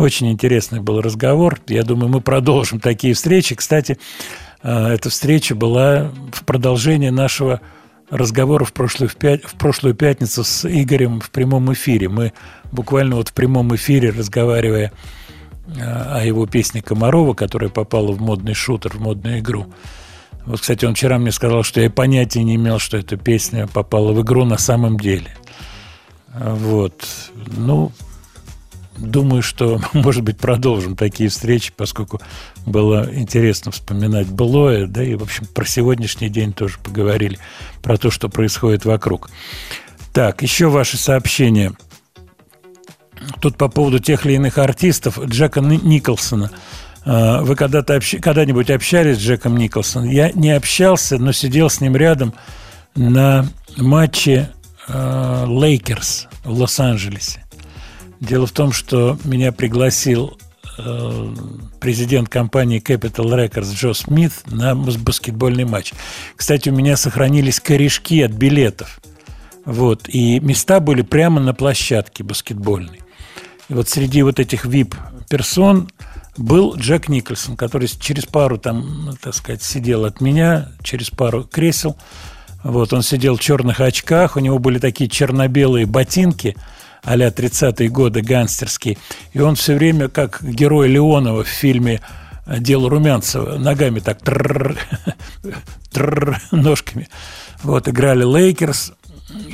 Очень 0.00 0.30
интересный 0.32 0.80
был 0.80 1.02
разговор. 1.02 1.58
Я 1.66 1.82
думаю, 1.82 2.08
мы 2.08 2.22
продолжим 2.22 2.80
такие 2.80 3.12
встречи. 3.12 3.54
Кстати, 3.54 3.98
э, 4.62 4.94
эта 4.94 5.10
встреча 5.10 5.54
была 5.54 6.10
в 6.32 6.46
продолжение 6.46 7.10
нашего 7.10 7.60
разговора 8.08 8.64
в 8.64 8.72
прошлую, 8.72 9.10
в, 9.10 9.16
пя- 9.16 9.46
в 9.46 9.52
прошлую 9.58 9.94
пятницу 9.94 10.42
с 10.42 10.66
Игорем 10.66 11.20
в 11.20 11.28
прямом 11.30 11.70
эфире. 11.74 12.08
Мы 12.08 12.32
буквально 12.72 13.16
вот 13.16 13.28
в 13.28 13.34
прямом 13.34 13.74
эфире, 13.74 14.08
разговаривая 14.08 14.90
э, 15.66 15.82
о 15.82 16.24
его 16.24 16.46
песне 16.46 16.80
Комарова, 16.80 17.34
которая 17.34 17.68
попала 17.68 18.10
в 18.12 18.22
модный 18.22 18.54
шутер, 18.54 18.92
в 18.92 19.00
модную 19.00 19.40
игру. 19.40 19.66
Вот, 20.46 20.62
кстати, 20.62 20.86
он 20.86 20.94
вчера 20.94 21.18
мне 21.18 21.30
сказал, 21.30 21.62
что 21.62 21.82
я 21.82 21.90
понятия 21.90 22.42
не 22.42 22.54
имел, 22.54 22.78
что 22.78 22.96
эта 22.96 23.18
песня 23.18 23.66
попала 23.66 24.14
в 24.14 24.22
игру 24.22 24.46
на 24.46 24.56
самом 24.56 24.98
деле. 24.98 25.36
А, 26.32 26.54
Вот. 26.54 27.04
Ну, 27.54 27.92
думаю, 28.96 29.42
что, 29.42 29.80
может 29.92 30.22
быть, 30.22 30.38
продолжим 30.38 30.96
такие 30.96 31.28
встречи, 31.30 31.72
поскольку 31.76 32.20
было 32.66 33.08
интересно 33.12 33.72
вспоминать 33.72 34.26
былое, 34.28 34.86
да, 34.86 35.02
и, 35.02 35.14
в 35.14 35.22
общем, 35.22 35.46
про 35.46 35.64
сегодняшний 35.64 36.28
день 36.28 36.52
тоже 36.52 36.78
поговорили, 36.82 37.38
про 37.82 37.96
то, 37.96 38.10
что 38.10 38.28
происходит 38.28 38.84
вокруг. 38.84 39.30
Так, 40.12 40.42
еще 40.42 40.68
ваши 40.68 40.96
сообщения. 40.96 41.72
Тут 43.40 43.56
по 43.56 43.68
поводу 43.68 43.98
тех 43.98 44.24
или 44.26 44.34
иных 44.34 44.58
артистов 44.58 45.18
Джека 45.18 45.60
Ни- 45.60 45.76
Николсона. 45.76 46.50
А, 47.04 47.42
Вы 47.42 47.54
когда-то 47.54 47.94
общ- 47.96 48.18
когда-нибудь 48.20 48.70
общались 48.70 49.18
с 49.18 49.20
Джеком 49.20 49.56
Николсоном? 49.56 50.08
Я 50.10 50.32
не 50.32 50.50
общался, 50.50 51.18
но 51.18 51.32
сидел 51.32 51.70
с 51.70 51.80
ним 51.80 51.96
рядом 51.96 52.34
на 52.96 53.46
матче 53.76 54.50
э, 54.88 55.44
Лейкерс 55.46 56.28
в 56.44 56.52
Лос-Анджелесе. 56.52 57.44
Дело 58.20 58.46
в 58.46 58.52
том, 58.52 58.72
что 58.72 59.18
меня 59.24 59.50
пригласил 59.50 60.38
э, 60.78 61.34
президент 61.80 62.28
компании 62.28 62.82
Capital 62.82 63.34
Records 63.34 63.74
Джо 63.74 63.94
Смит 63.94 64.32
на 64.46 64.74
бас- 64.74 64.98
баскетбольный 64.98 65.64
матч. 65.64 65.94
Кстати, 66.36 66.68
у 66.68 66.74
меня 66.74 66.98
сохранились 66.98 67.60
корешки 67.60 68.20
от 68.20 68.32
билетов. 68.32 69.00
Вот, 69.64 70.08
и 70.08 70.38
места 70.40 70.80
были 70.80 71.02
прямо 71.02 71.40
на 71.40 71.54
площадке 71.54 72.22
баскетбольной. 72.22 73.00
И 73.68 73.74
вот 73.74 73.88
среди 73.88 74.22
вот 74.22 74.38
этих 74.38 74.66
VIP-персон 74.66 75.88
был 76.36 76.74
Джек 76.76 77.08
Николсон, 77.08 77.56
который 77.56 77.88
через 77.88 78.26
пару 78.26 78.58
там, 78.58 79.04
ну, 79.06 79.12
так 79.20 79.34
сказать, 79.34 79.62
сидел 79.62 80.04
от 80.04 80.20
меня, 80.20 80.68
через 80.82 81.10
пару 81.10 81.44
кресел. 81.44 81.96
Вот, 82.64 82.92
он 82.92 83.02
сидел 83.02 83.36
в 83.36 83.40
черных 83.40 83.80
очках, 83.80 84.36
у 84.36 84.40
него 84.40 84.58
были 84.58 84.78
такие 84.78 85.08
черно-белые 85.08 85.86
ботинки 85.86 86.56
а-ля 87.02 87.28
30-е 87.28 87.88
годы, 87.88 88.22
гангстерские. 88.22 88.98
И 89.32 89.40
он 89.40 89.54
все 89.54 89.74
время, 89.74 90.08
как 90.08 90.42
герой 90.42 90.88
Леонова 90.88 91.44
в 91.44 91.48
фильме 91.48 92.00
«Дело 92.46 92.90
Румянцева», 92.90 93.58
ногами 93.58 94.00
так 94.00 94.20
трррр, 94.22 94.76
трррр, 95.92 96.40
ножками. 96.50 97.08
Вот, 97.62 97.88
играли 97.88 98.24
Лейкерс, 98.24 98.92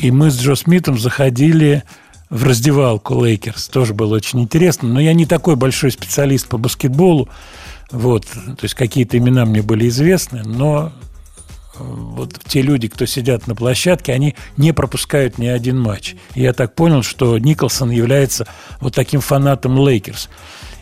и 0.01 0.11
мы 0.11 0.31
с 0.31 0.41
Джо 0.41 0.55
Смитом 0.55 0.99
заходили 0.99 1.83
в 2.31 2.45
раздевалку 2.45 3.23
Лейкерс. 3.25 3.69
Тоже 3.69 3.95
было 3.95 4.17
очень 4.17 4.41
интересно. 4.41 4.89
Но 4.89 5.01
я 5.01 5.13
не 5.15 5.27
такой 5.27 5.57
большой 5.57 5.91
специалист 5.91 6.49
по 6.49 6.59
баскетболу. 6.59 7.29
Вот, 7.91 8.25
то 8.27 8.63
есть 8.63 8.75
какие-то 8.75 9.17
имена 9.17 9.45
мне 9.45 9.63
были 9.63 9.89
известны, 9.89 10.43
но 10.45 10.93
вот 11.79 12.39
те 12.47 12.63
люди, 12.63 12.89
кто 12.89 13.07
сидят 13.07 13.47
на 13.47 13.55
площадке, 13.55 14.13
они 14.13 14.35
не 14.57 14.73
пропускают 14.73 15.39
ни 15.39 15.47
один 15.47 15.79
матч. 15.79 16.17
И 16.35 16.43
я 16.43 16.53
так 16.53 16.75
понял, 16.75 17.03
что 17.03 17.39
Николсон 17.39 17.91
является 17.91 18.47
вот 18.81 18.95
таким 18.95 19.21
фанатом 19.21 19.79
Лейкерс. 19.79 20.29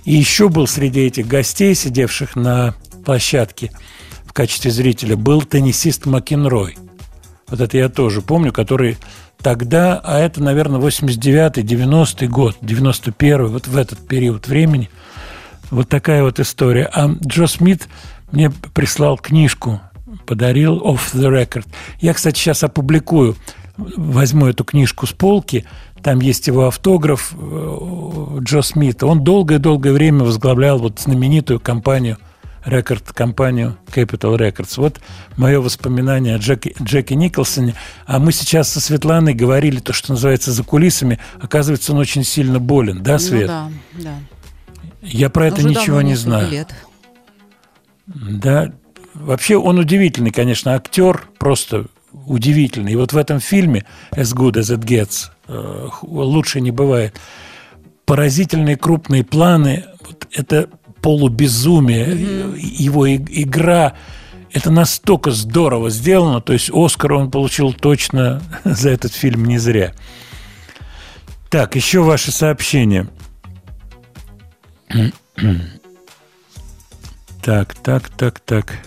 И 0.04 0.14
еще 0.14 0.48
был 0.48 0.66
среди 0.66 1.00
этих 1.06 1.26
гостей, 1.26 1.74
сидевших 1.74 2.36
на 2.36 2.74
площадке 3.04 3.72
в 4.24 4.32
качестве 4.32 4.70
зрителя, 4.70 5.16
был 5.16 5.42
теннисист 5.42 6.06
Макенрой. 6.06 6.76
Вот 7.48 7.60
это 7.60 7.76
я 7.76 7.88
тоже 7.88 8.22
помню, 8.22 8.52
который 8.52 8.96
тогда, 9.40 10.00
а 10.02 10.18
это, 10.18 10.42
наверное, 10.42 10.80
89-й, 10.80 11.62
90-й 11.62 12.28
год, 12.28 12.56
91-й, 12.62 13.48
вот 13.48 13.66
в 13.66 13.76
этот 13.76 14.06
период 14.06 14.48
времени. 14.48 14.90
Вот 15.70 15.88
такая 15.88 16.22
вот 16.22 16.40
история. 16.40 16.88
А 16.92 17.08
Джо 17.26 17.46
Смит 17.46 17.88
мне 18.32 18.50
прислал 18.50 19.18
книжку, 19.18 19.80
подарил 20.26 20.78
Off 20.78 21.14
the 21.14 21.30
Record. 21.30 21.66
Я, 22.00 22.14
кстати, 22.14 22.38
сейчас 22.38 22.64
опубликую, 22.64 23.36
возьму 23.76 24.46
эту 24.46 24.64
книжку 24.64 25.06
с 25.06 25.12
полки, 25.12 25.64
там 26.02 26.20
есть 26.20 26.46
его 26.46 26.66
автограф 26.66 27.32
э, 27.34 28.38
Джо 28.40 28.60
Смита. 28.60 29.06
Он 29.06 29.24
долгое-долгое 29.24 29.92
время 29.92 30.24
возглавлял 30.24 30.78
вот 30.78 31.00
знаменитую 31.00 31.60
компанию 31.60 32.18
рекорд-компанию 32.64 33.76
Capital 33.86 34.36
Records. 34.38 34.74
Вот 34.76 35.00
мое 35.36 35.60
воспоминание 35.60 36.36
о 36.36 36.38
Джеки, 36.38 36.74
Джеки 36.82 37.14
Николсоне. 37.14 37.74
А 38.06 38.18
мы 38.18 38.32
сейчас 38.32 38.70
со 38.70 38.80
Светланой 38.80 39.34
говорили 39.34 39.80
то, 39.80 39.92
что 39.92 40.12
называется 40.12 40.52
за 40.52 40.62
кулисами. 40.62 41.18
Оказывается, 41.40 41.92
он 41.92 41.98
очень 41.98 42.24
сильно 42.24 42.58
болен, 42.58 43.02
да, 43.02 43.18
Свет? 43.18 43.48
Ну 43.48 43.70
да, 43.94 44.02
да. 44.02 44.14
Я 45.02 45.28
про 45.30 45.46
это 45.46 45.56
Уже 45.56 45.68
ничего 45.68 46.00
не 46.00 46.14
знаю. 46.14 46.50
лет. 46.50 46.74
Да, 48.06 48.72
вообще 49.14 49.56
он 49.56 49.78
удивительный, 49.78 50.30
конечно, 50.30 50.74
актер, 50.74 51.26
просто 51.38 51.86
удивительный. 52.26 52.92
И 52.92 52.96
вот 52.96 53.12
в 53.12 53.16
этом 53.16 53.40
фильме 53.40 53.84
«As 54.12 54.34
Good 54.34 54.54
As 54.54 54.76
It 54.76 54.84
Gets» 54.84 55.30
э, 55.48 55.88
лучше 56.02 56.60
не 56.60 56.70
бывает. 56.70 57.18
Поразительные 58.04 58.76
крупные 58.76 59.24
планы, 59.24 59.84
вот 60.06 60.28
это 60.32 60.68
полубезумие, 61.00 62.06
э, 62.08 62.54
его 62.58 63.12
игра, 63.14 63.94
это 64.52 64.70
настолько 64.70 65.32
здорово 65.32 65.90
сделано, 65.90 66.40
то 66.40 66.52
есть 66.52 66.70
Оскар 66.72 67.14
он 67.14 67.30
получил 67.30 67.72
точно 67.72 68.40
за 68.64 68.90
этот 68.90 69.12
фильм 69.12 69.44
не 69.44 69.58
зря. 69.58 69.92
Так, 71.50 71.76
еще 71.76 72.00
ваши 72.00 72.30
сообщения. 72.30 73.08
Так, 77.42 77.74
так, 77.74 78.08
так, 78.08 78.40
так. 78.40 78.78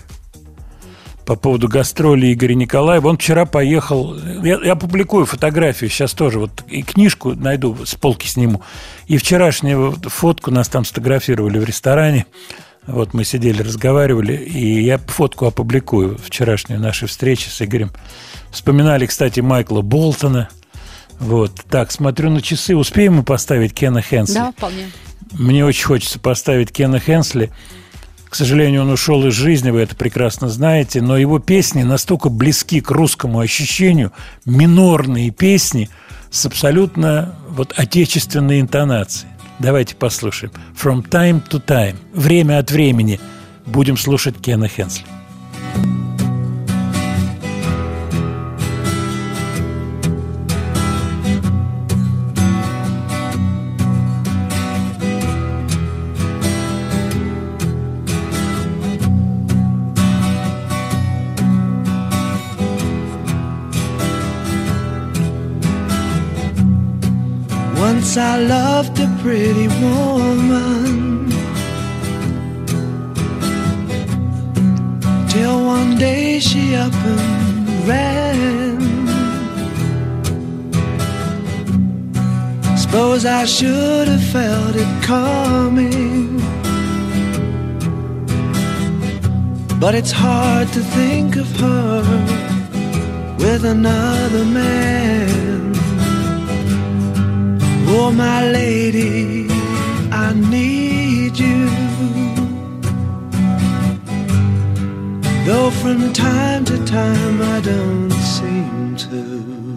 По 1.28 1.36
поводу 1.36 1.68
гастроли 1.68 2.32
Игоря 2.32 2.54
Николаева. 2.54 3.08
Он 3.08 3.18
вчера 3.18 3.44
поехал... 3.44 4.16
Я, 4.42 4.58
я 4.64 4.74
публикую 4.76 5.26
фотографию 5.26 5.90
сейчас 5.90 6.14
тоже. 6.14 6.38
Вот 6.38 6.64
и 6.66 6.82
книжку 6.82 7.34
найду, 7.34 7.76
с 7.84 7.94
полки 7.96 8.26
сниму. 8.26 8.62
И 9.08 9.18
вчерашнюю 9.18 9.92
фотку 10.06 10.50
нас 10.50 10.68
там 10.68 10.86
сфотографировали 10.86 11.58
в 11.58 11.64
ресторане. 11.64 12.24
Вот 12.86 13.12
мы 13.12 13.24
сидели, 13.24 13.60
разговаривали, 13.60 14.36
и 14.36 14.82
я 14.82 14.96
фотку 14.96 15.44
опубликую 15.44 16.16
вчерашнюю 16.16 16.80
нашей 16.80 17.08
встречи 17.08 17.50
с 17.50 17.60
Игорем. 17.60 17.90
Вспоминали, 18.50 19.04
кстати, 19.04 19.40
Майкла 19.40 19.82
Болтона. 19.82 20.48
Вот. 21.18 21.52
Так, 21.68 21.92
смотрю 21.92 22.30
на 22.30 22.40
часы. 22.40 22.74
Успеем 22.74 23.16
мы 23.16 23.22
поставить 23.22 23.74
Кена 23.74 24.00
Хенсли? 24.00 24.34
Да, 24.36 24.52
вполне. 24.52 24.90
Мне 25.32 25.66
очень 25.66 25.84
хочется 25.84 26.18
поставить 26.18 26.72
Кена 26.72 26.98
Хенсли. 26.98 27.52
К 28.28 28.34
сожалению, 28.34 28.82
он 28.82 28.90
ушел 28.90 29.26
из 29.26 29.34
жизни, 29.34 29.70
вы 29.70 29.80
это 29.80 29.96
прекрасно 29.96 30.48
знаете, 30.48 31.00
но 31.00 31.16
его 31.16 31.38
песни 31.38 31.82
настолько 31.82 32.28
близки 32.28 32.80
к 32.80 32.90
русскому 32.90 33.40
ощущению, 33.40 34.12
минорные 34.44 35.30
песни 35.30 35.88
с 36.30 36.44
абсолютно 36.44 37.34
вот 37.48 37.72
отечественной 37.76 38.60
интонацией. 38.60 39.32
Давайте 39.58 39.96
послушаем. 39.96 40.52
From 40.80 41.08
time 41.08 41.42
to 41.48 41.64
time. 41.64 41.96
Время 42.12 42.58
от 42.58 42.70
времени. 42.70 43.18
Будем 43.66 43.96
слушать 43.96 44.36
Кена 44.40 44.68
Хенсли. 44.68 45.04
I 68.16 68.38
loved 68.38 68.98
a 69.00 69.08
pretty 69.22 69.68
woman. 69.82 71.28
Till 75.28 75.64
one 75.64 75.98
day 75.98 76.40
she 76.40 76.74
up 76.74 76.94
and 76.94 77.86
ran. 77.86 78.78
Suppose 82.78 83.26
I 83.26 83.44
should 83.44 84.08
have 84.08 84.24
felt 84.32 84.74
it 84.74 85.02
coming. 85.02 86.40
But 89.78 89.94
it's 89.94 90.12
hard 90.12 90.68
to 90.72 90.80
think 90.80 91.36
of 91.36 91.48
her 91.60 92.02
with 93.38 93.64
another 93.64 94.44
man 94.44 95.57
Oh, 97.90 98.12
my 98.12 98.50
lady, 98.50 99.48
I 100.12 100.34
need 100.34 101.38
you. 101.38 101.68
Though 105.46 105.70
from 105.70 106.12
time 106.12 106.66
to 106.66 106.84
time 106.84 107.40
I 107.40 107.60
don't 107.60 108.12
seem 108.12 108.96
to. 108.96 109.67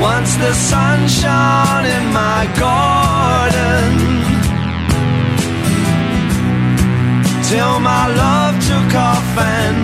Once 0.00 0.34
the 0.36 0.54
sun 0.54 1.06
shone 1.08 1.84
in 1.84 2.04
my 2.10 2.42
garden 2.58 3.90
Till 7.50 7.80
my 7.80 8.06
love 8.22 8.54
took 8.70 8.94
off 8.94 9.28
and 9.36 9.78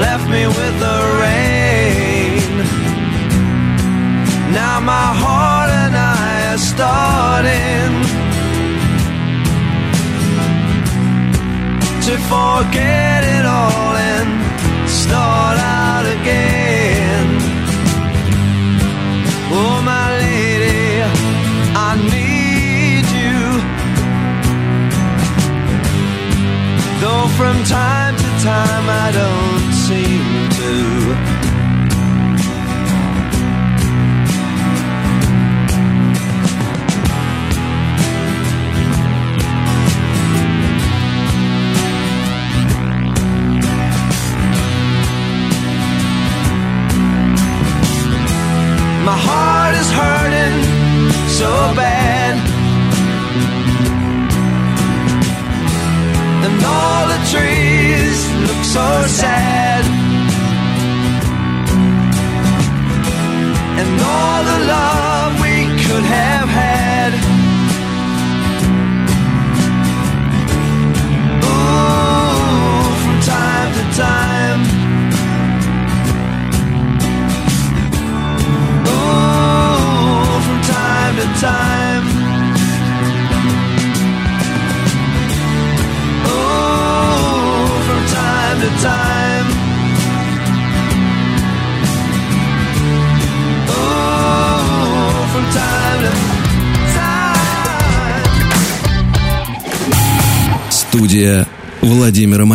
left 0.00 0.26
me 0.30 0.46
with 0.46 0.74
the 0.86 0.98
rain. 1.22 2.52
Now 4.54 4.80
my 4.80 5.08
heart 5.22 5.70
and 5.82 5.94
I 5.96 6.52
are 6.52 6.62
starting 6.72 7.92
To 12.06 12.14
forget 12.32 13.20
it 13.36 13.44
all 13.44 13.96
and 13.96 14.88
start 14.88 15.58
out 15.58 16.06
again 16.20 16.81
Oh, 19.54 19.82
my 19.84 20.16
lady, 20.18 21.02
I 21.88 21.90
need 22.14 23.04
you. 23.20 23.36
Though 27.00 27.28
from 27.36 27.56
time 27.64 28.16
to 28.16 28.28
time 28.42 28.86
I 28.88 29.10
don't 29.12 29.72
seem 29.86 30.24
to. 30.58 31.31
My 49.12 49.18
heart 49.18 49.74
is 49.82 49.90
hurting 50.00 50.56
so 51.40 51.50
bad. 51.76 52.34
And 56.44 56.56
all 56.74 57.04
the 57.12 57.20
trees 57.32 58.18
look 58.48 58.62
so 58.76 58.91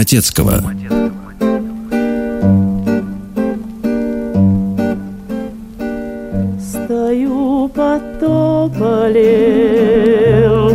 Матецкого. 0.07 0.61
Стою 6.61 7.69
под 7.75 8.19
тополем, 8.21 9.19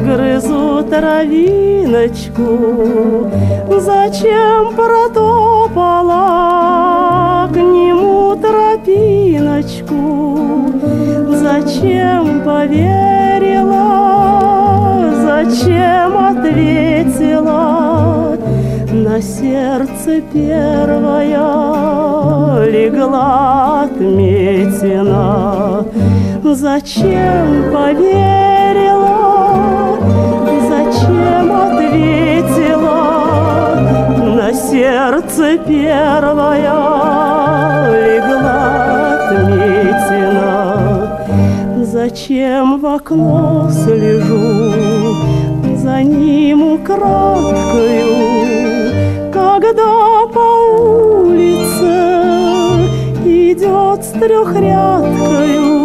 грызу 0.05 0.83
травиночку. 0.83 2.47
Зачем 3.81 4.75
протопала 4.77 5.89
к 7.51 7.57
нему 7.57 8.37
тропиночку? 8.37 9.97
Зачем 11.39 12.43
поверила? 12.45 13.81
Зачем 15.25 16.19
ответила? 16.19 17.72
На 19.23 19.28
сердце 19.28 20.20
первая 20.32 21.39
легла 22.66 23.82
отметина. 23.82 25.85
Зачем 26.43 27.73
поверила? 27.73 29.09
Зачем 30.69 31.53
ответила? 31.53 33.03
сердце 34.53 35.57
первая 35.69 36.73
легла 37.93 39.28
отметина. 39.31 40.51
Зачем 41.85 42.81
в 42.81 42.86
окно 42.86 43.70
слежу, 43.70 44.73
за 45.77 46.03
ним 46.03 46.73
украдкою, 46.73 48.41
когда 49.73 50.27
по 50.27 51.23
улице 51.23 51.86
идет 53.24 54.05
с 54.05 54.11
трехрядкою, 54.11 55.82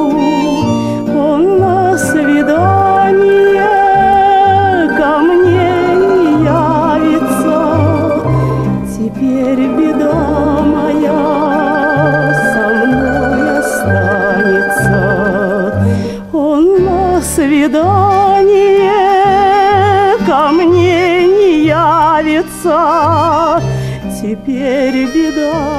Теперь 24.48 25.11
беда 25.11 25.77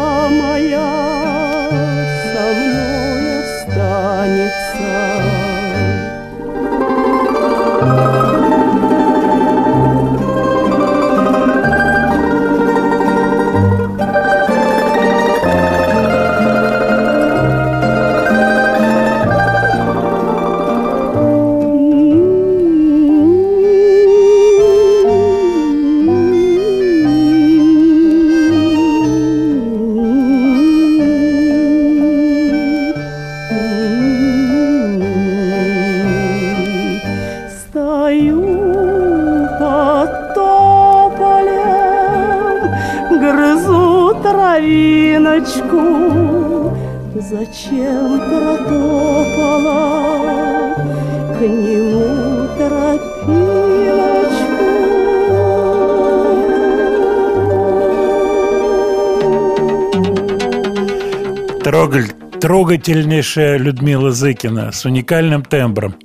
трогательнейшая 62.40 63.58
Людмила 63.58 64.12
Зыкина 64.12 64.70
с 64.72 64.84
уникальным 64.84 65.44
тембром. 65.44 65.96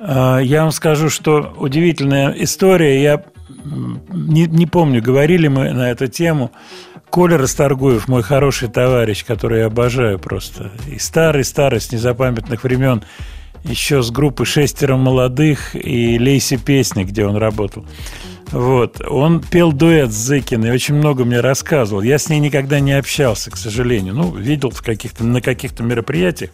А, 0.00 0.38
Я 0.38 0.62
вам 0.62 0.72
скажу, 0.72 1.08
что 1.08 1.54
удивительная 1.56 2.30
история. 2.32 3.02
Я 3.02 3.24
не, 4.12 4.46
не 4.46 4.66
помню, 4.66 5.02
говорили 5.02 5.48
мы 5.48 5.72
на 5.72 5.90
эту 5.90 6.08
тему. 6.08 6.52
Коля 7.08 7.38
Расторгуев, 7.38 8.08
мой 8.08 8.22
хороший 8.22 8.68
товарищ, 8.68 9.24
который 9.24 9.60
я 9.60 9.66
обожаю 9.66 10.18
просто. 10.18 10.72
И 10.90 10.98
старый-старый, 10.98 11.80
с 11.80 11.92
незапамятных 11.92 12.64
времен, 12.64 13.02
еще 13.62 14.02
с 14.02 14.10
группы 14.10 14.44
«Шестеро 14.44 14.96
молодых» 14.96 15.74
и 15.74 16.18
«Лейси 16.18 16.56
песни», 16.56 17.04
где 17.04 17.24
он 17.24 17.36
работал. 17.36 17.86
Вот. 18.50 19.00
Он 19.08 19.40
пел 19.40 19.72
дуэт 19.72 20.10
с 20.10 20.14
Зыкиной, 20.14 20.72
очень 20.72 20.94
много 20.94 21.24
мне 21.24 21.40
рассказывал. 21.40 22.02
Я 22.02 22.18
с 22.18 22.28
ней 22.28 22.40
никогда 22.40 22.80
не 22.80 22.92
общался, 22.92 23.50
к 23.50 23.56
сожалению. 23.56 24.14
Ну, 24.14 24.34
видел 24.34 24.70
в 24.70 24.82
каких-то, 24.82 25.24
на 25.24 25.40
каких-то 25.40 25.82
мероприятиях. 25.82 26.50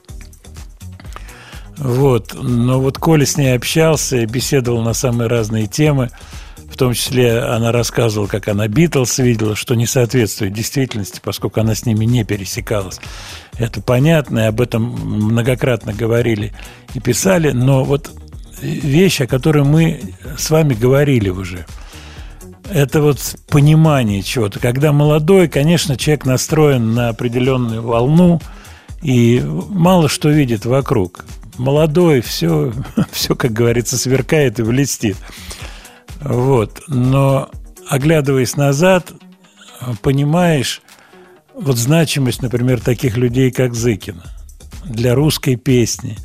Вот. 1.76 2.34
Но 2.34 2.80
вот 2.80 2.98
Коля 2.98 3.26
с 3.26 3.36
ней 3.36 3.54
общался 3.54 4.26
беседовал 4.26 4.82
на 4.82 4.92
самые 4.92 5.28
разные 5.28 5.66
темы. 5.66 6.10
В 6.70 6.76
том 6.76 6.94
числе 6.94 7.40
она 7.40 7.72
рассказывала, 7.72 8.28
как 8.28 8.48
она 8.48 8.68
Битлз 8.68 9.18
видела, 9.18 9.56
что 9.56 9.74
не 9.74 9.86
соответствует 9.86 10.52
действительности, 10.52 11.20
поскольку 11.22 11.60
она 11.60 11.74
с 11.74 11.84
ними 11.84 12.04
не 12.04 12.24
пересекалась. 12.24 13.00
Это 13.58 13.82
понятно, 13.82 14.40
и 14.40 14.44
об 14.44 14.60
этом 14.60 14.82
многократно 14.84 15.92
говорили 15.92 16.52
и 16.94 17.00
писали. 17.00 17.50
Но 17.50 17.82
вот 17.82 18.10
вещь, 18.60 19.20
о 19.20 19.26
которой 19.26 19.64
мы 19.64 20.00
с 20.36 20.50
вами 20.50 20.74
говорили 20.74 21.28
уже– 21.28 21.66
это 22.70 23.02
вот 23.02 23.18
понимание 23.48 24.22
чего-то. 24.22 24.60
Когда 24.60 24.92
молодой, 24.92 25.48
конечно, 25.48 25.96
человек 25.96 26.24
настроен 26.24 26.94
на 26.94 27.08
определенную 27.08 27.82
волну 27.82 28.40
и 29.02 29.42
мало 29.44 30.08
что 30.08 30.30
видит 30.30 30.64
вокруг. 30.64 31.24
Молодой, 31.58 32.20
все, 32.20 32.72
все, 33.10 33.34
как 33.34 33.52
говорится, 33.52 33.98
сверкает 33.98 34.60
и 34.60 34.62
блестит. 34.62 35.16
Вот. 36.20 36.82
Но, 36.86 37.50
оглядываясь 37.88 38.56
назад, 38.56 39.12
понимаешь 40.02 40.82
вот 41.54 41.76
значимость, 41.76 42.42
например, 42.42 42.80
таких 42.80 43.16
людей, 43.16 43.50
как 43.50 43.74
Зыкина 43.74 44.24
для 44.84 45.14
русской 45.14 45.56
песни, 45.56 46.16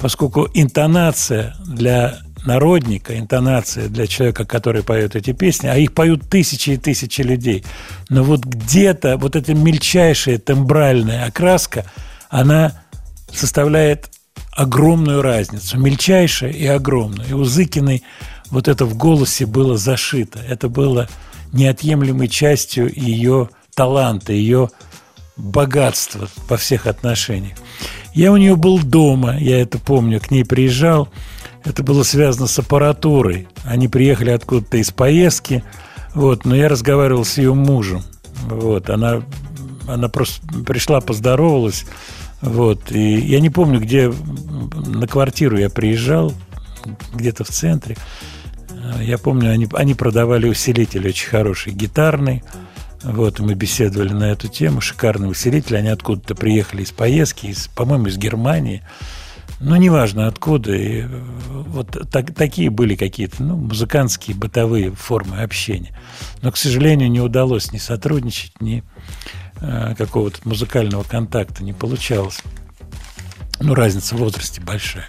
поскольку 0.00 0.48
интонация 0.54 1.54
для 1.66 2.18
народника, 2.44 3.18
интонация 3.18 3.88
для 3.88 4.06
человека, 4.06 4.44
который 4.44 4.82
поет 4.82 5.14
эти 5.16 5.32
песни, 5.32 5.68
а 5.68 5.76
их 5.76 5.92
поют 5.92 6.28
тысячи 6.28 6.70
и 6.70 6.76
тысячи 6.76 7.20
людей. 7.20 7.64
Но 8.08 8.24
вот 8.24 8.44
где-то 8.44 9.16
вот 9.16 9.36
эта 9.36 9.54
мельчайшая 9.54 10.38
тембральная 10.38 11.26
окраска, 11.26 11.84
она 12.30 12.82
составляет 13.32 14.10
огромную 14.50 15.22
разницу, 15.22 15.78
мельчайшая 15.78 16.50
и 16.50 16.66
огромную. 16.66 17.28
И 17.28 17.32
у 17.32 17.44
Зыкиной 17.44 18.02
вот 18.50 18.68
это 18.68 18.84
в 18.84 18.96
голосе 18.96 19.46
было 19.46 19.78
зашито. 19.78 20.40
Это 20.40 20.68
было 20.68 21.08
неотъемлемой 21.52 22.28
частью 22.28 22.92
ее 22.94 23.48
таланта, 23.74 24.32
ее 24.32 24.70
богатства 25.36 26.28
во 26.48 26.56
всех 26.56 26.86
отношениях. 26.86 27.56
Я 28.14 28.32
у 28.32 28.36
нее 28.36 28.56
был 28.56 28.78
дома, 28.78 29.36
я 29.38 29.60
это 29.60 29.78
помню, 29.78 30.20
к 30.20 30.30
ней 30.30 30.44
приезжал. 30.44 31.08
Это 31.64 31.82
было 31.82 32.02
связано 32.02 32.46
с 32.46 32.58
аппаратурой. 32.58 33.48
Они 33.64 33.88
приехали 33.88 34.30
откуда-то 34.30 34.76
из 34.78 34.90
поездки, 34.90 35.62
вот, 36.14 36.44
но 36.44 36.54
я 36.54 36.68
разговаривал 36.68 37.24
с 37.24 37.38
ее 37.38 37.54
мужем. 37.54 38.02
Вот, 38.44 38.90
она, 38.90 39.22
она 39.88 40.08
просто 40.08 40.46
пришла, 40.64 41.00
поздоровалась. 41.00 41.86
Вот, 42.40 42.90
и 42.90 43.14
я 43.20 43.40
не 43.40 43.50
помню, 43.50 43.80
где 43.80 44.12
на 44.86 45.06
квартиру 45.06 45.56
я 45.56 45.70
приезжал, 45.70 46.34
где-то 47.14 47.44
в 47.44 47.48
центре. 47.48 47.96
Я 49.00 49.16
помню, 49.16 49.52
они, 49.52 49.68
они 49.74 49.94
продавали 49.94 50.48
усилитель 50.48 51.08
очень 51.08 51.28
хороший, 51.28 51.72
гитарный. 51.72 52.42
Вот, 53.02 53.40
мы 53.40 53.54
беседовали 53.54 54.12
на 54.12 54.30
эту 54.30 54.48
тему. 54.48 54.80
Шикарный 54.80 55.30
усилитель. 55.30 55.76
Они 55.76 55.88
откуда-то 55.88 56.34
приехали 56.34 56.82
из 56.82 56.92
поездки, 56.92 57.46
из, 57.46 57.68
по-моему, 57.68 58.06
из 58.06 58.16
Германии. 58.16 58.82
Ну, 59.60 59.76
неважно 59.76 60.26
откуда. 60.26 60.74
И 60.74 61.04
вот 61.04 61.96
так, 62.10 62.34
такие 62.34 62.70
были 62.70 62.94
какие-то 62.94 63.42
ну, 63.42 63.56
музыкантские, 63.56 64.36
бытовые 64.36 64.92
формы 64.92 65.42
общения. 65.42 65.96
Но, 66.42 66.50
к 66.52 66.56
сожалению, 66.56 67.10
не 67.10 67.20
удалось 67.20 67.72
ни 67.72 67.78
сотрудничать, 67.78 68.60
ни 68.60 68.82
э, 69.60 69.94
какого-то 69.96 70.40
музыкального 70.44 71.02
контакта 71.02 71.62
не 71.64 71.72
получалось. 71.72 72.40
Ну, 73.60 73.74
разница 73.74 74.16
в 74.16 74.18
возрасте 74.18 74.60
большая. 74.60 75.06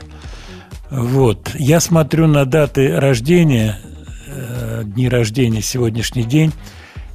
Вот. 0.91 1.55
Я 1.55 1.79
смотрю 1.79 2.27
на 2.27 2.45
даты 2.45 2.95
рождения, 2.95 3.79
э, 4.27 4.83
дни 4.85 5.09
рождения, 5.09 5.61
сегодняшний 5.61 6.23
день. 6.23 6.53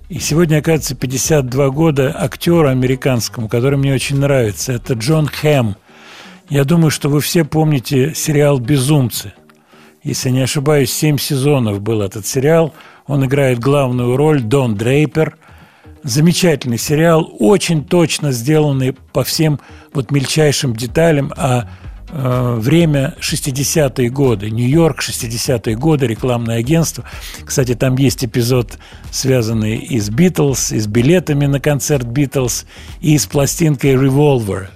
И 0.08 0.18
сегодня, 0.18 0.58
оказывается, 0.58 0.94
52 0.94 1.70
года 1.70 2.14
актеру 2.18 2.68
американскому, 2.68 3.48
который 3.48 3.78
мне 3.78 3.94
очень 3.94 4.18
нравится. 4.18 4.72
Это 4.72 4.94
Джон 4.94 5.26
Хэм– 5.26 5.76
я 6.48 6.64
думаю, 6.64 6.90
что 6.90 7.10
вы 7.10 7.20
все 7.20 7.44
помните 7.44 8.14
сериал 8.14 8.58
«Безумцы». 8.58 9.34
Если 10.02 10.30
не 10.30 10.40
ошибаюсь, 10.40 10.90
семь 10.90 11.18
сезонов 11.18 11.82
был 11.82 12.00
этот 12.00 12.26
сериал. 12.26 12.72
Он 13.06 13.26
играет 13.26 13.58
главную 13.58 14.16
роль 14.16 14.40
Дон 14.40 14.74
Дрейпер. 14.74 15.36
Замечательный 16.04 16.78
сериал, 16.78 17.30
очень 17.38 17.84
точно 17.84 18.32
сделанный 18.32 18.94
по 19.12 19.24
всем 19.24 19.60
вот 19.92 20.10
мельчайшим 20.10 20.74
деталям, 20.74 21.34
а 21.36 21.68
время 22.10 23.14
60-е 23.20 24.08
годы, 24.10 24.50
Нью-Йорк, 24.50 25.00
60-е 25.00 25.76
годы, 25.76 26.06
рекламное 26.06 26.58
агентство. 26.58 27.04
Кстати, 27.44 27.74
там 27.74 27.96
есть 27.96 28.24
эпизод, 28.24 28.78
связанный 29.10 29.76
и 29.76 30.00
с 30.00 30.08
Битлз, 30.10 30.72
и 30.72 30.78
с 30.80 30.86
билетами 30.86 31.46
на 31.46 31.60
концерт 31.60 32.04
Битлз, 32.06 32.64
и 33.00 33.16
с 33.18 33.26
пластинкой 33.26 33.94
Revolver. 33.94 34.68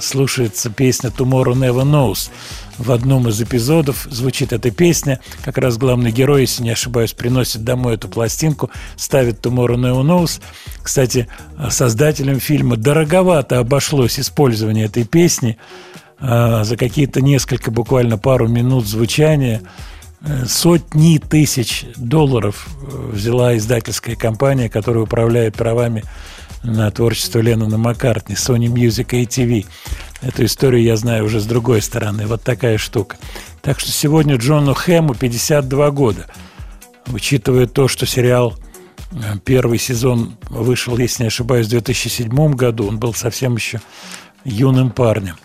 Слушается 0.00 0.70
песня 0.70 1.10
Tomorrow 1.10 1.54
Never 1.54 1.82
Knows. 1.82 2.30
В 2.78 2.92
одном 2.92 3.28
из 3.28 3.42
эпизодов 3.42 4.06
звучит 4.08 4.52
эта 4.52 4.70
песня. 4.70 5.20
Как 5.42 5.58
раз 5.58 5.78
главный 5.78 6.12
герой, 6.12 6.42
если 6.42 6.62
не 6.62 6.70
ошибаюсь, 6.70 7.12
приносит 7.12 7.64
домой 7.64 7.94
эту 7.94 8.08
пластинку, 8.08 8.70
ставит 8.96 9.44
Tomorrow 9.44 9.74
Never 9.74 10.02
Knows. 10.02 10.40
Кстати, 10.82 11.28
создателям 11.70 12.38
фильма 12.40 12.76
дороговато 12.76 13.58
обошлось 13.58 14.20
использование 14.20 14.84
этой 14.84 15.04
песни 15.04 15.58
за 16.20 16.76
какие-то 16.76 17.20
несколько, 17.20 17.70
буквально 17.70 18.18
пару 18.18 18.46
минут 18.46 18.86
звучания 18.86 19.62
э, 20.20 20.44
сотни 20.46 21.18
тысяч 21.18 21.86
долларов 21.96 22.68
э, 22.82 23.10
взяла 23.12 23.56
издательская 23.56 24.16
компания, 24.16 24.68
которая 24.68 25.04
управляет 25.04 25.56
правами 25.56 26.04
на 26.62 26.90
творчество 26.90 27.38
Леннона 27.38 27.78
Маккартни, 27.78 28.34
Sony 28.34 28.66
Music 28.66 29.08
ATV. 29.10 29.66
Эту 30.20 30.44
историю 30.44 30.82
я 30.82 30.96
знаю 30.96 31.24
уже 31.24 31.40
с 31.40 31.46
другой 31.46 31.80
стороны. 31.80 32.26
Вот 32.26 32.42
такая 32.42 32.76
штука. 32.76 33.16
Так 33.62 33.80
что 33.80 33.90
сегодня 33.90 34.36
Джону 34.36 34.74
Хэму 34.74 35.14
52 35.14 35.90
года. 35.90 36.26
Учитывая 37.06 37.66
то, 37.66 37.88
что 37.88 38.04
сериал 38.04 38.58
э, 39.12 39.38
первый 39.42 39.78
сезон 39.78 40.36
вышел, 40.50 40.98
если 40.98 41.24
не 41.24 41.28
ошибаюсь, 41.28 41.66
в 41.66 41.70
2007 41.70 42.52
году, 42.52 42.88
он 42.88 42.98
был 42.98 43.14
совсем 43.14 43.56
еще 43.56 43.80
юным 44.44 44.90
парнем. 44.90 45.36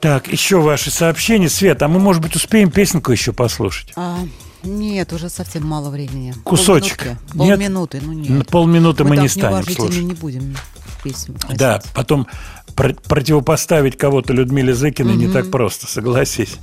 Так, 0.00 0.28
еще 0.28 0.60
ваши 0.60 0.90
сообщения. 0.90 1.48
Свет, 1.48 1.82
а 1.82 1.88
мы, 1.88 1.98
может 1.98 2.22
быть, 2.22 2.36
успеем 2.36 2.70
песенку 2.70 3.12
еще 3.12 3.32
послушать? 3.32 3.92
А, 3.96 4.18
нет, 4.62 5.12
уже 5.12 5.28
совсем 5.30 5.66
мало 5.66 5.90
времени. 5.90 6.34
Кусочек. 6.44 6.98
Полминутки. 6.98 7.36
Нет? 7.38 7.58
Полминуты, 7.58 8.00
ну 8.02 8.12
нет. 8.12 8.28
На 8.30 8.44
полминуты 8.44 9.04
мы, 9.04 9.16
так 9.16 9.22
не 9.22 9.28
станем 9.28 9.64
слушать. 9.64 10.02
не 10.02 10.14
будем 10.14 10.56
песню 11.02 11.34
просить. 11.34 11.56
Да, 11.58 11.82
потом 11.94 12.26
про- 12.74 12.94
противопоставить 12.94 13.96
кого-то 13.96 14.32
Людмиле 14.32 14.74
Зыкиной 14.74 15.14
не 15.16 15.26
Мгм. 15.26 15.32
так 15.34 15.50
просто, 15.50 15.86
согласись. 15.86 16.56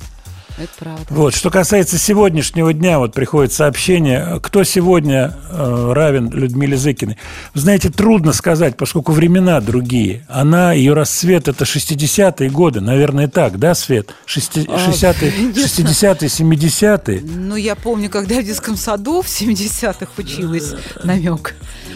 Это 0.57 0.69
правда. 0.77 1.05
Вот, 1.09 1.33
что 1.33 1.49
касается 1.49 1.97
сегодняшнего 1.97 2.73
дня, 2.73 2.99
вот 2.99 3.13
приходит 3.13 3.53
сообщение, 3.53 4.39
кто 4.41 4.63
сегодня 4.63 5.35
э, 5.49 5.91
равен 5.93 6.29
Людмиле 6.29 6.77
Зыкиной. 6.77 7.17
Вы 7.55 7.61
знаете, 7.61 7.89
трудно 7.89 8.33
сказать, 8.33 8.77
поскольку 8.77 9.13
времена 9.13 9.59
другие. 9.61 10.25
Она, 10.29 10.73
ее 10.73 10.93
расцвет 10.93 11.47
это 11.47 11.63
60-е 11.63 12.49
годы, 12.49 12.81
наверное, 12.81 13.27
так, 13.27 13.57
да, 13.57 13.73
Свет? 13.73 14.13
Шести- 14.27 14.65
А, 14.69 14.77
60-е, 14.91 15.31
конечно. 15.31 15.61
60-е, 15.61 16.29
70-е. 16.29 17.21
Ну, 17.23 17.55
я 17.55 17.75
помню, 17.75 18.09
когда 18.09 18.35
я 18.35 18.41
в 18.41 18.45
детском 18.45 18.77
саду 18.77 19.21
в 19.23 19.27
70-х 19.27 20.07
училась, 20.17 20.73
намек. 21.03 21.55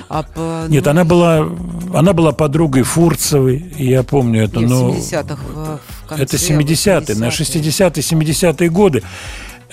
А 0.09 0.23
по, 0.23 0.65
Нет, 0.67 0.85
ну, 0.85 0.91
она 0.91 1.03
была, 1.03 1.47
она 1.93 2.13
была 2.13 2.31
подругой 2.31 2.83
Фурцевой, 2.83 3.65
я 3.77 4.03
помню 4.03 4.45
это, 4.45 4.59
нет, 4.59 4.69
но... 4.69 4.91
в 4.91 4.97
70-х 4.97 5.35
в 5.35 5.79
в 5.96 5.96
конце. 6.07 6.23
Это 6.23 6.37
70-е, 6.37 7.15
на 7.15 7.25
80-е. 7.27 7.61
60-е, 7.61 8.01
70-е 8.03 8.69
годы. 8.69 9.03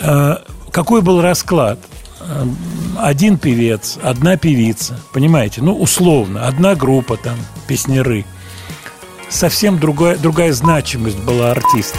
Э, 0.01 0.37
Какой 0.73 1.03
был 1.03 1.21
расклад? 1.23 1.79
Э, 2.21 2.47
Один 2.99 3.39
певец, 3.39 3.99
одна 4.03 4.37
певица, 4.37 4.99
понимаете? 5.13 5.63
Ну, 5.63 5.75
условно, 5.77 6.47
одна 6.47 6.75
группа 6.75 7.17
там, 7.17 7.37
песнеры. 7.67 8.25
Совсем 9.29 9.79
другая, 9.79 10.17
другая 10.17 10.53
значимость 10.53 11.19
была 11.19 11.51
артиста. 11.51 11.99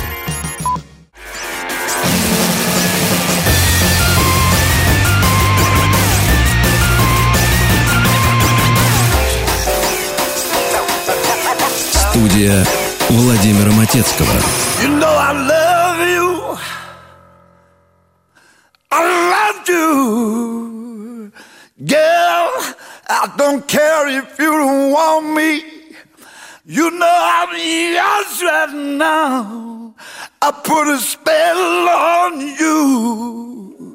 Студия 12.12 12.66
Владимира 13.09 13.71
Матецкого. 13.73 14.33
You 14.83 14.89
know 14.89 15.15
I 15.17 15.33
love 15.33 16.01
you. 16.17 16.59
I 18.91 19.03
love 19.33 19.69
you. 19.69 21.33
Girl, 21.87 22.51
I 23.09 23.33
don't 23.37 23.67
care 23.67 24.09
if 24.09 24.39
you 24.39 24.53
don't 24.53 24.93
want 24.93 25.35
me. 25.35 25.63
You 26.65 26.91
know 26.91 27.17
I'm 27.39 27.53
yours 27.97 28.43
right 28.43 28.75
now. 28.75 29.95
I 30.43 30.53
put 30.53 30.87
a 30.89 30.99
spell 30.99 31.89
on 31.89 32.41
you. 32.41 33.94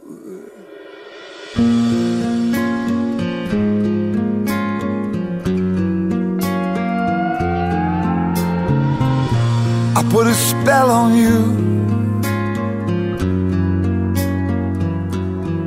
Put 10.11 10.27
a 10.27 10.35
spell 10.35 10.91
on 10.91 11.17
you 11.17 11.39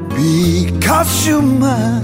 because 0.10 1.26
you're 1.26 1.42
mine. 1.42 2.04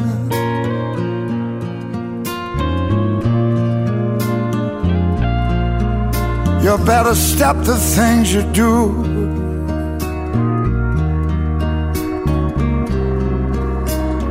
You 6.64 6.78
better 6.86 7.14
stop 7.14 7.58
the 7.66 7.76
things 7.76 8.34
you 8.34 8.44
do. 8.54 8.74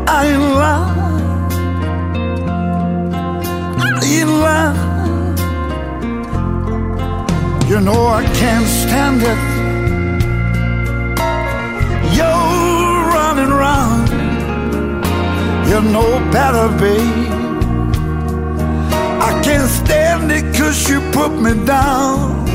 I 0.07 0.27
ain't 0.33 0.43
lying. 0.63 0.99
I 3.83 4.01
ain't 4.05 4.31
lying. 4.31 4.98
You 7.69 7.81
know 7.81 8.07
I 8.07 8.25
can't 8.25 8.67
stand 8.67 9.21
it. 9.21 9.41
You're 12.17 12.99
running 13.15 13.53
round. 13.65 14.09
You 15.69 15.83
know 15.93 16.11
better, 16.33 16.69
babe. 16.79 17.29
I 19.21 19.39
can't 19.45 19.69
stand 19.69 20.33
it 20.33 20.57
cause 20.57 20.89
you 20.89 21.01
put 21.13 21.33
me 21.33 21.53
down. 21.67 22.49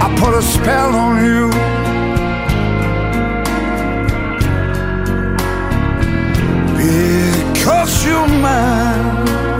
I 0.00 0.06
put 0.18 0.32
a 0.32 0.40
spell 0.40 0.94
on 0.94 1.22
you. 1.22 1.50
Because 7.52 8.06
you're 8.06 8.28
mine. 8.28 9.57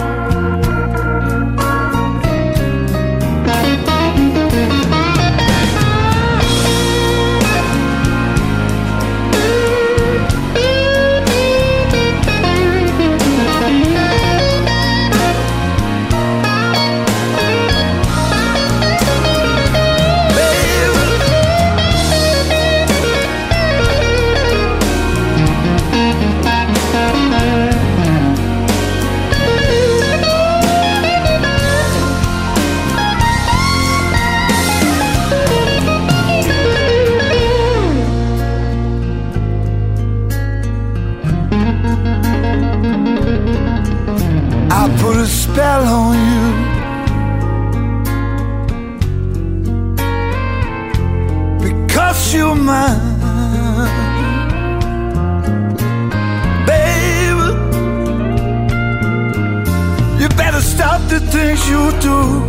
You 61.68 61.92
do. 62.00 62.47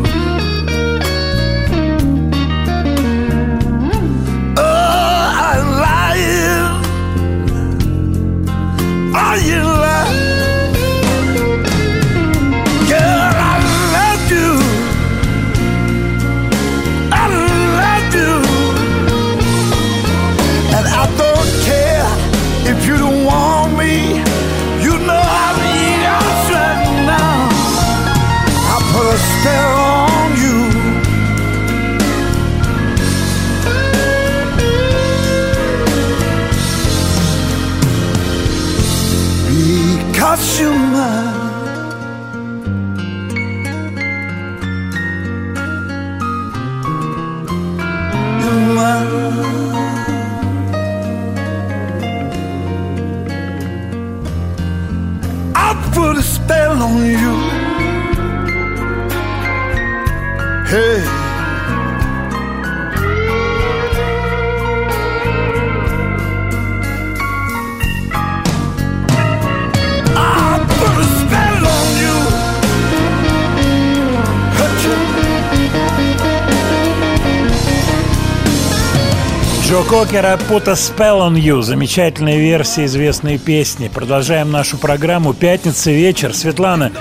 Джо 79.69 79.83
Кокера 79.83 80.35
«Put 80.49 80.67
a 80.67 80.73
Spell 80.73 81.19
on 81.19 81.35
You» 81.35 81.61
Замечательная 81.61 82.37
версия 82.37 82.85
известной 82.85 83.37
песни 83.37 83.87
Продолжаем 83.87 84.49
нашу 84.49 84.79
программу 84.79 85.35
Пятница 85.35 85.91
вечер 85.91 86.33
Светлана, 86.33 86.91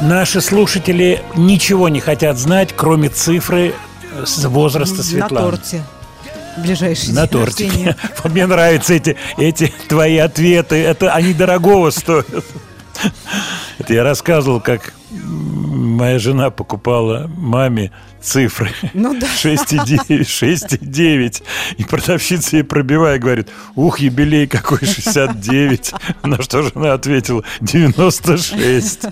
наши 0.00 0.40
слушатели 0.40 1.22
ничего 1.36 1.88
не 1.88 2.00
хотят 2.00 2.36
знать 2.36 2.74
Кроме 2.74 3.10
цифры 3.10 3.74
с 4.24 4.44
возраста 4.44 4.96
На 4.96 5.02
Светланы 5.04 5.50
торте. 5.50 5.84
Ближайший 6.56 7.12
На 7.12 7.28
тортике. 7.28 7.94
Мне 8.24 8.46
нравятся 8.46 8.94
эти, 8.94 9.16
эти 9.36 9.72
твои 9.86 10.16
ответы. 10.16 10.82
Это 10.82 11.14
они 11.14 11.32
дорогого 11.32 11.90
стоят. 11.90 12.26
Это 13.78 13.94
я 13.94 14.02
рассказывал, 14.02 14.60
как 14.60 14.94
моя 15.10 16.18
жена 16.18 16.50
покупала 16.50 17.30
маме 17.36 17.90
цифры. 18.20 18.70
Ну 18.94 19.18
да. 19.18 19.26
6,9, 19.42 20.20
6,9. 20.20 21.42
И 21.78 21.84
продавщица 21.84 22.56
ей 22.56 22.62
пробивая 22.62 23.18
говорит, 23.18 23.48
ух, 23.74 24.00
юбилей 24.00 24.46
какой 24.46 24.78
69. 24.78 25.94
На 26.22 26.42
что 26.42 26.62
жена 26.62 26.94
ответила, 26.94 27.44
96. 27.60 29.06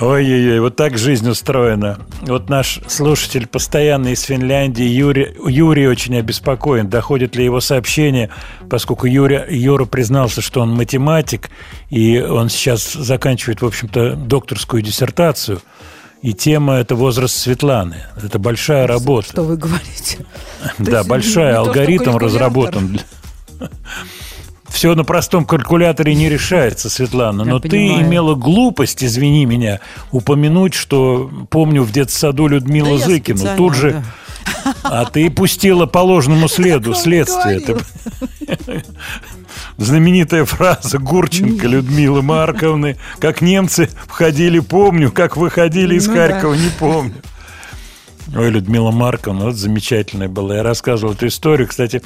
Ой-ой-ой, 0.00 0.60
вот 0.60 0.76
так 0.76 0.96
жизнь 0.96 1.28
устроена. 1.28 1.98
Вот 2.20 2.48
наш 2.48 2.80
слушатель 2.86 3.48
постоянный 3.48 4.12
из 4.12 4.22
Финляндии, 4.22 4.84
Юрий, 4.84 5.34
Юрий 5.44 5.88
очень 5.88 6.16
обеспокоен, 6.16 6.88
доходит 6.88 7.34
ли 7.34 7.44
его 7.44 7.60
сообщение, 7.60 8.30
поскольку 8.70 9.06
Юрий, 9.06 9.42
Юра 9.48 9.86
признался, 9.86 10.40
что 10.40 10.60
он 10.60 10.72
математик, 10.72 11.50
и 11.90 12.20
он 12.20 12.48
сейчас 12.48 12.92
заканчивает, 12.92 13.60
в 13.60 13.66
общем-то, 13.66 14.14
докторскую 14.14 14.82
диссертацию. 14.82 15.60
И 16.22 16.32
тема– 16.32 16.74
это 16.76 16.94
возраст 16.94 17.36
Светланы. 17.36 18.04
Это 18.22 18.38
большая 18.38 18.86
работа. 18.86 19.30
Что 19.30 19.42
вы 19.42 19.56
говорите? 19.56 20.24
Да, 20.78 21.02
большая, 21.02 21.56
алгоритм 21.56 22.16
разработан. 22.16 23.00
Все 24.68 24.94
на 24.94 25.04
простом 25.04 25.44
калькуляторе 25.44 26.14
не 26.14 26.28
решается, 26.28 26.88
Светлана. 26.90 27.42
Я 27.42 27.48
Но 27.50 27.58
ты 27.58 27.70
понимаю. 27.70 28.02
имела 28.06 28.34
глупость, 28.34 29.02
извини 29.02 29.44
меня, 29.46 29.80
упомянуть, 30.12 30.74
что 30.74 31.30
помню 31.50 31.82
в 31.82 31.90
детсаду 31.92 32.46
Людмилу 32.46 32.98
Да 32.98 33.04
Зыкину. 33.06 33.56
Тут 33.56 33.74
же. 33.74 34.02
А 34.82 35.04
ты 35.06 35.30
пустила 35.30 35.86
по 35.86 35.98
ложному 35.98 36.48
следу 36.48 36.94
следствие. 36.94 37.58
Это 37.58 37.78
знаменитая 39.76 40.44
фраза 40.44 40.98
Гурченко 40.98 41.66
Людмилы 41.66 42.22
Марковны. 42.22 42.96
Как 43.18 43.40
немцы 43.40 43.88
входили, 44.06 44.58
помню, 44.60 45.10
как 45.10 45.36
выходили 45.36 45.96
из 45.96 46.06
Ну 46.06 46.14
да. 46.14 46.28
Харькова, 46.28 46.54
не 46.54 46.68
помню. 46.78 47.14
Ой, 48.36 48.50
Людмила 48.50 48.90
Марковна, 48.90 49.46
вот 49.46 49.56
замечательная 49.56 50.28
была. 50.28 50.56
Я 50.56 50.62
рассказывал 50.62 51.14
эту 51.14 51.26
историю. 51.28 51.66
Кстати, 51.66 52.02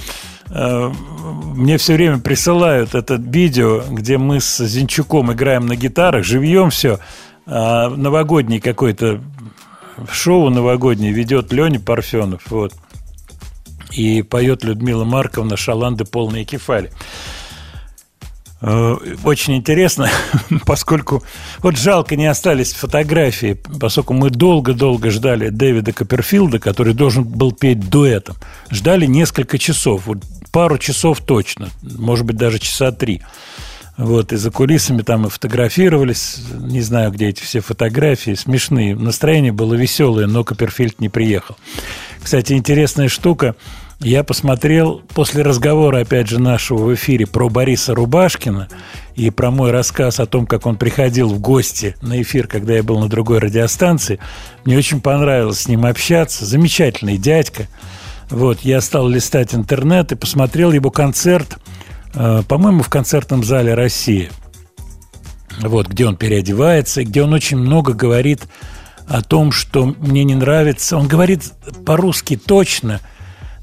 мне 0.53 1.79
все 1.79 1.95
время 1.95 2.19
присылают 2.19 2.95
это 2.95 3.15
видео, 3.15 3.83
где 3.91 4.19
мы 4.19 4.41
с 4.41 4.59
Зинчуком 4.65 5.33
играем 5.33 5.66
на 5.66 5.77
гитарах, 5.77 6.24
живьем 6.24 6.70
все. 6.70 6.99
А 7.47 7.89
новогодний 7.89 8.61
какой-то 8.61 9.20
шоу 10.11 10.51
новогоднее 10.51 11.12
ведет 11.12 11.53
Леня 11.53 11.81
Парфенов. 11.81 12.43
Вот. 12.51 12.74
И 13.93 14.23
поет 14.23 14.65
Людмила 14.65 15.05
Марковна 15.05 15.57
«Шаланды 15.57 16.05
полные 16.05 16.45
кефали». 16.45 16.91
Э, 18.62 18.97
Очень 19.24 19.57
интересно, 19.57 20.09
поскольку 20.66 21.23
вот 21.59 21.77
жалко 21.77 22.15
не 22.15 22.27
остались 22.27 22.73
фотографии, 22.73 23.61
поскольку 23.81 24.15
мы 24.15 24.31
долго-долго 24.31 25.11
ждали 25.11 25.49
Дэвида 25.49 25.93
Копперфилда, 25.93 26.59
который 26.61 26.95
должен 26.95 27.24
был 27.24 27.53
петь 27.53 27.91
дуэтом. 27.91 28.37
Ждали 28.70 29.07
несколько 29.07 29.59
часов, 29.59 30.07
вот 30.07 30.19
пару 30.53 30.79
часов 30.79 31.20
точно, 31.20 31.70
может 31.83 32.24
быть 32.24 32.37
даже 32.37 32.59
часа 32.59 32.93
три. 32.93 33.23
Вот, 33.99 34.33
и 34.33 34.37
за 34.37 34.51
кулисами 34.51 35.03
там 35.03 35.27
и 35.27 35.31
фотографировались, 35.31 36.39
не 36.61 36.81
знаю, 36.81 37.11
где 37.11 37.29
эти 37.29 37.43
все 37.43 37.61
фотографии, 37.61 38.35
смешные. 38.35 38.97
Настроение 38.97 39.53
было 39.53 39.74
веселое, 39.74 40.27
но 40.27 40.45
Копперфильд 40.45 40.99
не 40.99 41.09
приехал. 41.09 41.57
Кстати, 42.23 42.55
интересная 42.55 43.09
штука. 43.09 43.55
Я 44.01 44.24
посмотрел 44.24 45.01
после 45.15 45.43
разговора, 45.43 46.01
опять 46.01 46.27
же, 46.27 46.41
нашего 46.41 46.79
в 46.79 46.95
эфире 46.95 47.27
про 47.27 47.49
Бориса 47.49 47.95
Рубашкина 47.95 48.69
и 49.15 49.31
про 49.31 49.51
мой 49.53 49.70
рассказ 49.70 50.19
о 50.19 50.27
том, 50.27 50.47
как 50.47 50.66
он 50.66 50.77
приходил 50.77 51.29
в 51.29 51.39
гости 51.39 51.95
на 52.01 52.20
эфир, 52.20 52.49
когда 52.49 52.74
я 52.74 52.83
был 52.83 52.99
на 52.99 53.09
другой 53.09 53.39
радиостанции. 53.39 54.19
Мне 54.65 54.77
очень 54.77 55.01
понравилось 55.01 55.61
с 55.61 55.69
ним 55.69 55.87
общаться. 55.87 56.45
Замечательный 56.45 57.16
дядька. 57.16 57.69
Вот, 58.32 58.60
я 58.60 58.80
стал 58.80 59.09
листать 59.09 59.54
интернет 59.54 60.10
и 60.10 60.16
посмотрел 60.16 60.72
его 60.72 60.90
концерт, 60.90 61.59
э, 62.14 62.42
по-моему, 62.48 62.82
в 62.82 62.88
концертном 62.88 63.44
зале 63.44 63.74
«Россия». 63.74 64.30
Вот, 65.60 65.86
где 65.86 66.06
он 66.06 66.16
переодевается, 66.16 67.04
где 67.04 67.22
он 67.22 67.34
очень 67.34 67.59
много 67.59 67.92
говорит 67.92 68.44
о 69.06 69.20
том, 69.20 69.52
что 69.52 69.84
мне 69.84 70.24
не 70.24 70.34
нравится. 70.34 70.96
Он 70.96 71.09
говорит 71.09 71.52
по-русски 71.84 72.36
точно, 72.36 73.00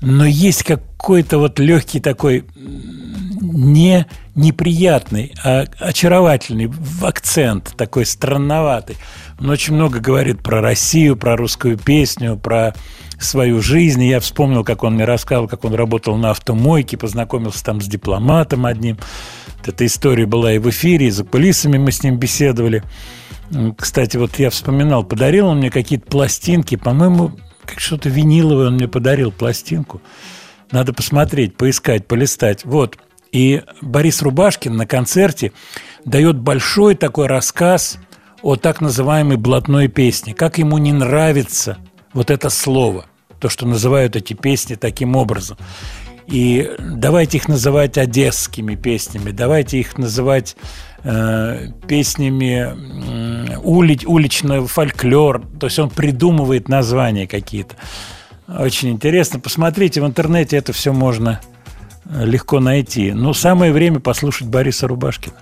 но 0.02 0.24
есть 0.24 0.64
какой-то 0.64 1.40
вот 1.40 1.58
легкий 1.58 2.00
такой 2.00 2.46
не 3.42 4.06
неприятный, 4.36 5.34
а 5.44 5.66
очаровательный 5.80 6.72
акцент 7.02 7.74
такой 7.76 8.06
странноватый. 8.06 8.98
Он 9.40 9.50
очень 9.50 9.74
много 9.74 10.00
говорит 10.00 10.44
про 10.44 10.62
Россию, 10.62 11.16
про 11.16 11.36
русскую 11.36 11.76
песню, 11.76 12.38
про 12.38 12.76
свою 13.20 13.62
жизнь. 13.62 14.02
И 14.04 14.10
я 14.10 14.20
вспомнил, 14.20 14.64
как 14.64 14.84
он 14.84 14.96
мне 14.96 15.06
рассказывал, 15.06 15.48
как 15.48 15.66
он 15.66 15.74
работал 15.74 16.16
на 16.16 16.32
автомойке, 16.32 16.98
познакомился 16.98 17.64
там 17.64 17.82
с 17.82 17.86
дипломатом 17.86 18.66
одним. 18.66 18.98
Вот 19.58 19.68
Эта 19.68 19.86
история 19.86 20.26
была 20.26 20.54
и 20.54 20.58
в 20.58 20.70
эфире, 20.70 21.08
и 21.08 21.12
за 21.12 21.24
кулисами 21.24 21.78
мы 21.78 21.92
с 21.92 22.04
ним 22.04 22.18
беседовали. 22.18 22.84
Кстати, 23.78 24.18
вот 24.18 24.38
я 24.40 24.50
вспоминал, 24.50 25.04
подарил 25.04 25.48
он 25.48 25.58
мне 25.58 25.70
какие-то 25.70 26.06
пластинки, 26.06 26.76
по-моему, 26.76 27.32
как 27.66 27.80
что-то 27.80 28.10
виниловое 28.10 28.68
он 28.68 28.76
мне 28.76 28.88
подарил 28.88 29.32
пластинку. 29.32 30.02
Надо 30.72 30.94
посмотреть, 30.94 31.58
поискать, 31.58 32.08
полистать. 32.08 32.64
Вот. 32.64 32.98
И 33.32 33.64
Борис 33.82 34.22
Рубашкин 34.22 34.76
на 34.76 34.86
концерте 34.86 35.52
дает 36.06 36.38
большой 36.38 36.96
такой 36.96 37.28
рассказ 37.28 37.98
о 38.42 38.56
так 38.56 38.82
называемой 38.82 39.38
блатной 39.38 39.88
песне. 39.88 40.34
Как 40.34 40.58
ему 40.58 40.78
не 40.78 40.94
нравится 40.94 41.78
вот 42.14 42.32
это 42.32 42.50
слово, 42.50 43.06
то, 43.40 43.50
что 43.50 43.66
называют 43.66 44.16
эти 44.16 44.34
песни 44.34 44.76
таким 44.76 45.16
образом. 45.16 45.58
И 46.28 46.70
давайте 46.80 47.38
их 47.38 47.48
называть 47.48 47.98
одесскими 47.98 48.76
песнями, 48.76 49.32
давайте 49.32 49.80
их 49.80 49.98
называть 49.98 50.56
э, 51.04 51.70
песнями 51.88 52.60
м, 52.60 53.60
ули, 53.64 53.98
уличного 54.06 54.68
фольклор. 54.68 55.42
То 55.60 55.68
есть 55.68 55.80
он 55.80 55.90
придумывает 55.90 56.70
названия 56.70 57.26
какие-то. 57.26 57.76
Очень 58.48 58.90
интересно. 58.90 59.40
Посмотрите, 59.40 60.02
в 60.02 60.06
интернете 60.06 60.58
это 60.58 60.72
все 60.72 60.94
можно 60.94 61.42
э, 62.06 62.26
легко 62.26 62.60
найти. 62.60 63.12
Но 63.12 63.34
самое 63.34 63.72
время 63.72 64.00
послушать 64.00 64.50
Бориса 64.50 64.88
Рубашкина. 64.88 65.36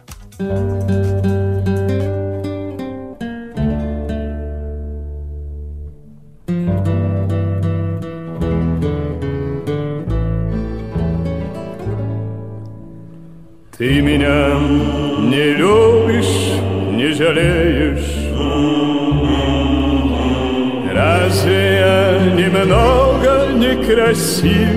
Некрасив? 24.28 24.70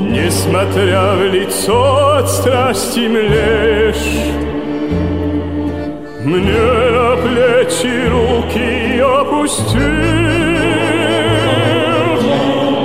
Несмотря 0.00 1.14
в 1.14 1.22
лицо 1.32 2.16
от 2.18 2.30
страсти 2.30 3.08
млешь 3.08 3.96
Мне 6.24 6.60
на 6.90 7.16
плечи 7.16 8.08
руки 8.08 9.00
опустил 9.00 9.80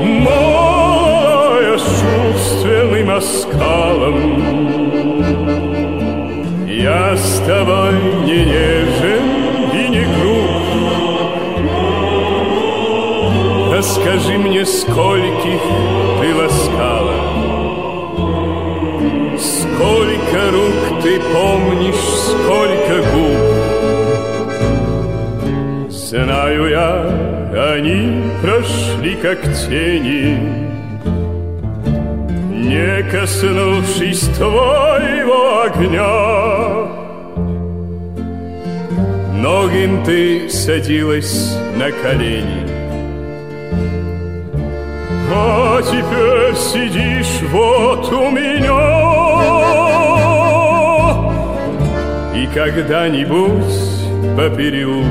Моя 0.03 1.77
чувственным 1.77 3.09
оскалом 3.09 4.17
Я 6.67 7.15
с 7.15 7.39
тобой 7.45 7.93
не 8.25 8.45
нежен 8.45 8.80
А 13.81 13.83
скажи 13.83 14.37
мне, 14.37 14.63
скольких 14.63 15.61
ты 16.21 16.35
ласкала. 16.35 17.17
Сколько 19.39 20.51
рук 20.51 21.01
ты 21.01 21.19
помнишь, 21.33 21.95
сколько 22.27 23.01
губ. 23.11 23.41
Знаю 25.89 26.69
я, 26.69 27.09
они 27.73 28.21
прошли 28.43 29.15
как 29.15 29.41
тени. 29.41 30.37
Не 32.51 33.01
коснувшись 33.09 34.29
твоего 34.37 35.63
огня. 35.63 36.17
Многим 39.33 40.03
ты 40.03 40.49
садилась 40.49 41.57
на 41.75 41.91
колени 41.91 42.60
А 45.43 45.81
теперь 45.81 46.55
сидишь 46.55 47.41
вот 47.49 48.13
у 48.13 48.29
меня. 48.29 49.01
И 52.35 52.45
когда-нибудь 52.53 53.81
по 54.37 54.55
переулку 54.55 55.09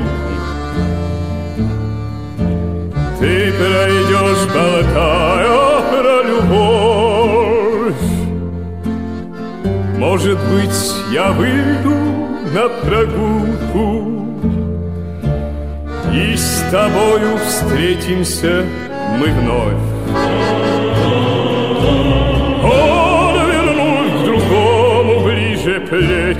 Ты 3.19 3.51
пройдешь, 3.51 4.45
болтая 4.53 5.81
про 5.91 6.23
любовь. 6.23 8.05
Может 9.97 10.39
быть, 10.49 10.95
я 11.11 11.31
выйду 11.33 11.95
на 12.53 12.69
прогулку 12.69 14.27
И 16.13 16.35
с 16.37 16.63
тобою 16.71 17.37
встретимся 17.45 18.63
мы 19.19 19.27
вновь 19.27 19.90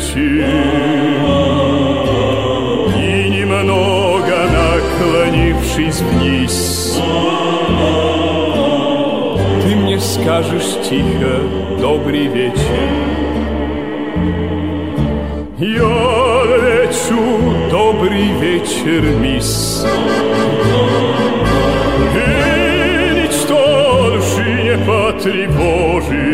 плечи 0.01 0.45
И 2.97 3.29
немного 3.29 4.49
наклонившись 4.51 6.01
вниз 6.01 6.99
Ты 9.63 9.75
мне 9.75 9.99
скажешь 9.99 10.77
тихо 10.89 11.41
добрый 11.79 12.27
вечер 12.27 12.89
Я 15.59 16.43
лечу 16.57 17.69
добрый 17.69 18.31
вечер, 18.39 19.01
мисс 19.19 19.85
И 22.15 23.23
ничто 23.23 24.11
души 24.15 24.63
не 24.63 24.77
потревожить 24.85 26.30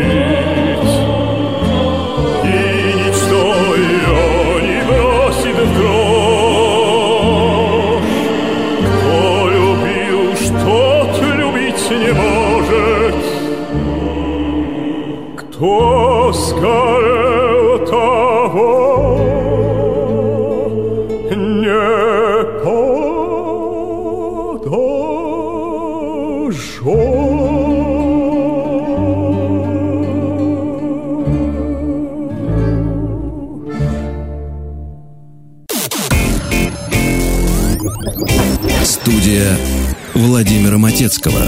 Матецкого. 41.08 41.40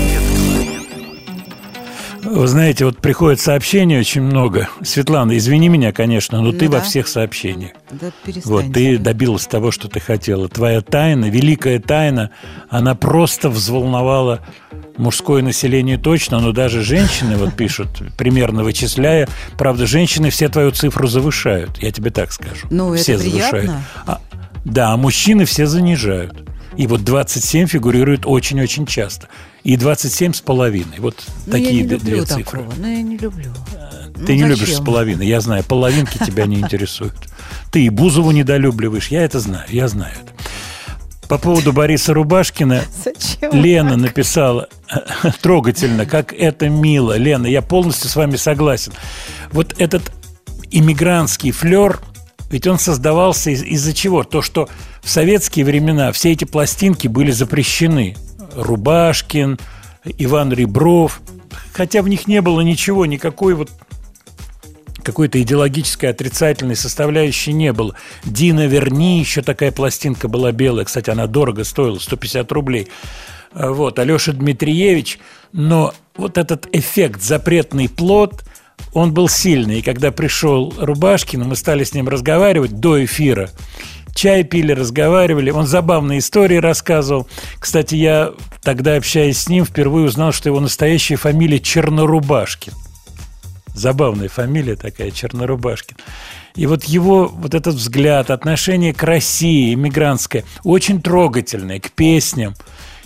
Вы 2.23 2.47
знаете, 2.47 2.87
вот 2.87 2.97
приходит 2.99 3.41
сообщений 3.41 3.99
очень 3.99 4.23
много. 4.23 4.70
Светлана, 4.82 5.37
извини 5.37 5.69
меня, 5.69 5.93
конечно, 5.93 6.41
но 6.41 6.53
Ну 6.53 6.59
ты 6.59 6.66
во 6.70 6.78
да. 6.78 6.81
всех 6.81 7.07
сообщениях. 7.09 7.73
Да 7.91 8.11
перестань. 8.24 8.53
Вот, 8.53 8.73
ты 8.73 8.97
добилась 8.97 9.47
того, 9.47 9.70
что 9.70 9.89
ты 9.89 10.01
хотела. 10.01 10.49
Твоя 10.49 10.81
тайна, 10.81 11.27
великая 11.27 11.78
тайна, 11.78 12.31
она 12.70 12.95
просто 12.95 13.51
взволновала 13.51 14.41
мужское 14.97 15.43
население 15.43 15.99
точно, 15.99 16.41
но 16.41 16.53
даже 16.53 16.82
женщины 16.82 17.37
вот 17.37 17.53
пишут, 17.55 17.89
примерно 18.16 18.65
вычисляя. 18.65 19.28
Правда, 19.59 19.87
женщины 19.87 20.31
все 20.31 20.49
твою 20.49 20.70
цифру 20.70 21.07
завышают, 21.07 21.77
я 21.82 21.93
тебе 21.93 22.11
так 22.11 22.32
скажу. 22.32 22.66
Ну, 22.70 22.95
это 22.95 23.03
все 23.03 23.19
приятно. 23.19 23.85
А- 24.07 24.20
да, 24.65 24.93
а 24.93 24.97
мужчины 24.97 25.45
все 25.45 25.66
занижают. 25.66 26.47
И 26.77 26.87
вот 26.87 27.03
27 27.03 27.66
фигурирует 27.66 28.20
очень-очень 28.24 28.87
часто. 28.87 29.28
И 29.62 29.77
27 29.77 30.32
с 30.32 30.41
половиной. 30.41 30.99
Вот 30.99 31.16
Ну, 31.47 31.53
такие 31.53 31.69
я 31.78 31.82
не 31.82 31.89
люблю 31.89 31.99
две 31.99 32.24
такого. 32.24 32.45
цифры. 32.45 32.65
Ну, 32.78 32.87
я 32.87 33.03
не 33.03 33.16
люблю. 33.19 33.53
Ты 34.15 34.32
Ну, 34.32 34.32
не 34.32 34.43
любишь 34.45 34.66
с 34.69 34.70
зачем? 34.70 34.85
половиной, 34.85 35.27
я 35.27 35.41
знаю. 35.41 35.65
Половинки 35.65 36.19
тебя 36.24 36.47
не 36.47 36.57
интересуют. 36.61 37.15
Ты 37.70 37.85
и 37.85 37.89
Бузову 37.91 38.31
недолюбливаешь, 38.31 39.09
я 39.09 39.23
это 39.23 39.39
знаю, 39.41 39.65
я 39.69 39.89
знаю 39.89 40.15
это. 40.15 40.32
По 41.28 41.39
поводу 41.39 41.73
Бориса 41.73 42.12
Рубашкина 42.12 42.82
Зачем? 43.05 43.53
Лена 43.53 43.97
написала 43.97 44.69
трогательно, 45.43 46.05
как 46.05 46.32
это 46.32 46.69
мило. 46.69 47.16
Лена, 47.16 47.47
я 47.47 47.62
полностью 47.62 48.11
с 48.11 48.16
вами 48.16 48.37
согласен. 48.37 48.93
Вот 49.53 49.74
этот 49.78 50.11
иммигрантский 50.73 51.51
флер, 51.53 52.01
ведь 52.51 52.66
он 52.66 52.78
создавался 52.78 53.51
из- 53.51 53.62
из-за 53.62 53.93
чего? 53.93 54.24
То, 54.24 54.43
что 54.43 54.69
в 55.03 55.09
советские 55.11 55.65
времена 55.65 56.11
все 56.12 56.32
эти 56.32 56.45
пластинки 56.45 57.07
были 57.09 57.31
запрещены. 57.31 58.16
Рубашкин, 58.55 59.59
Иван 60.18 60.52
Ребров. 60.52 61.20
Хотя 61.72 62.02
в 62.02 62.09
них 62.09 62.27
не 62.27 62.40
было 62.40 62.60
ничего, 62.60 63.06
никакой 63.06 63.55
вот 63.55 63.70
какой-то 65.02 65.40
идеологической 65.43 66.10
отрицательной 66.10 66.77
составляющей 66.77 67.52
не 67.52 67.72
было. 67.72 67.94
Дина 68.24 68.66
Верни, 68.66 69.18
еще 69.18 69.43
такая 69.43 69.72
пластинка 69.72 70.28
была 70.28 70.52
белая, 70.52 70.85
кстати, 70.85 71.10
она 71.10 71.27
дорого 71.27 71.64
стоила, 71.64 71.98
150 71.98 72.52
рублей. 72.52 72.89
А, 73.52 73.70
Вот, 73.72 73.98
Алеша 73.98 74.32
Дмитриевич. 74.32 75.18
Но 75.52 75.94
вот 76.16 76.39
этот 76.39 76.68
эффект 76.72 77.22
«запретный 77.22 77.89
плод», 77.89 78.44
он 78.94 79.12
был 79.12 79.28
сильный. 79.28 79.81
И 79.81 79.82
когда 79.82 80.10
пришел 80.10 80.72
Рубашкин, 80.78 81.43
мы 81.43 81.56
стали 81.56 81.85
с 81.85 81.93
ним 81.93 82.09
разговаривать 82.09 82.81
до 82.81 83.05
эфира. 83.05 83.51
Чай 84.15 84.45
пили, 84.45 84.73
разговаривали. 84.73 85.51
Он 85.51 85.66
забавные 85.66 86.19
истории 86.19 86.57
рассказывал. 86.57 87.27
Кстати, 87.59 87.95
я 87.95 88.32
тогда, 88.62 88.97
общаясь 88.97 89.39
с 89.39 89.49
ним, 89.49 89.65
впервые 89.65 90.07
узнал, 90.07 90.32
что 90.32 90.49
его 90.49 90.61
настоящая 90.61 91.16
фамилия 91.16 91.59
Чернорубашкин. 91.61 92.73
Забавная 93.74 94.28
фамилия 94.28 94.77
такая, 94.77 95.11
Чернорубашкин. 95.11 95.97
И 96.57 96.66
вот 96.66 96.85
его 96.85 97.28
вот 97.28 97.55
этот 97.55 97.77
взгляд, 97.77 98.31
отношение 98.31 98.93
к 98.93 99.03
России, 99.03 99.73
иммигрантское, 99.74 100.45
очень 100.65 101.01
трогательное, 101.01 101.78
к 101.78 101.93
песням. 101.93 102.55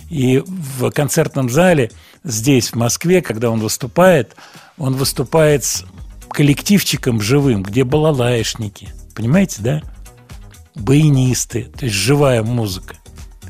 И 0.09 0.43
в 0.45 0.89
концертном 0.91 1.49
зале 1.49 1.91
здесь, 2.23 2.71
в 2.71 2.75
Москве, 2.75 3.21
когда 3.21 3.49
он 3.49 3.59
выступает, 3.59 4.35
он 4.77 4.95
выступает 4.95 5.63
с 5.63 5.85
коллективчиком 6.29 7.21
живым, 7.21 7.63
где 7.63 7.83
балалаишники. 7.83 8.89
Понимаете, 9.15 9.61
да? 9.61 9.81
Баянисты, 10.75 11.63
то 11.77 11.85
есть 11.85 11.95
живая 11.95 12.43
музыка. 12.43 12.95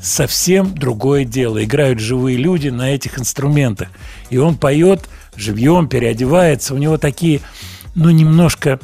Совсем 0.00 0.74
другое 0.74 1.24
дело. 1.24 1.62
Играют 1.64 1.98
живые 1.98 2.36
люди 2.36 2.68
на 2.68 2.94
этих 2.94 3.18
инструментах. 3.18 3.88
И 4.30 4.36
он 4.36 4.56
поет 4.56 5.08
живьем, 5.36 5.88
переодевается. 5.88 6.74
У 6.74 6.78
него 6.78 6.98
такие, 6.98 7.40
ну, 7.94 8.10
немножко 8.10 8.78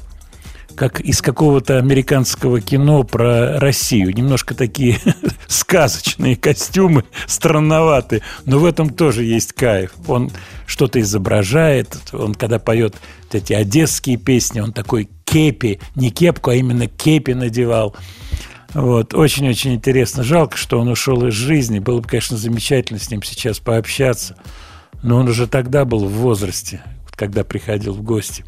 как 0.83 1.01
из 1.01 1.23
какого-то 1.23 1.79
американского 1.79 2.61
кино 2.61 3.05
про 3.05 3.61
Россию. 3.61 4.13
Немножко 4.13 4.53
такие 4.53 4.99
сказочные 5.47 6.35
костюмы, 6.35 7.05
странноватые, 7.29 8.23
но 8.47 8.59
в 8.59 8.65
этом 8.65 8.91
тоже 8.91 9.23
есть 9.23 9.53
кайф. 9.53 9.93
Он 10.09 10.33
что-то 10.67 11.01
изображает, 11.01 11.97
он 12.13 12.35
когда 12.35 12.59
поет 12.59 12.97
вот 13.23 13.35
эти 13.37 13.53
одесские 13.53 14.17
песни, 14.17 14.59
он 14.59 14.73
такой 14.73 15.09
кепи, 15.25 15.79
не 15.95 16.11
кепку, 16.11 16.51
а 16.51 16.57
именно 16.57 16.89
кепи 16.89 17.31
надевал. 17.31 17.95
Вот, 18.75 19.15
очень-очень 19.15 19.75
интересно. 19.75 20.25
Жалко, 20.25 20.57
что 20.57 20.81
он 20.81 20.89
ушел 20.89 21.25
из 21.29 21.35
жизни. 21.35 21.79
Было 21.79 22.01
бы, 22.01 22.09
конечно, 22.09 22.37
замечательно 22.37 22.99
с 22.99 23.09
ним 23.09 23.23
сейчас 23.23 23.61
пообщаться. 23.61 24.35
Но 25.01 25.19
он 25.19 25.29
уже 25.29 25.47
тогда 25.47 25.85
был 25.85 26.07
в 26.07 26.13
возрасте, 26.13 26.83
когда 27.15 27.45
приходил 27.45 27.95
в 27.95 28.03
гости. 28.03 28.45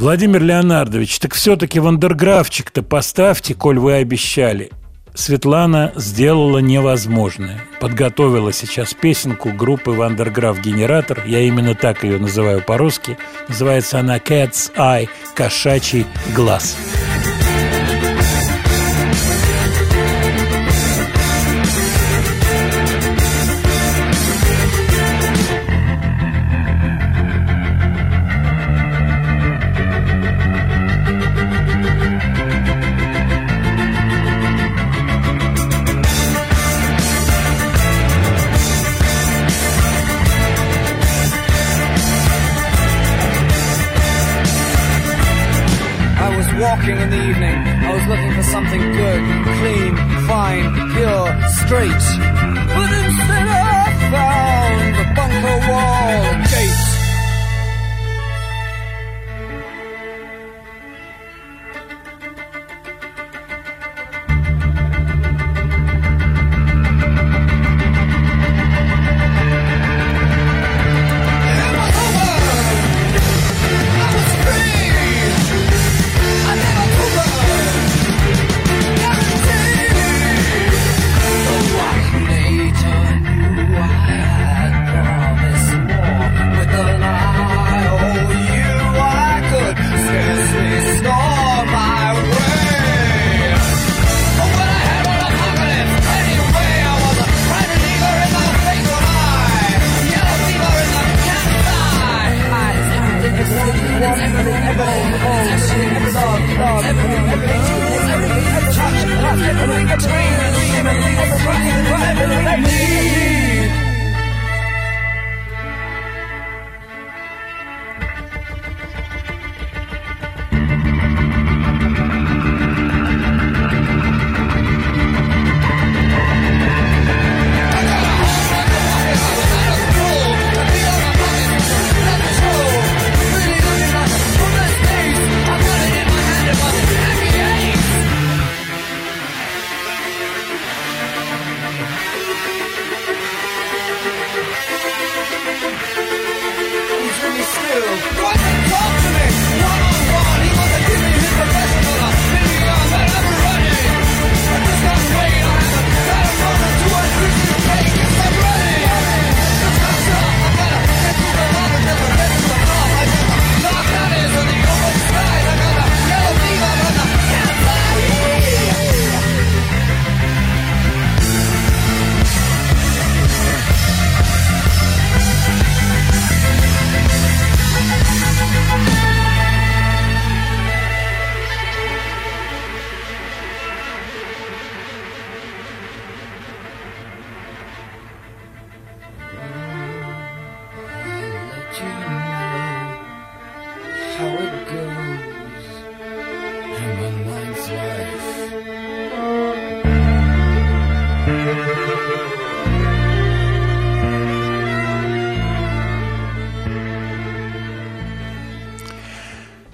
Владимир 0.00 0.42
Леонардович, 0.42 1.18
так 1.18 1.34
все-таки 1.34 1.78
вандерграфчик-то 1.78 2.82
поставьте, 2.82 3.52
коль 3.52 3.78
вы 3.78 3.96
обещали. 3.96 4.70
Светлана 5.12 5.92
сделала 5.94 6.56
невозможное. 6.56 7.60
Подготовила 7.82 8.50
сейчас 8.50 8.94
песенку 8.94 9.52
группы 9.52 9.90
Вандерграф 9.90 10.58
Генератор. 10.58 11.22
Я 11.26 11.40
именно 11.40 11.74
так 11.74 12.02
ее 12.02 12.18
называю 12.18 12.62
по-русски. 12.62 13.18
Называется 13.48 13.98
она 14.00 14.16
Cat's 14.16 14.74
Eye– 14.74 15.10
кошачий 15.34 16.06
глаз. 16.34 16.78
I 17.36 17.39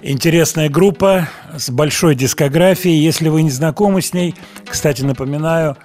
Интересная 0.09 0.69
группа 0.69 1.27
с 1.57 1.69
большой 1.69 2.15
дискографией. 2.15 2.97
Если 2.97 3.27
вы 3.27 3.43
не 3.43 3.49
знакомы 3.49 4.01
с 4.01 4.13
ней, 4.13 4.35
кстати, 4.65 5.01
напоминаю, 5.01 5.75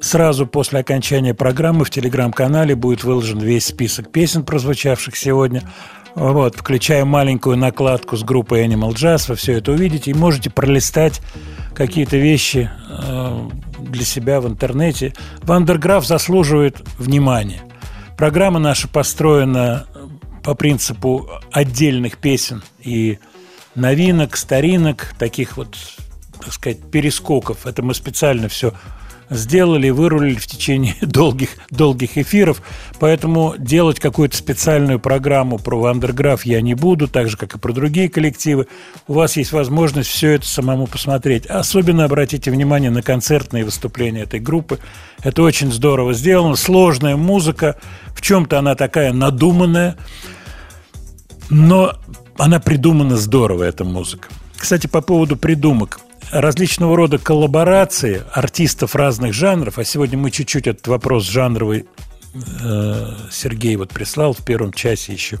сразу 0.00 0.48
после 0.48 0.80
окончания 0.80 1.32
программы 1.32 1.84
в 1.84 1.90
телеграм-канале 1.90 2.74
будет 2.74 3.04
выложен 3.04 3.38
весь 3.38 3.66
список 3.66 4.10
песен, 4.10 4.42
прозвучавших 4.42 5.14
сегодня. 5.14 5.62
Вот, 6.16 6.56
включая 6.56 7.04
маленькую 7.04 7.56
накладку 7.56 8.16
с 8.16 8.24
группой 8.24 8.66
Animal 8.66 8.94
Jazz, 8.94 9.26
вы 9.28 9.36
все 9.36 9.52
это 9.52 9.70
увидите 9.70 10.10
и 10.10 10.14
можете 10.14 10.50
пролистать 10.50 11.20
какие-то 11.72 12.16
вещи 12.16 12.68
э, 12.88 13.48
для 13.78 14.04
себя 14.04 14.40
в 14.40 14.48
интернете. 14.48 15.14
Вандерграф 15.42 16.04
заслуживает 16.04 16.82
внимания. 16.98 17.60
Программа 18.16 18.58
наша 18.58 18.88
построена 18.88 19.86
по 20.42 20.56
принципу 20.56 21.28
отдельных 21.52 22.18
песен 22.18 22.64
и 22.82 23.20
новинок, 23.74 24.36
старинок, 24.36 25.14
таких 25.18 25.56
вот, 25.56 25.76
так 26.40 26.52
сказать, 26.52 26.90
перескоков. 26.90 27.66
Это 27.66 27.82
мы 27.82 27.94
специально 27.94 28.48
все 28.48 28.72
сделали, 29.30 29.90
вырулили 29.90 30.36
в 30.36 30.46
течение 30.46 30.96
долгих, 31.00 31.50
долгих 31.70 32.16
эфиров. 32.18 32.62
Поэтому 32.98 33.54
делать 33.58 34.00
какую-то 34.00 34.36
специальную 34.36 34.98
программу 34.98 35.58
про 35.58 35.78
Вандерграф 35.78 36.44
я 36.44 36.60
не 36.60 36.74
буду, 36.74 37.08
так 37.08 37.28
же, 37.28 37.36
как 37.36 37.54
и 37.54 37.58
про 37.58 37.72
другие 37.72 38.08
коллективы. 38.08 38.68
У 39.06 39.14
вас 39.14 39.36
есть 39.36 39.52
возможность 39.52 40.08
все 40.08 40.32
это 40.32 40.46
самому 40.46 40.86
посмотреть. 40.86 41.46
Особенно 41.46 42.04
обратите 42.04 42.50
внимание 42.50 42.90
на 42.90 43.02
концертные 43.02 43.64
выступления 43.64 44.22
этой 44.22 44.40
группы. 44.40 44.78
Это 45.22 45.42
очень 45.42 45.72
здорово 45.72 46.14
сделано. 46.14 46.56
Сложная 46.56 47.16
музыка. 47.16 47.76
В 48.14 48.22
чем-то 48.22 48.58
она 48.58 48.74
такая 48.74 49.12
надуманная. 49.12 49.96
Но 51.50 51.94
она 52.38 52.60
придумана 52.60 53.16
здорово, 53.16 53.64
эта 53.64 53.84
музыка. 53.84 54.28
Кстати, 54.56 54.86
по 54.86 55.00
поводу 55.00 55.36
придумок. 55.36 56.00
Различного 56.30 56.96
рода 56.96 57.18
коллаборации 57.18 58.22
артистов 58.32 58.94
разных 58.94 59.32
жанров, 59.32 59.78
а 59.78 59.84
сегодня 59.84 60.18
мы 60.18 60.30
чуть-чуть 60.30 60.66
этот 60.66 60.86
вопрос 60.86 61.24
жанровый 61.24 61.86
э, 62.62 63.12
Сергей 63.30 63.76
вот 63.76 63.90
прислал 63.90 64.34
в 64.34 64.44
первом 64.44 64.72
часе 64.72 65.12
еще 65.12 65.38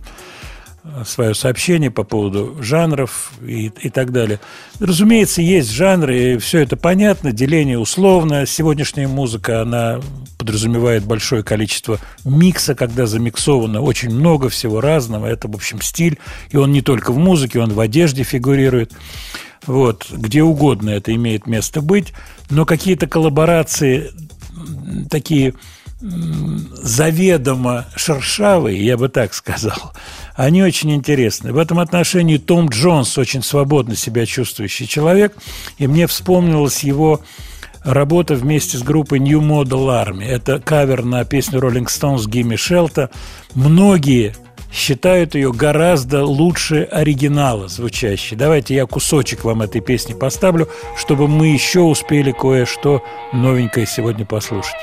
свое 1.04 1.34
сообщение 1.34 1.90
по 1.90 2.04
поводу 2.04 2.56
жанров 2.62 3.32
и, 3.46 3.70
и 3.80 3.90
так 3.90 4.12
далее. 4.12 4.40
Разумеется, 4.80 5.42
есть 5.42 5.70
жанры, 5.70 6.34
и 6.34 6.38
все 6.38 6.60
это 6.60 6.76
понятно, 6.76 7.32
деление 7.32 7.78
условно. 7.78 8.46
Сегодняшняя 8.46 9.08
музыка, 9.08 9.62
она 9.62 10.00
подразумевает 10.38 11.04
большое 11.04 11.42
количество 11.42 11.98
микса, 12.24 12.74
когда 12.74 13.06
замиксовано 13.06 13.80
очень 13.80 14.10
много 14.10 14.48
всего 14.48 14.80
разного. 14.80 15.26
Это, 15.26 15.48
в 15.48 15.54
общем, 15.54 15.80
стиль, 15.80 16.18
и 16.50 16.56
он 16.56 16.72
не 16.72 16.82
только 16.82 17.12
в 17.12 17.18
музыке, 17.18 17.60
он 17.60 17.72
в 17.72 17.80
одежде 17.80 18.22
фигурирует. 18.22 18.92
Вот, 19.66 20.06
где 20.10 20.42
угодно 20.42 20.90
это 20.90 21.14
имеет 21.14 21.46
место 21.46 21.82
быть, 21.82 22.14
но 22.48 22.64
какие-то 22.64 23.06
коллаборации 23.06 24.10
такие 25.10 25.54
заведомо 26.00 27.86
шершавые, 27.96 28.84
я 28.84 28.96
бы 28.96 29.08
так 29.08 29.34
сказал, 29.34 29.92
они 30.36 30.62
очень 30.62 30.94
интересны. 30.94 31.52
В 31.52 31.58
этом 31.58 31.80
отношении 31.80 32.36
Том 32.36 32.68
Джонс 32.68 33.18
очень 33.18 33.42
свободно 33.42 33.96
себя 33.96 34.24
чувствующий 34.24 34.86
человек, 34.86 35.36
и 35.78 35.86
мне 35.86 36.06
вспомнилась 36.06 36.84
его 36.84 37.20
работа 37.82 38.34
вместе 38.34 38.78
с 38.78 38.82
группой 38.82 39.18
New 39.18 39.40
Model 39.40 39.88
Army. 39.88 40.24
Это 40.24 40.60
кавер 40.60 41.04
на 41.04 41.24
песню 41.24 41.60
Rolling 41.60 41.86
Stones 41.86 42.28
Гимми 42.28 42.56
Шелта. 42.56 43.10
Многие 43.54 44.34
считают 44.72 45.34
ее 45.34 45.52
гораздо 45.52 46.24
лучше 46.24 46.82
оригинала 46.82 47.68
звучащей. 47.68 48.36
Давайте 48.36 48.74
я 48.74 48.86
кусочек 48.86 49.44
вам 49.44 49.62
этой 49.62 49.80
песни 49.80 50.12
поставлю, 50.12 50.68
чтобы 50.96 51.26
мы 51.26 51.48
еще 51.48 51.80
успели 51.80 52.32
кое-что 52.32 53.02
новенькое 53.32 53.86
сегодня 53.86 54.26
послушать. 54.26 54.76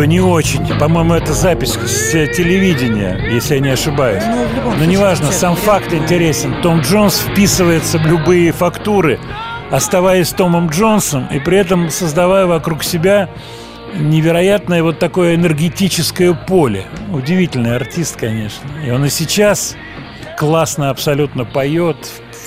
Качество 0.00 0.04
не 0.04 0.20
очень. 0.20 0.78
По-моему, 0.78 1.12
это 1.12 1.34
запись 1.34 1.74
с 1.74 2.12
телевидения, 2.12 3.18
если 3.30 3.56
я 3.56 3.60
не 3.60 3.68
ошибаюсь. 3.68 4.22
Ну, 4.24 4.46
Но 4.64 4.70
случае, 4.70 4.86
неважно, 4.86 5.30
сам 5.30 5.56
факт 5.56 5.92
интересен. 5.92 6.62
Том 6.62 6.80
Джонс 6.80 7.18
вписывается 7.18 7.98
в 7.98 8.06
любые 8.06 8.52
фактуры, 8.52 9.20
оставаясь 9.70 10.30
Томом 10.30 10.68
Джонсом 10.70 11.26
и 11.30 11.38
при 11.38 11.58
этом 11.58 11.90
создавая 11.90 12.46
вокруг 12.46 12.82
себя 12.82 13.28
невероятное 13.94 14.82
вот 14.82 14.98
такое 14.98 15.34
энергетическое 15.34 16.32
поле. 16.32 16.86
Удивительный 17.12 17.76
артист, 17.76 18.16
конечно. 18.16 18.66
И 18.86 18.90
он 18.90 19.04
и 19.04 19.10
сейчас 19.10 19.76
классно 20.38 20.88
абсолютно 20.88 21.44
поет, 21.44 21.98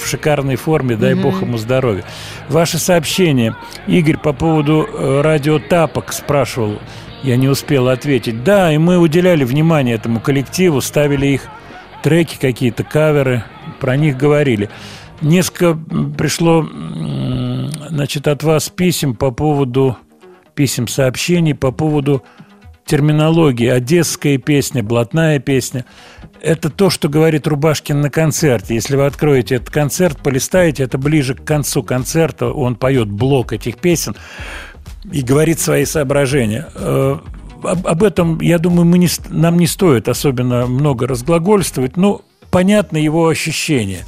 в 0.01 0.07
шикарной 0.07 0.55
форме, 0.55 0.95
дай 0.95 1.13
Мгм. 1.13 1.23
бог 1.23 1.41
ему 1.41 1.57
здоровья. 1.57 2.03
Ваше 2.49 2.77
сообщение, 2.77 3.55
Игорь, 3.87 4.17
по 4.17 4.33
поводу 4.33 4.87
э, 4.91 5.21
радио 5.21 5.59
Тапок 5.59 6.11
спрашивал, 6.11 6.79
я 7.23 7.37
не 7.37 7.47
успел 7.47 7.87
ответить. 7.87 8.43
Да, 8.43 8.71
и 8.71 8.77
мы 8.77 8.99
уделяли 8.99 9.43
внимание 9.43 9.95
этому 9.95 10.19
коллективу, 10.19 10.81
ставили 10.81 11.27
их 11.27 11.47
треки 12.03 12.37
какие-то, 12.39 12.83
каверы, 12.83 13.43
про 13.79 13.95
них 13.95 14.17
говорили. 14.17 14.69
Несколько 15.21 15.79
пришло, 16.17 16.67
значит, 17.89 18.27
от 18.27 18.43
вас 18.43 18.69
писем 18.69 19.15
по 19.15 19.31
поводу 19.31 19.97
писем, 20.53 20.87
сообщений 20.87 21.55
по 21.55 21.71
поводу 21.71 22.23
терминологии. 22.85 23.67
Одесская 23.67 24.37
песня, 24.37 24.83
блатная 24.83 25.39
песня. 25.39 25.85
Это 26.41 26.69
то, 26.69 26.89
что 26.89 27.07
говорит 27.07 27.47
Рубашкин 27.47 28.01
на 28.01 28.09
концерте. 28.09 28.75
Если 28.75 28.97
вы 28.97 29.05
откроете 29.05 29.55
этот 29.55 29.69
концерт, 29.69 30.17
полистаете, 30.21 30.83
это 30.83 30.97
ближе 30.97 31.35
к 31.35 31.45
концу 31.45 31.83
концерта. 31.83 32.51
Он 32.51 32.75
поет 32.75 33.09
блок 33.09 33.53
этих 33.53 33.77
песен 33.77 34.15
и 35.11 35.21
говорит 35.21 35.59
свои 35.59 35.85
соображения. 35.85 36.67
Э, 36.75 37.17
Об, 37.63 38.03
этом, 38.03 38.41
я 38.41 38.59
думаю, 38.59 38.85
мы 38.85 38.97
не, 38.97 39.07
нам 39.29 39.57
не 39.57 39.67
стоит 39.67 40.09
особенно 40.09 40.67
много 40.67 41.07
разглагольствовать. 41.07 41.97
Ну, 41.97 42.21
понятно 42.51 42.97
его 42.97 43.27
ощущение. 43.27 44.05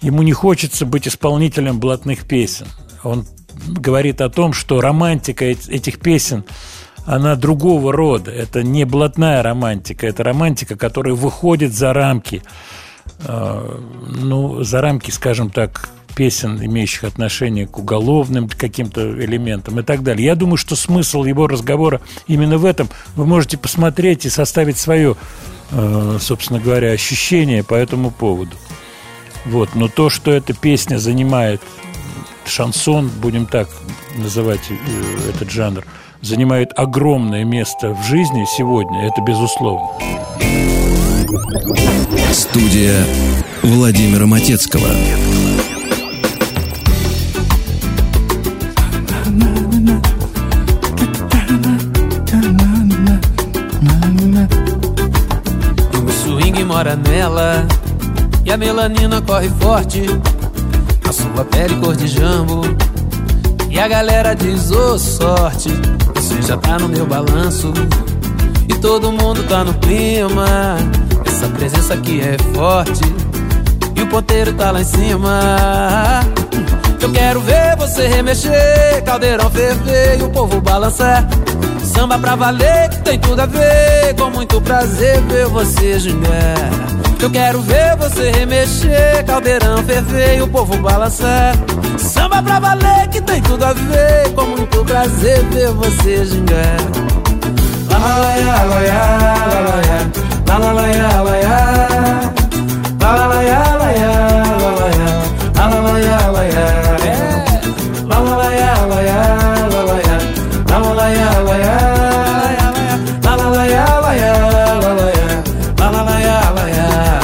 Ему 0.00 0.22
не 0.22 0.32
хочется 0.32 0.86
быть 0.86 1.08
исполнителем 1.08 1.80
блатных 1.80 2.24
песен. 2.24 2.66
Он 3.02 3.26
говорит 3.66 4.20
о 4.20 4.28
том, 4.28 4.52
что 4.52 4.80
романтика 4.80 5.44
эт- 5.44 5.68
этих 5.70 5.98
песен, 6.00 6.44
она 7.06 7.36
другого 7.36 7.92
рода. 7.92 8.30
Это 8.30 8.62
не 8.62 8.84
блатная 8.84 9.42
романтика, 9.42 10.06
это 10.06 10.22
романтика, 10.22 10.76
которая 10.76 11.14
выходит 11.14 11.72
за 11.72 11.92
рамки, 11.92 12.42
э, 13.26 13.80
ну, 14.22 14.62
за 14.62 14.80
рамки, 14.80 15.10
скажем 15.10 15.50
так, 15.50 15.88
песен, 16.14 16.58
имеющих 16.64 17.04
отношение 17.04 17.66
к 17.66 17.78
уголовным 17.78 18.48
каким-то 18.48 19.00
элементам 19.24 19.80
и 19.80 19.82
так 19.82 20.02
далее. 20.02 20.26
Я 20.26 20.34
думаю, 20.34 20.56
что 20.56 20.76
смысл 20.76 21.24
его 21.24 21.46
разговора 21.46 22.00
именно 22.26 22.58
в 22.58 22.64
этом. 22.64 22.88
Вы 23.16 23.26
можете 23.26 23.58
посмотреть 23.58 24.26
и 24.26 24.30
составить 24.30 24.78
свое, 24.78 25.16
э, 25.70 26.18
собственно 26.20 26.60
говоря, 26.60 26.90
ощущение 26.90 27.62
по 27.62 27.74
этому 27.74 28.10
поводу. 28.10 28.56
Вот. 29.44 29.74
Но 29.74 29.88
то, 29.88 30.10
что 30.10 30.30
эта 30.30 30.54
песня 30.54 30.98
занимает 30.98 31.60
шансон, 32.46 33.10
будем 33.20 33.46
так 33.46 33.68
называть 34.16 34.62
э, 34.70 35.30
этот 35.30 35.50
жанр, 35.50 35.84
занимает 36.20 36.70
огромное 36.76 37.44
место 37.44 37.90
в 37.94 38.02
жизни 38.06 38.44
сегодня, 38.56 39.06
это 39.06 39.20
безусловно. 39.20 39.88
Студия 42.32 43.04
Владимира 43.62 44.26
Матецкого. 44.26 44.88
Mora 56.74 56.96
nela. 56.96 57.64
E 58.44 58.50
a 58.50 58.56
melanina 58.56 59.22
corre 59.22 59.48
forte 59.60 60.04
A 61.08 61.12
sua 61.12 61.44
pele 61.44 61.76
cor 61.76 61.94
de 61.94 62.08
jambo. 62.08 62.62
E 63.70 63.78
a 63.78 63.86
galera 63.86 64.34
diz, 64.34 64.72
ô 64.72 64.98
sorte 64.98 65.70
Você 66.14 66.42
já 66.42 66.56
tá 66.56 66.76
no 66.78 66.88
meu 66.88 67.06
balanço. 67.06 67.72
E 68.68 68.74
todo 68.80 69.12
mundo 69.12 69.42
tá 69.44 69.62
no 69.62 69.74
clima 69.74 70.76
Essa 71.24 71.46
presença 71.48 71.94
aqui 71.94 72.20
é 72.20 72.36
forte 72.54 73.04
E 73.96 74.02
o 74.02 74.06
ponteiro 74.08 74.52
tá 74.54 74.70
lá 74.70 74.80
em 74.80 74.84
cima 74.84 76.20
Eu 77.00 77.12
quero 77.12 77.40
ver 77.40 77.76
você 77.76 78.06
remexer 78.08 79.02
Caldeirão 79.04 79.50
ferver 79.50 80.18
e 80.18 80.22
o 80.22 80.30
povo 80.30 80.60
balançar 80.60 81.26
Samba 81.84 82.18
pra 82.18 82.34
valer, 82.34 82.88
que 82.90 82.98
tem 83.02 83.18
tudo 83.18 83.40
a 83.40 83.46
ver 83.46 84.14
Com 84.18 84.30
muito 84.30 84.60
prazer 84.60 85.20
ver 85.22 85.46
você 85.46 85.98
gingar 86.00 86.70
Eu 87.20 87.30
quero 87.30 87.60
ver 87.62 87.96
você 87.96 88.30
remexer 88.32 89.24
Caldeirão 89.24 89.82
ferver 89.84 90.38
e 90.38 90.42
o 90.42 90.48
povo 90.48 90.76
balançar 90.78 91.54
Samba 91.98 92.42
pra 92.42 92.58
valer, 92.58 93.08
que 93.08 93.20
tem 93.20 93.40
tudo 93.42 93.64
a 93.64 93.72
ver 93.72 94.32
Com 94.34 94.44
muito 94.46 94.84
prazer 94.84 95.44
ver 95.44 95.70
você 95.70 96.24
gingar 96.24 96.76
La 97.90 97.98
la 97.98 98.08
la 98.08 98.64
la 98.64 98.80
la 98.80 98.98
la 99.60 99.94
La 100.46 100.58
la 100.58 100.72
la 100.72 100.82
la 100.82 101.22
La 101.22 101.22
la 101.22 102.43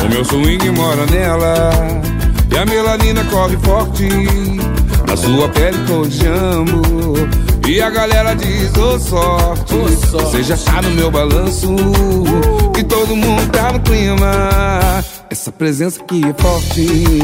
O 0.03 0.09
meu 0.09 0.25
swing 0.25 0.71
mora 0.71 1.07
nela 1.07 1.71
E 2.53 2.59
a 2.59 2.67
melanina 2.67 3.25
corre 3.25 3.57
forte 3.59 4.09
Na 5.07 5.17
sua 5.17 5.49
pele 5.49 5.79
cor 5.87 6.07
de 6.07 6.19
jambo 6.19 6.81
E 7.71 7.81
a 7.81 7.89
galera 7.89 8.35
diz, 8.35 8.77
ô 8.77 8.99
sorte 8.99 9.77
Você 10.11 10.43
já 10.43 10.57
tá 10.57 10.83
no 10.83 10.91
meu 10.91 11.09
balanço 11.09 11.73
E 12.77 12.83
todo 12.83 13.15
mundo 13.15 13.49
tá 13.53 13.71
no 13.71 13.79
clima. 13.79 15.05
Essa 15.31 15.53
presença 15.53 16.03
aqui 16.03 16.21
é 16.29 16.43
forte 16.43 17.21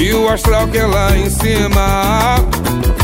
E 0.00 0.14
o 0.14 0.28
astral 0.28 0.68
que 0.68 0.78
é 0.78 0.86
lá 0.86 1.16
em 1.16 1.28
cima. 1.28 2.36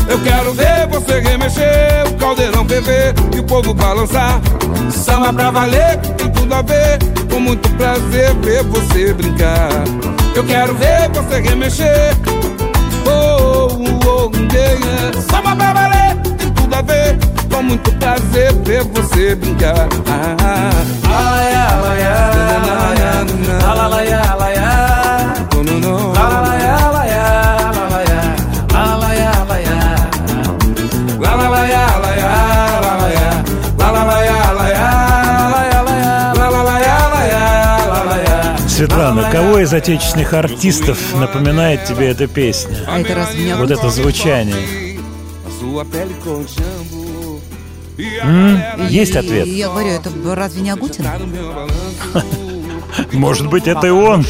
Eu 0.07 0.23
quero 0.23 0.53
ver 0.53 0.87
você 0.89 1.19
remexer 1.19 2.07
O 2.07 2.13
caldeirão 2.15 2.65
ferver 2.65 3.13
E 3.35 3.39
o 3.41 3.43
povo 3.43 3.73
balançar. 3.73 4.39
Samba 4.89 5.33
pra 5.33 5.51
valer, 5.51 5.99
que 5.99 6.13
tem 6.13 6.31
tudo 6.31 6.53
a 6.53 6.61
ver 6.61 6.97
Com 7.29 7.41
muito 7.41 7.69
prazer 7.71 8.33
ver 8.35 8.63
você 8.63 9.13
brincar. 9.13 9.83
Eu 10.33 10.45
quero 10.45 10.73
ver 10.75 11.09
você 11.13 11.41
remexer. 11.41 12.15
Oh, 13.05 13.67
oh, 13.67 14.29
oh, 14.29 14.31
yeah. 14.53 15.21
Samba 15.21 15.55
pra 15.57 15.73
valer, 15.73 15.99
ver 16.83 17.17
Com 17.51 17.63
muito 17.63 17.91
prazer 17.93 18.53
ver 18.63 18.83
você 18.83 19.35
brincar 19.35 19.87
ah, 20.07 20.69
Светлана, 38.79 39.29
кого 39.29 39.59
из 39.59 39.73
отечественных 39.73 40.33
артистов 40.33 41.13
напоминает 41.13 41.83
тебе 41.83 42.11
эта 42.11 42.27
песня? 42.27 42.77
А 42.87 42.97
это 42.97 43.13
разве 43.13 43.43
не 43.43 43.53
Вот 43.53 43.69
это 43.69 43.89
звучание. 43.89 44.88
Есть 48.89 49.15
ответ? 49.15 49.45
Я 49.47 49.69
говорю, 49.69 49.89
это 49.89 50.09
разве 50.35 50.61
не 50.61 50.69
Агутин? 50.69 51.05
Может 53.11 53.47
быть, 53.47 53.67
это 53.67 53.87
и 53.87 53.91
он. 53.91 54.25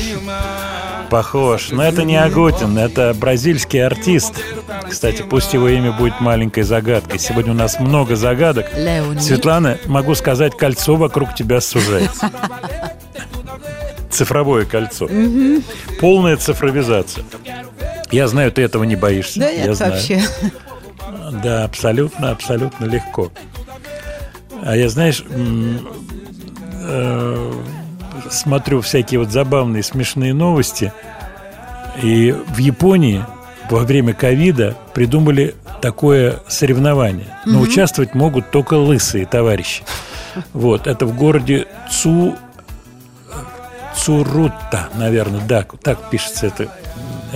Похож. 1.09 1.69
Но 1.71 1.83
это 1.83 2.03
не 2.03 2.17
Агутин, 2.17 2.77
это 2.77 3.15
бразильский 3.19 3.83
артист. 3.83 4.33
Кстати, 4.89 5.23
пусть 5.23 5.53
его 5.53 5.67
имя 5.67 5.91
будет 5.91 6.19
маленькой 6.19 6.63
загадкой. 6.63 7.19
Сегодня 7.19 7.51
у 7.51 7.55
нас 7.55 7.79
много 7.79 8.15
загадок. 8.15 8.67
Леонид. 8.75 9.21
Светлана, 9.21 9.77
могу 9.85 10.15
сказать, 10.15 10.55
кольцо 10.55 10.95
вокруг 10.95 11.35
тебя 11.35 11.61
сужается. 11.61 12.31
Цифровое 14.11 14.65
кольцо. 14.65 15.07
Полная 15.99 16.37
цифровизация. 16.37 17.23
Я 18.11 18.27
знаю, 18.27 18.51
ты 18.51 18.61
этого 18.63 18.83
не 18.83 18.95
боишься. 18.95 19.39
Да 19.39 19.49
Я 19.49 19.73
знаю. 19.73 19.93
вообще. 19.93 20.21
Да, 21.43 21.63
абсолютно, 21.63 22.31
абсолютно 22.31 22.85
легко. 22.85 23.31
А 24.63 24.75
я, 24.75 24.89
знаешь, 24.89 25.23
э, 26.83 27.53
смотрю 28.29 28.81
всякие 28.81 29.19
вот 29.19 29.31
забавные, 29.31 29.83
смешные 29.83 30.33
новости. 30.33 30.91
И 32.01 32.31
в 32.31 32.57
Японии 32.57 33.23
во 33.69 33.79
время 33.79 34.13
ковида 34.13 34.75
придумали 34.93 35.55
такое 35.81 36.39
соревнование. 36.47 37.27
Но 37.45 37.61
участвовать 37.61 38.15
могут 38.15 38.51
только 38.51 38.75
лысые 38.75 39.25
товарищи. 39.25 39.83
Вот, 40.53 40.87
это 40.87 41.05
в 41.05 41.15
городе 41.15 41.67
Цу... 41.91 42.35
Цурута, 43.95 44.87
наверное, 44.95 45.41
да, 45.41 45.65
так 45.83 46.09
пишется 46.09 46.47
это. 46.47 46.69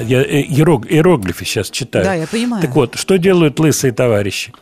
Я 0.02 0.22
э, 0.22 0.42
иерог- 0.44 0.88
иероглифы 0.88 1.46
сейчас 1.46 1.70
читаю. 1.70 2.06
Да, 2.06 2.14
я 2.14 2.28
понимаю. 2.28 2.62
Так 2.62 2.76
вот, 2.76 2.96
что 2.96 3.18
делают 3.18 3.60
лысые 3.60 3.92
товарищи? 3.94 4.54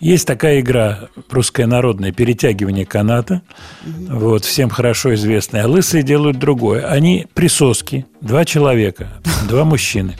Есть 0.00 0.26
такая 0.26 0.60
игра 0.60 1.08
русская 1.30 1.66
народная 1.66 2.12
перетягивание 2.12 2.84
каната, 2.84 3.42
вот 3.84 4.44
всем 4.44 4.68
хорошо 4.68 5.14
известная. 5.14 5.64
А 5.64 5.68
лысые 5.68 6.02
делают 6.02 6.38
другое. 6.38 6.86
Они 6.86 7.26
присоски, 7.32 8.04
два 8.20 8.44
человека, 8.44 9.08
два 9.48 9.64
мужчины. 9.64 10.16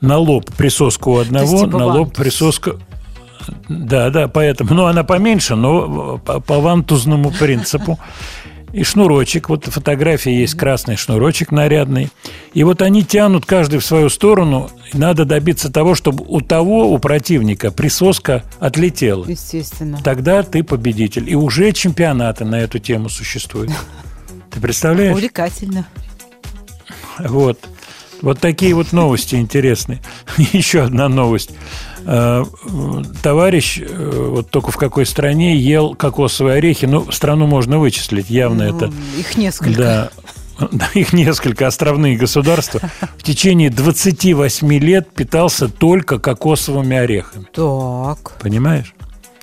На 0.00 0.18
лоб 0.18 0.54
присоску 0.56 1.12
у 1.12 1.16
одного, 1.18 1.64
типа 1.64 1.78
на 1.78 1.86
лоб 1.86 2.14
присоска. 2.14 2.76
Да, 3.68 4.10
да, 4.10 4.28
поэтому. 4.28 4.74
Ну, 4.74 4.84
она 4.84 5.04
поменьше, 5.04 5.56
но 5.56 6.18
по, 6.18 6.40
по 6.40 6.60
вантузному 6.60 7.30
принципу. 7.30 7.98
И 8.72 8.84
шнурочек, 8.84 9.48
вот 9.48 9.64
фотография 9.64 10.38
есть 10.38 10.54
красный 10.54 10.96
шнурочек 10.96 11.50
нарядный. 11.52 12.10
И 12.52 12.64
вот 12.64 12.82
они 12.82 13.02
тянут 13.02 13.46
каждый 13.46 13.78
в 13.78 13.84
свою 13.84 14.08
сторону. 14.08 14.70
Надо 14.92 15.24
добиться 15.24 15.72
того, 15.72 15.94
чтобы 15.94 16.24
у 16.26 16.40
того, 16.40 16.92
у 16.92 16.98
противника, 16.98 17.70
присоска 17.70 18.44
отлетела. 18.60 19.24
Естественно. 19.26 19.98
Тогда 20.04 20.42
ты 20.42 20.62
победитель. 20.62 21.30
И 21.30 21.34
уже 21.34 21.72
чемпионаты 21.72 22.44
на 22.44 22.60
эту 22.60 22.78
тему 22.78 23.08
существуют. 23.08 23.70
Ты 24.50 24.60
представляешь? 24.60 25.14
Увлекательно. 25.14 25.86
Вот. 27.18 27.58
Вот 28.22 28.40
такие 28.40 28.74
вот 28.74 28.92
новости 28.92 29.36
интересные. 29.36 30.00
Еще 30.52 30.82
одна 30.82 31.08
новость. 31.08 31.50
Э, 32.10 32.44
Товарищ, 33.22 33.80
э, 33.80 34.28
вот 34.30 34.48
только 34.48 34.70
в 34.70 34.78
какой 34.78 35.04
стране 35.04 35.56
ел 35.56 35.94
кокосовые 35.94 36.56
орехи, 36.56 36.86
ну, 36.86 37.12
страну 37.12 37.46
можно 37.46 37.78
вычислить, 37.78 38.30
явно 38.30 38.64
Ну, 38.64 38.76
это... 38.76 38.92
Их 39.18 39.36
несколько. 39.36 39.78
Да. 39.78 40.10
их 40.94 41.12
несколько 41.12 41.66
островные 41.66 42.16
государства, 42.16 42.80
в 43.18 43.22
течение 43.22 43.68
28 43.68 44.72
лет 44.78 45.10
питался 45.10 45.68
только 45.68 46.18
кокосовыми 46.18 46.96
орехами. 46.96 47.46
Так. 47.52 48.38
Понимаешь? 48.40 48.94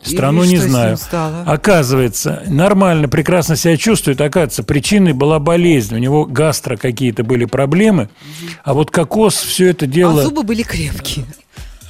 И 0.03 0.09
Страну 0.09 0.43
что 0.43 0.51
не 0.51 0.57
знаю. 0.57 0.97
Оказывается, 1.45 2.43
нормально, 2.47 3.07
прекрасно 3.07 3.55
себя 3.55 3.77
чувствует. 3.77 4.21
Оказывается, 4.21 4.63
причиной 4.63 5.13
была 5.13 5.37
болезнь. 5.39 5.95
У 5.95 5.97
него 5.99 6.25
гастро 6.25 6.77
какие-то 6.77 7.23
были 7.23 7.45
проблемы. 7.45 8.09
А 8.63 8.73
вот 8.73 8.91
кокос 8.91 9.35
все 9.35 9.69
это 9.69 9.87
дело... 9.87 10.21
А 10.21 10.25
зубы 10.25 10.43
были 10.43 10.61
крепкие. 10.63 11.25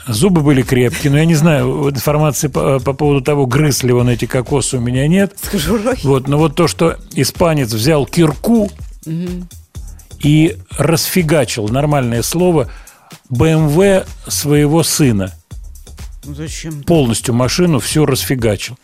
Зубы 0.07 0.41
были 0.41 0.61
крепкие, 0.61 1.11
но 1.11 1.17
я 1.17 1.25
не 1.25 1.33
знаю, 1.35 1.89
информации 1.89 2.47
по, 2.47 2.79
по 2.79 2.93
поводу 2.93 3.21
того, 3.21 3.45
грыз 3.47 3.81
ли 3.83 3.91
он 3.91 4.07
эти 4.09 4.25
кокосы, 4.25 4.77
у 4.77 4.79
меня 4.79 5.07
нет. 5.07 5.33
С 5.41 5.49
кожурой. 5.49 5.95
Вот, 6.03 6.27
но 6.27 6.37
вот 6.37 6.55
то, 6.55 6.67
что 6.67 6.97
испанец 7.13 7.71
взял 7.73 8.05
кирку 8.05 8.69
Мгм. 9.05 9.47
и 10.19 10.57
расфигачил, 10.77 11.67
нормальное 11.69 12.21
слово, 12.21 12.69
БМВ 13.29 14.05
своего 14.27 14.83
сына. 14.83 15.33
Ну, 16.23 16.35
Зачем? 16.35 16.83
Полностью 16.83 17.33
машину 17.33 17.79
всю 17.79 18.05
расфигачил. 18.05 18.77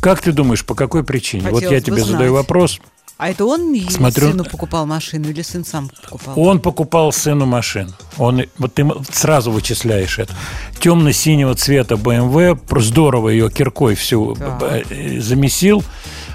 Как 0.00 0.20
ты 0.20 0.32
думаешь, 0.32 0.64
по 0.64 0.74
какой 0.74 1.04
причине? 1.04 1.48
вот 1.50 1.62
я 1.62 1.68
Хотелось 1.68 1.84
тебе 1.84 2.04
задаю 2.04 2.30
знать. 2.30 2.42
вопрос. 2.42 2.80
А 3.18 3.30
это 3.30 3.46
он 3.46 3.74
Смотрю- 3.88 4.30
сыну 4.30 4.44
покупал 4.44 4.84
машину 4.84 5.30
или 5.30 5.40
сын 5.40 5.64
сам 5.64 5.88
покупал? 5.88 6.38
Он 6.38 6.60
покупал 6.60 7.12
сыну 7.12 7.46
машину. 7.46 7.92
Он, 8.18 8.42
вот 8.58 8.74
ты 8.74 8.86
сразу 9.10 9.50
вычисляешь 9.50 10.18
это. 10.18 10.34
Темно-синего 10.80 11.54
цвета 11.54 11.94
BMW, 11.94 12.58
здорово 12.82 13.30
ее 13.30 13.50
киркой 13.50 13.94
всю 13.94 14.34
б- 14.34 14.84
э, 14.90 15.20
замесил. 15.20 15.82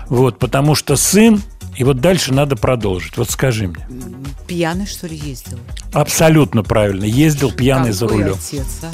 Вот, 0.09 0.39
потому 0.39 0.73
что 0.73 0.95
сын, 0.95 1.41
и 1.77 1.83
вот 1.83 2.01
дальше 2.01 2.33
надо 2.33 2.55
продолжить. 2.55 3.15
Вот 3.15 3.29
скажи 3.29 3.67
мне. 3.67 3.87
Пьяный, 4.47 4.87
что 4.87 5.05
ли, 5.07 5.15
ездил? 5.15 5.59
Абсолютно 5.93 6.63
правильно. 6.63 7.03
Ездил 7.05 7.51
пьяный 7.51 7.91
за 7.91 8.07
Какой 8.07 8.23
рулем. 8.23 8.37
отец, 8.39 8.65
а? 8.81 8.91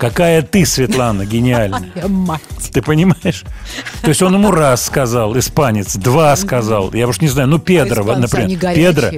Какая 0.00 0.40
ты, 0.40 0.64
Светлана, 0.64 1.26
гениальная. 1.26 1.92
Мать. 2.08 2.40
Ты 2.72 2.80
понимаешь? 2.80 3.44
То 4.00 4.08
есть 4.08 4.22
он 4.22 4.32
ему 4.32 4.50
раз 4.50 4.86
сказал, 4.86 5.38
испанец, 5.38 5.94
два 5.96 6.34
сказал. 6.36 6.92
Я 6.94 7.06
уж 7.06 7.20
не 7.20 7.28
знаю, 7.28 7.48
ну 7.48 7.58
Педро, 7.58 8.02
например. 8.16 8.46
они 8.46 8.56
Педро. 8.56 9.08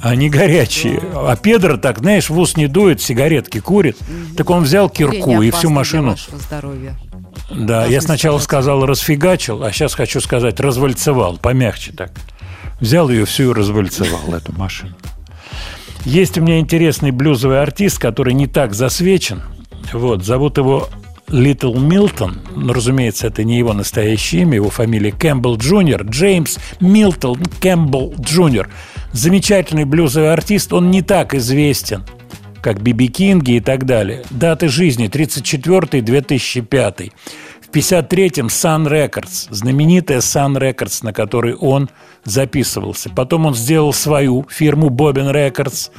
Они 0.00 0.30
горячие. 0.30 1.02
А 1.14 1.34
Педро 1.34 1.76
так, 1.76 1.98
знаешь, 1.98 2.30
в 2.30 2.38
ус 2.38 2.56
не 2.56 2.68
дует, 2.68 3.00
сигаретки 3.00 3.58
курит. 3.58 3.98
Так 4.36 4.48
он 4.50 4.62
взял 4.62 4.88
кирку 4.88 5.42
и 5.42 5.50
всю 5.50 5.68
машину. 5.68 6.16
Да, 7.50 7.86
я 7.86 8.00
сначала 8.00 8.38
сказал 8.38 8.86
расфигачил, 8.86 9.64
а 9.64 9.72
сейчас 9.72 9.94
хочу 9.94 10.20
сказать 10.20 10.60
развальцевал, 10.60 11.38
помягче 11.38 11.92
так. 11.92 12.12
Взял 12.78 13.08
ее 13.08 13.24
всю 13.24 13.50
и 13.50 13.54
развальцевал, 13.54 14.32
эту 14.32 14.52
машину. 14.52 14.94
Есть 16.04 16.38
у 16.38 16.42
меня 16.42 16.60
интересный 16.60 17.10
блюзовый 17.10 17.60
артист, 17.60 17.98
который 17.98 18.34
не 18.34 18.46
так 18.46 18.74
засвечен. 18.74 19.42
Вот, 19.92 20.24
зовут 20.24 20.58
его 20.58 20.88
Литл 21.28 21.74
Милтон. 21.74 22.40
Ну, 22.54 22.72
разумеется, 22.72 23.26
это 23.26 23.44
не 23.44 23.58
его 23.58 23.72
настоящее 23.72 24.42
имя, 24.42 24.56
его 24.56 24.70
фамилия 24.70 25.12
Кэмпбелл 25.12 25.56
Джуниор. 25.56 26.04
Джеймс 26.04 26.58
Милтон 26.80 27.42
Кэмпбелл 27.60 28.14
Джуниор. 28.20 28.68
Замечательный 29.12 29.84
блюзовый 29.84 30.32
артист. 30.32 30.72
Он 30.72 30.90
не 30.90 31.02
так 31.02 31.34
известен, 31.34 32.04
как 32.62 32.82
Би 32.82 32.95
Би 32.95 33.08
Кинг 33.08 33.43
и 33.43 33.52
и 33.52 33.60
так 33.60 33.84
далее. 33.84 34.24
Даты 34.30 34.68
жизни 34.68 35.08
34-2005. 35.08 37.12
В 37.60 37.70
53-м 37.70 38.46
Sun 38.46 38.88
Records, 38.88 39.48
знаменитая 39.50 40.20
Sun 40.20 40.56
Records, 40.56 41.04
на 41.04 41.12
которой 41.12 41.54
он 41.54 41.90
записывался. 42.24 43.10
Потом 43.10 43.44
он 43.44 43.54
сделал 43.54 43.92
свою 43.92 44.46
фирму 44.48 44.88
Bobbin 44.88 45.32
Records. 45.32 45.90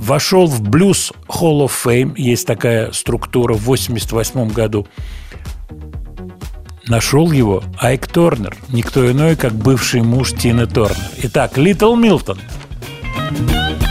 Вошел 0.00 0.46
в 0.46 0.62
Blues 0.62 1.14
Hall 1.28 1.64
of 1.64 1.72
Fame, 1.84 2.14
есть 2.16 2.46
такая 2.46 2.90
структура 2.92 3.52
в 3.54 3.64
88 3.64 4.48
году. 4.48 4.88
Нашел 6.88 7.30
его 7.30 7.62
Айк 7.78 8.06
Торнер, 8.08 8.56
никто 8.70 9.08
иной, 9.10 9.36
как 9.36 9.52
бывший 9.52 10.00
муж 10.00 10.32
Тины 10.32 10.66
Торнер. 10.66 10.96
Итак, 11.22 11.58
Литл 11.58 11.94
Милтон. 11.94 12.38
When 13.30 13.89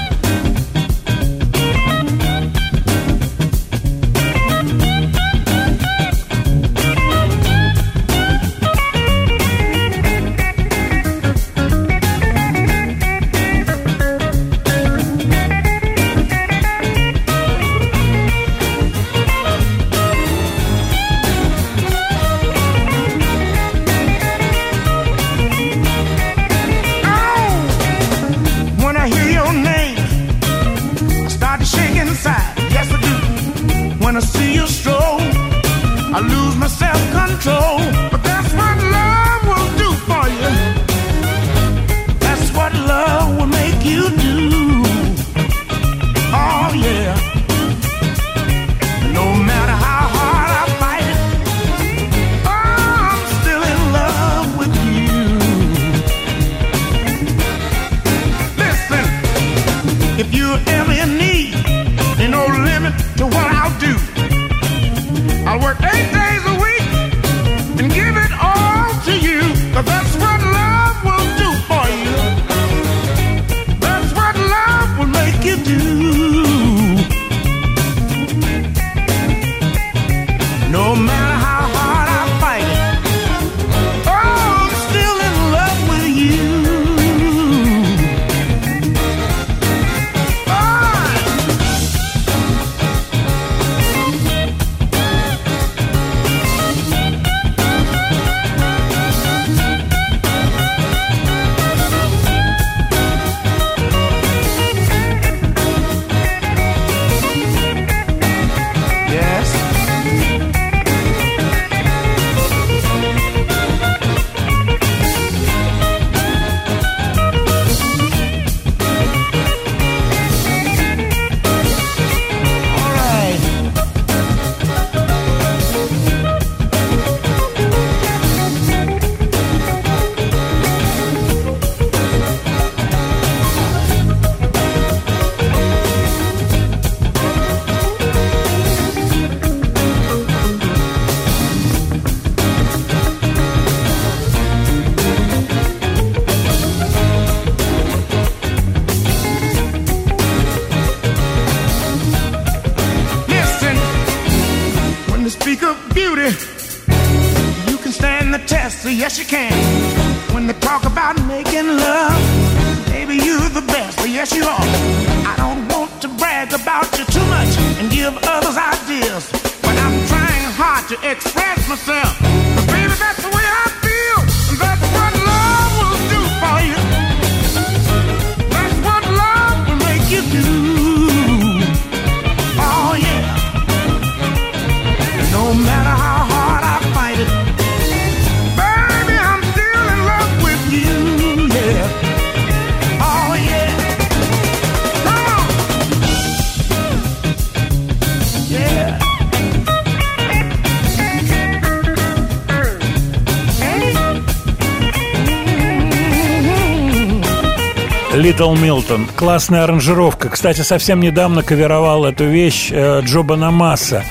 Little 208.40 208.56
Milton. 208.56 209.10
Классная 209.18 209.66
аранжировка. 209.66 210.30
Кстати, 210.30 210.62
совсем 210.62 211.02
недавно 211.02 211.44
каверовал 211.44 212.06
эту 212.06 212.24
вещь 212.24 212.70
э, 212.72 213.02
Джо 213.02 213.22
Банамасса 213.22 214.06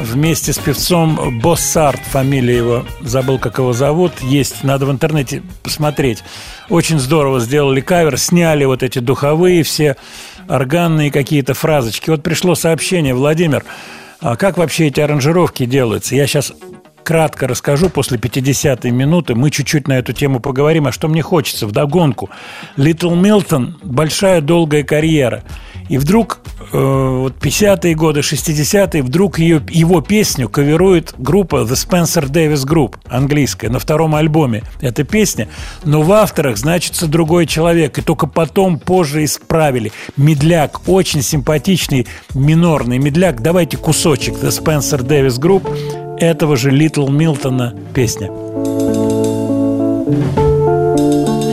вместе 0.00 0.54
с 0.54 0.58
певцом 0.58 1.38
Боссарт, 1.40 2.00
фамилия 2.00 2.56
его, 2.56 2.86
забыл, 3.02 3.38
как 3.38 3.58
его 3.58 3.74
зовут, 3.74 4.12
есть, 4.22 4.64
надо 4.64 4.86
в 4.86 4.90
интернете 4.90 5.42
посмотреть. 5.62 6.24
Очень 6.70 6.98
здорово 6.98 7.40
сделали 7.40 7.82
кавер, 7.82 8.16
сняли 8.16 8.64
вот 8.64 8.82
эти 8.82 9.00
духовые 9.00 9.62
все 9.64 9.96
органные 10.48 11.10
какие-то 11.10 11.52
фразочки. 11.52 12.08
Вот 12.08 12.22
пришло 12.22 12.54
сообщение, 12.54 13.12
Владимир, 13.12 13.66
а 14.20 14.36
как 14.36 14.56
вообще 14.56 14.86
эти 14.86 15.00
аранжировки 15.00 15.66
делаются? 15.66 16.14
Я 16.14 16.26
сейчас 16.26 16.54
кратко 17.04 17.46
расскажу 17.46 17.90
после 17.90 18.18
50-й 18.18 18.90
минуты. 18.90 19.34
Мы 19.34 19.50
чуть-чуть 19.50 19.86
на 19.86 19.92
эту 19.92 20.12
тему 20.12 20.40
поговорим. 20.40 20.88
А 20.88 20.92
что 20.92 21.06
мне 21.06 21.22
хочется? 21.22 21.66
Вдогонку. 21.66 22.30
Литл 22.76 23.14
Милтон– 23.14 23.78
большая 23.82 24.40
долгая 24.40 24.82
карьера. 24.82 25.44
И 25.88 25.98
вдруг 25.98 26.40
э, 26.72 26.78
вот 26.78 27.34
50-е 27.40 27.94
годы, 27.94 28.20
60-е, 28.20 29.02
вдруг 29.02 29.38
ее, 29.38 29.62
его 29.68 30.00
песню 30.00 30.48
каверует 30.48 31.14
группа 31.18 31.56
The 31.56 31.74
Spencer 31.74 32.24
Davis 32.24 32.66
Group, 32.66 32.96
английская, 33.08 33.68
на 33.68 33.78
втором 33.78 34.14
альбоме. 34.14 34.62
Эта 34.80 35.04
песня, 35.04 35.48
но 35.84 36.02
в 36.02 36.10
авторах 36.12 36.56
значится 36.56 37.06
другой 37.06 37.46
человек. 37.46 37.98
И 37.98 38.02
только 38.02 38.26
потом, 38.26 38.78
позже 38.78 39.24
исправили. 39.24 39.92
Медляк, 40.16 40.88
очень 40.88 41.22
симпатичный 41.22 42.06
минорный 42.34 42.98
медляк. 42.98 43.42
Давайте 43.42 43.76
кусочек 43.76 44.34
The 44.34 44.48
Spencer 44.48 45.06
Davis 45.06 45.38
Group 45.38 46.03
этого 46.18 46.56
же 46.56 46.70
Литл 46.70 47.08
Милтона 47.08 47.74
песня. 47.94 48.28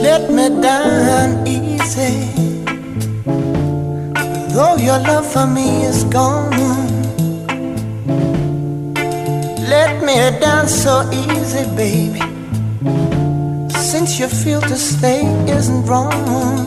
Let 0.02 0.30
me 0.30 0.48
down 0.60 1.46
easy. 1.46 2.12
Though 4.54 4.76
your 4.76 4.98
love 4.98 5.26
for 5.26 5.46
me 5.46 5.84
is 5.84 6.04
gone, 6.04 6.50
let 9.68 10.02
me 10.02 10.14
down 10.40 10.68
so 10.68 11.04
easy, 11.10 11.64
baby. 11.76 12.20
Since 13.70 14.18
you 14.18 14.28
feel 14.28 14.60
to 14.60 14.76
stay 14.76 15.22
isn't 15.46 15.86
wrong, 15.86 16.66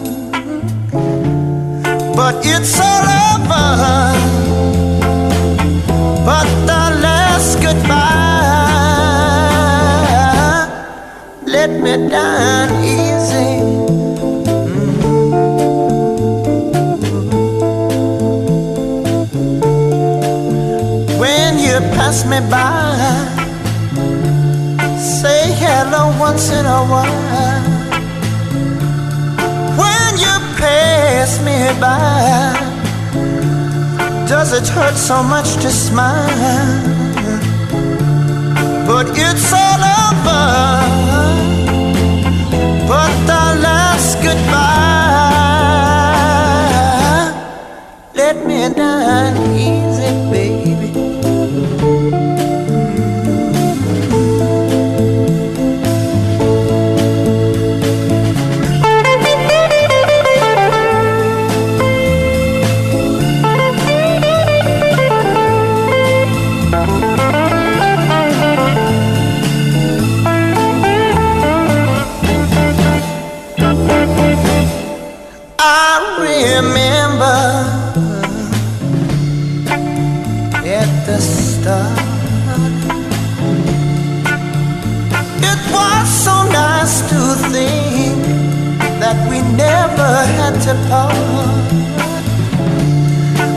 but 2.15 2.35
it's 2.43 2.79
all 2.79 3.05
over. 3.33 3.65
But 6.25 6.47
the 6.65 6.85
last 7.45 7.61
goodbye, 7.61 7.93
let 11.45 11.69
me 11.69 12.09
down 12.09 12.69
easy. 12.83 13.61
Mm-hmm. 14.95 15.59
When 21.19 21.59
you 21.59 21.79
pass 21.95 22.25
me 22.25 22.39
by, 22.49 22.97
say 24.97 25.53
hello 25.61 26.17
once 26.19 26.49
in 26.49 26.65
a 26.65 26.83
while. 26.91 27.63
When 29.81 30.17
you 30.17 30.35
pass 30.57 31.39
me 31.45 31.57
by, 31.79 32.57
does 34.27 34.51
it 34.53 34.67
hurt 34.67 34.95
so 34.95 35.21
much 35.21 35.57
to 35.61 35.69
smile? 35.69 37.04
But 39.05 39.17
it's 39.19 39.53
all 39.53 39.83
over. 40.01 40.45
But 42.87 43.13
the 43.29 43.43
last 43.61 44.17
goodbye, 44.23 44.65
let 48.15 48.35
me 48.47 48.69
down 48.73 49.35
easy, 49.55 49.84
remember 76.55 77.37
at 80.63 80.89
the 81.05 81.19
start. 81.19 81.99
It 85.51 85.59
was 85.73 86.07
so 86.23 86.35
nice 86.61 87.01
to 87.09 87.19
think 87.51 88.21
that 89.01 89.17
we 89.29 89.41
never 89.57 90.11
had 90.37 90.55
to 90.65 90.73
part. 90.87 91.15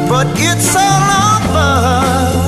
But 0.09 0.27
it's 0.37 0.75
all 0.75 1.05
over. 1.37 2.48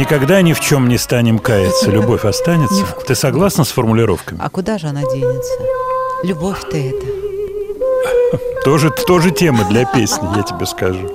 Никогда 0.00 0.40
ни 0.40 0.54
в 0.54 0.60
чем 0.60 0.88
не 0.88 0.96
станем 0.96 1.38
каяться, 1.38 1.90
любовь 1.90 2.24
останется? 2.24 2.86
Ты 3.06 3.14
согласна 3.14 3.64
с 3.64 3.70
формулировками? 3.70 4.40
А 4.42 4.48
куда 4.48 4.78
же 4.78 4.86
она 4.86 5.02
денется? 5.02 5.52
Любовь-то 6.22 6.76
это. 6.76 7.06
Тоже, 8.64 8.90
тоже 8.90 9.30
тема 9.30 9.64
для 9.68 9.84
песни, 9.84 10.26
я 10.36 10.42
тебе 10.42 10.66
скажу. 10.66 11.10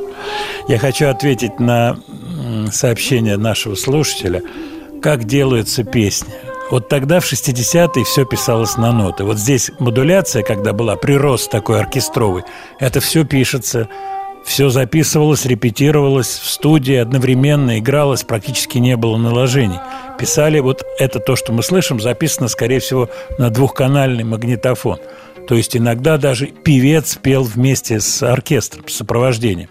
Я 0.68 0.78
хочу 0.78 1.07
ответить 1.07 1.60
на 1.60 1.98
сообщение 2.72 3.38
нашего 3.38 3.76
слушателя, 3.76 4.41
как 5.02 5.26
делаются 5.26 5.84
песни. 5.84 6.34
Вот 6.72 6.90
тогда, 6.90 7.20
в 7.20 7.32
60-е, 7.32 8.03
все 8.03 8.26
писалось 8.26 8.78
на 8.78 8.91
ноты. 8.91 9.24
Вот 9.24 9.38
здесь 9.38 9.72
модуляция, 9.80 10.41
когда 10.41 10.74
была, 10.74 10.95
прирост 10.95 11.52
такой 11.52 11.80
оркестровый, 11.80 12.44
это 12.80 12.99
все 12.99 13.24
пишется, 13.24 13.88
все 14.56 14.69
записывалось, 14.69 15.45
репетировалось 15.45 16.30
в 16.30 16.49
студии, 16.49 16.95
одновременно 16.95 17.77
игралось, 17.77 18.23
практически 18.23 18.77
не 18.77 18.95
было 18.95 19.18
наложений. 19.18 19.82
Писали 20.18 20.61
вот 20.61 20.86
это 20.98 21.19
то, 21.19 21.36
что 21.36 21.52
мы 21.52 21.61
слышим, 21.61 21.99
записано, 21.99 22.48
скорее 22.48 22.80
всего, 22.80 23.10
на 23.38 23.49
двухканальный 23.49 24.23
магнитофон. 24.23 24.99
То 25.49 25.56
есть 25.56 25.76
иногда 25.76 26.18
даже 26.18 26.45
певец 26.45 27.18
пел 27.22 27.44
вместе 27.44 27.99
с 27.99 28.23
оркестром, 28.23 28.88
с 28.88 28.94
сопровождением. 28.94 29.68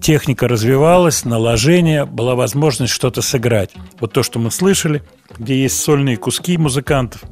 Техника 0.00 0.46
развивалась, 0.46 1.24
наложение, 1.24 2.04
была 2.04 2.36
возможность 2.36 2.92
что-то 2.92 3.20
сыграть. 3.20 3.70
Вот 3.98 4.12
то, 4.12 4.22
что 4.22 4.38
мы 4.38 4.52
слышали, 4.52 5.02
где 5.36 5.60
есть 5.60 5.80
сольные 5.80 6.16
куски 6.16 6.56
музыкантов, 6.56 7.24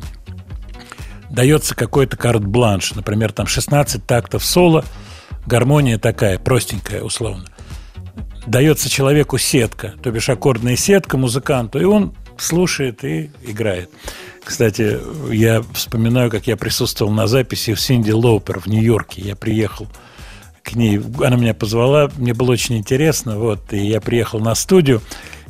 дается 1.30 1.76
какой-то 1.76 2.16
карт-бланш. 2.16 2.94
Например, 2.94 3.30
там 3.30 3.46
16 3.46 4.04
тактов 4.04 4.44
соло, 4.44 4.84
гармония 5.46 5.98
такая, 5.98 6.38
простенькая 6.38 7.02
условно. 7.02 7.44
Дается 8.46 8.88
человеку 8.88 9.38
сетка, 9.38 9.94
то 10.02 10.10
бишь 10.10 10.28
аккордная 10.28 10.76
сетка 10.76 11.16
музыканту, 11.16 11.80
и 11.80 11.84
он 11.84 12.14
слушает 12.38 13.04
и 13.04 13.30
играет. 13.46 13.90
Кстати, 14.42 14.98
я 15.30 15.62
вспоминаю, 15.74 16.30
как 16.30 16.46
я 16.46 16.56
присутствовал 16.56 17.12
на 17.12 17.26
записи 17.26 17.74
в 17.74 17.80
Синди 17.80 18.10
Лоупер 18.10 18.60
в 18.60 18.66
Нью-Йорке. 18.66 19.22
Я 19.22 19.36
приехал 19.36 19.86
к 20.62 20.74
ней, 20.74 21.00
она 21.22 21.36
меня 21.36 21.54
позвала, 21.54 22.10
мне 22.16 22.34
было 22.34 22.52
очень 22.52 22.76
интересно, 22.78 23.38
вот, 23.38 23.72
и 23.72 23.78
я 23.78 24.00
приехал 24.00 24.40
на 24.40 24.54
студию, 24.54 25.02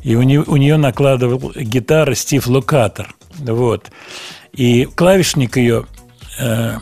и 0.03 0.15
у 0.15 0.23
нее, 0.23 0.43
у 0.45 0.57
нее 0.57 0.77
накладывал 0.77 1.51
гитары 1.55 2.15
Стив 2.15 2.47
Лукатор, 2.47 3.13
вот, 3.37 3.91
и 4.53 4.85
клавишник 4.85 5.57
ее 5.57 5.85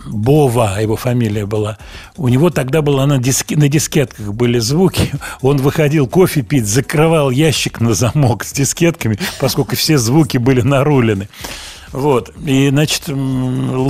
Бова, 0.06 0.82
его 0.82 0.96
фамилия 0.96 1.46
была. 1.46 1.78
У 2.18 2.28
него 2.28 2.50
тогда 2.50 2.82
было 2.82 3.06
на, 3.06 3.18
диске, 3.18 3.56
на 3.56 3.68
дискетках 3.68 4.34
были 4.34 4.60
звуки. 4.60 5.12
Он 5.42 5.58
выходил 5.58 6.08
кофе 6.08 6.42
пить, 6.42 6.66
закрывал 6.68 7.30
ящик 7.30 7.82
на 7.82 7.94
замок 7.94 8.44
с 8.44 8.54
дискетками, 8.54 9.20
поскольку 9.40 9.76
все 9.76 9.98
звуки 9.98 10.38
были 10.38 10.62
нарулены. 10.62 11.28
Вот. 11.92 12.32
И, 12.46 12.70
значит, 12.70 13.10
м, 13.10 13.90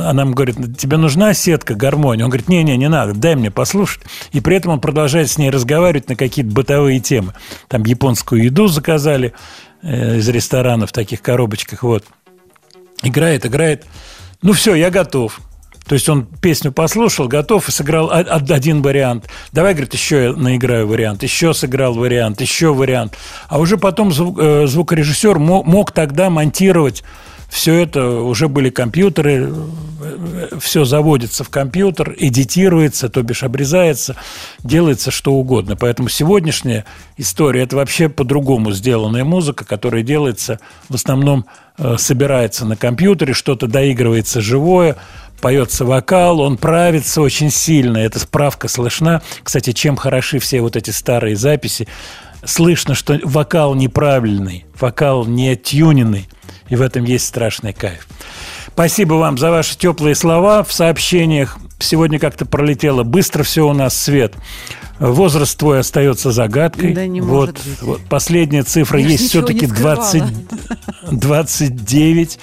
она 0.00 0.22
ему 0.22 0.34
говорит, 0.34 0.56
тебе 0.76 0.98
нужна 0.98 1.32
сетка, 1.32 1.74
гармония? 1.74 2.24
Он 2.24 2.30
говорит, 2.30 2.48
не-не, 2.48 2.76
не 2.76 2.88
надо, 2.88 3.14
дай 3.14 3.36
мне 3.36 3.50
послушать. 3.50 4.02
И 4.32 4.40
при 4.40 4.56
этом 4.56 4.72
он 4.72 4.80
продолжает 4.80 5.30
с 5.30 5.38
ней 5.38 5.50
разговаривать 5.50 6.08
на 6.08 6.16
какие-то 6.16 6.50
бытовые 6.52 7.00
темы. 7.00 7.32
Там 7.68 7.84
японскую 7.84 8.44
еду 8.44 8.68
заказали 8.68 9.32
э, 9.82 10.18
из 10.18 10.28
ресторана 10.28 10.86
в 10.86 10.92
таких 10.92 11.22
коробочках, 11.22 11.82
вот. 11.82 12.04
Играет, 13.02 13.46
играет. 13.46 13.86
Ну 14.42 14.52
все, 14.52 14.74
я 14.74 14.90
готов. 14.90 15.40
То 15.88 15.94
есть 15.94 16.08
он 16.08 16.26
песню 16.26 16.70
послушал, 16.70 17.28
готов 17.28 17.68
и 17.68 17.72
сыграл 17.72 18.10
один 18.12 18.82
вариант. 18.82 19.26
Давай, 19.52 19.72
говорит, 19.72 19.94
еще 19.94 20.24
я 20.24 20.32
наиграю 20.34 20.86
вариант, 20.86 21.22
еще 21.22 21.54
сыграл 21.54 21.94
вариант, 21.94 22.42
еще 22.42 22.74
вариант. 22.74 23.16
А 23.48 23.58
уже 23.58 23.78
потом 23.78 24.10
э, 24.10 24.66
звукорежиссер 24.66 25.38
мо- 25.38 25.62
мог 25.62 25.92
тогда 25.92 26.28
монтировать 26.28 27.04
все 27.48 27.74
это, 27.74 28.06
уже 28.20 28.48
были 28.48 28.70
компьютеры, 28.70 29.52
все 30.60 30.84
заводится 30.84 31.44
в 31.44 31.48
компьютер, 31.48 32.14
эдитируется, 32.16 33.08
то 33.08 33.22
бишь 33.22 33.42
обрезается, 33.42 34.16
делается 34.62 35.10
что 35.10 35.32
угодно. 35.32 35.76
Поэтому 35.76 36.08
сегодняшняя 36.08 36.84
история– 37.16 37.62
это 37.64 37.76
вообще 37.76 38.08
по-другому 38.08 38.72
сделанная 38.72 39.24
музыка, 39.24 39.64
которая 39.64 40.02
делается, 40.02 40.60
в 40.88 40.94
основном 40.94 41.46
э, 41.78 41.96
собирается 41.98 42.66
на 42.66 42.76
компьютере, 42.76 43.32
что-то 43.32 43.66
доигрывается 43.66 44.40
живое, 44.40 44.96
поется 45.40 45.84
вокал, 45.84 46.40
он 46.40 46.58
правится 46.58 47.22
очень 47.22 47.50
сильно, 47.50 47.98
эта 47.98 48.18
справка 48.18 48.68
слышна. 48.68 49.22
Кстати, 49.42 49.72
чем 49.72 49.96
хороши 49.96 50.38
все 50.38 50.60
вот 50.60 50.76
эти 50.76 50.90
старые 50.90 51.36
записи, 51.36 51.88
слышно, 52.44 52.94
что 52.94 53.18
вокал 53.24 53.74
неправильный, 53.74 54.64
вокал 54.78 55.24
не 55.24 55.56
тюненный, 55.56 56.28
и 56.68 56.76
в 56.76 56.82
этом 56.82 57.04
есть 57.04 57.26
страшный 57.26 57.72
кайф. 57.72 58.06
Спасибо 58.68 59.14
вам 59.14 59.38
за 59.38 59.50
ваши 59.50 59.76
теплые 59.76 60.14
слова 60.14 60.62
в 60.62 60.72
сообщениях. 60.72 61.58
Сегодня 61.78 62.18
как-то 62.18 62.46
пролетело 62.46 63.02
быстро 63.02 63.42
все 63.42 63.68
у 63.68 63.72
нас, 63.72 63.96
Свет. 63.96 64.34
Возраст 64.98 65.56
твой 65.56 65.80
остается 65.80 66.32
загадкой. 66.32 66.92
Да 66.92 67.06
не 67.06 67.20
вот, 67.20 67.28
может 67.28 67.54
быть. 67.54 67.82
вот 67.82 68.00
последняя 68.08 68.64
цифра 68.64 68.98
Я 68.98 69.08
есть 69.08 69.28
все-таки 69.28 69.66
не 69.66 69.72
скрывала. 69.72 69.96
20, 69.96 70.22
29. 71.12 72.38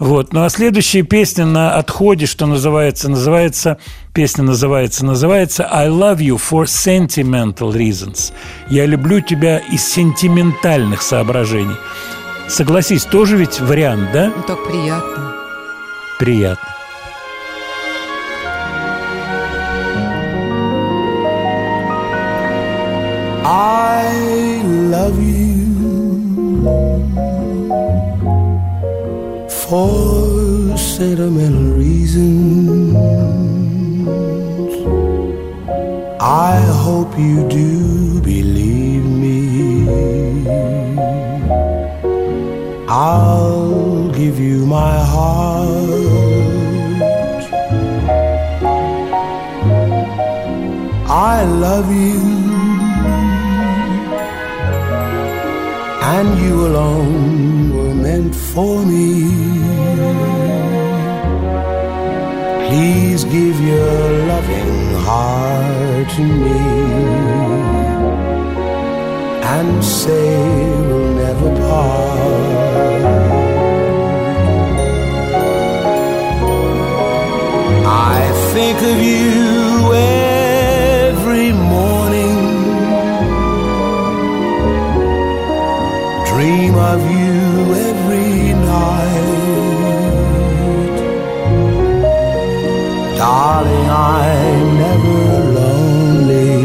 Вот. 0.00 0.32
Ну 0.32 0.42
а 0.42 0.50
следующая 0.50 1.02
песня 1.02 1.46
на 1.46 1.76
отходе, 1.76 2.26
что 2.26 2.46
называется, 2.46 3.08
называется, 3.08 3.78
песня 4.12 4.42
называется, 4.42 5.04
называется 5.04 5.68
I 5.70 5.88
love 5.88 6.18
you 6.18 6.40
for 6.40 6.64
sentimental 6.64 7.72
reasons. 7.72 8.32
Я 8.68 8.86
люблю 8.86 9.20
тебя 9.20 9.58
из 9.58 9.86
сентиментальных 9.86 11.02
соображений. 11.02 11.76
Согласись, 12.48 13.04
тоже 13.04 13.36
ведь 13.36 13.60
вариант, 13.60 14.12
да? 14.12 14.32
Ну, 14.34 14.42
так 14.42 14.58
приятно. 14.64 15.34
Приятно. 16.18 16.68
I 23.44 24.62
love 24.90 25.18
you 25.20 25.52
for 29.48 30.76
sentimental 30.76 31.76
reasons. 31.76 32.94
I 36.20 36.60
hope 36.84 37.18
you 37.18 37.48
do 37.48 37.91
I'll 43.02 44.10
give 44.10 44.38
you 44.38 44.64
my 44.64 44.96
heart. 45.14 45.70
I 51.34 51.42
love 51.66 51.88
you 51.90 52.20
and 56.14 56.28
you 56.44 56.54
alone 56.68 57.74
were 57.76 57.94
meant 58.06 58.34
for 58.36 58.86
me. 58.86 59.10
Please 62.68 63.24
give 63.24 63.56
your 63.72 64.02
loving 64.32 64.78
heart 65.06 66.08
to 66.18 66.24
me 66.44 66.62
and 69.56 69.84
say 69.84 70.36
we'll 70.86 71.14
never 71.24 71.50
part. 71.62 72.41
Think 78.52 78.78
of 78.82 79.00
you 79.00 79.94
every 79.94 81.52
morning, 81.52 82.36
dream 86.30 86.74
of 86.74 87.00
you 87.16 87.40
every 87.90 88.52
night. 88.52 89.26
Darling, 93.16 93.88
I'm 93.88 94.66
never 94.84 95.20
lonely. 95.58 96.60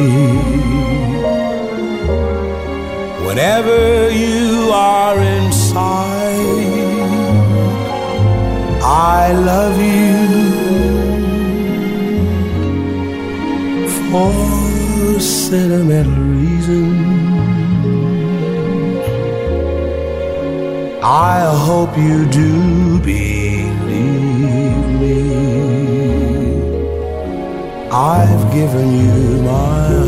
Whenever 3.25 4.09
you 4.11 4.71
are 4.73 5.17
inside, 5.17 6.67
I 8.83 9.31
love 9.31 9.79
you 9.81 10.16
for 14.11 15.19
sentimental 15.19 16.23
reasons. 16.23 17.27
I 21.03 21.39
hope 21.65 21.97
you 21.97 22.25
do 22.25 22.99
believe 22.99 23.79
me. 25.01 25.27
I've 27.91 28.53
given 28.53 28.87
you 29.03 29.41
my 29.41 30.06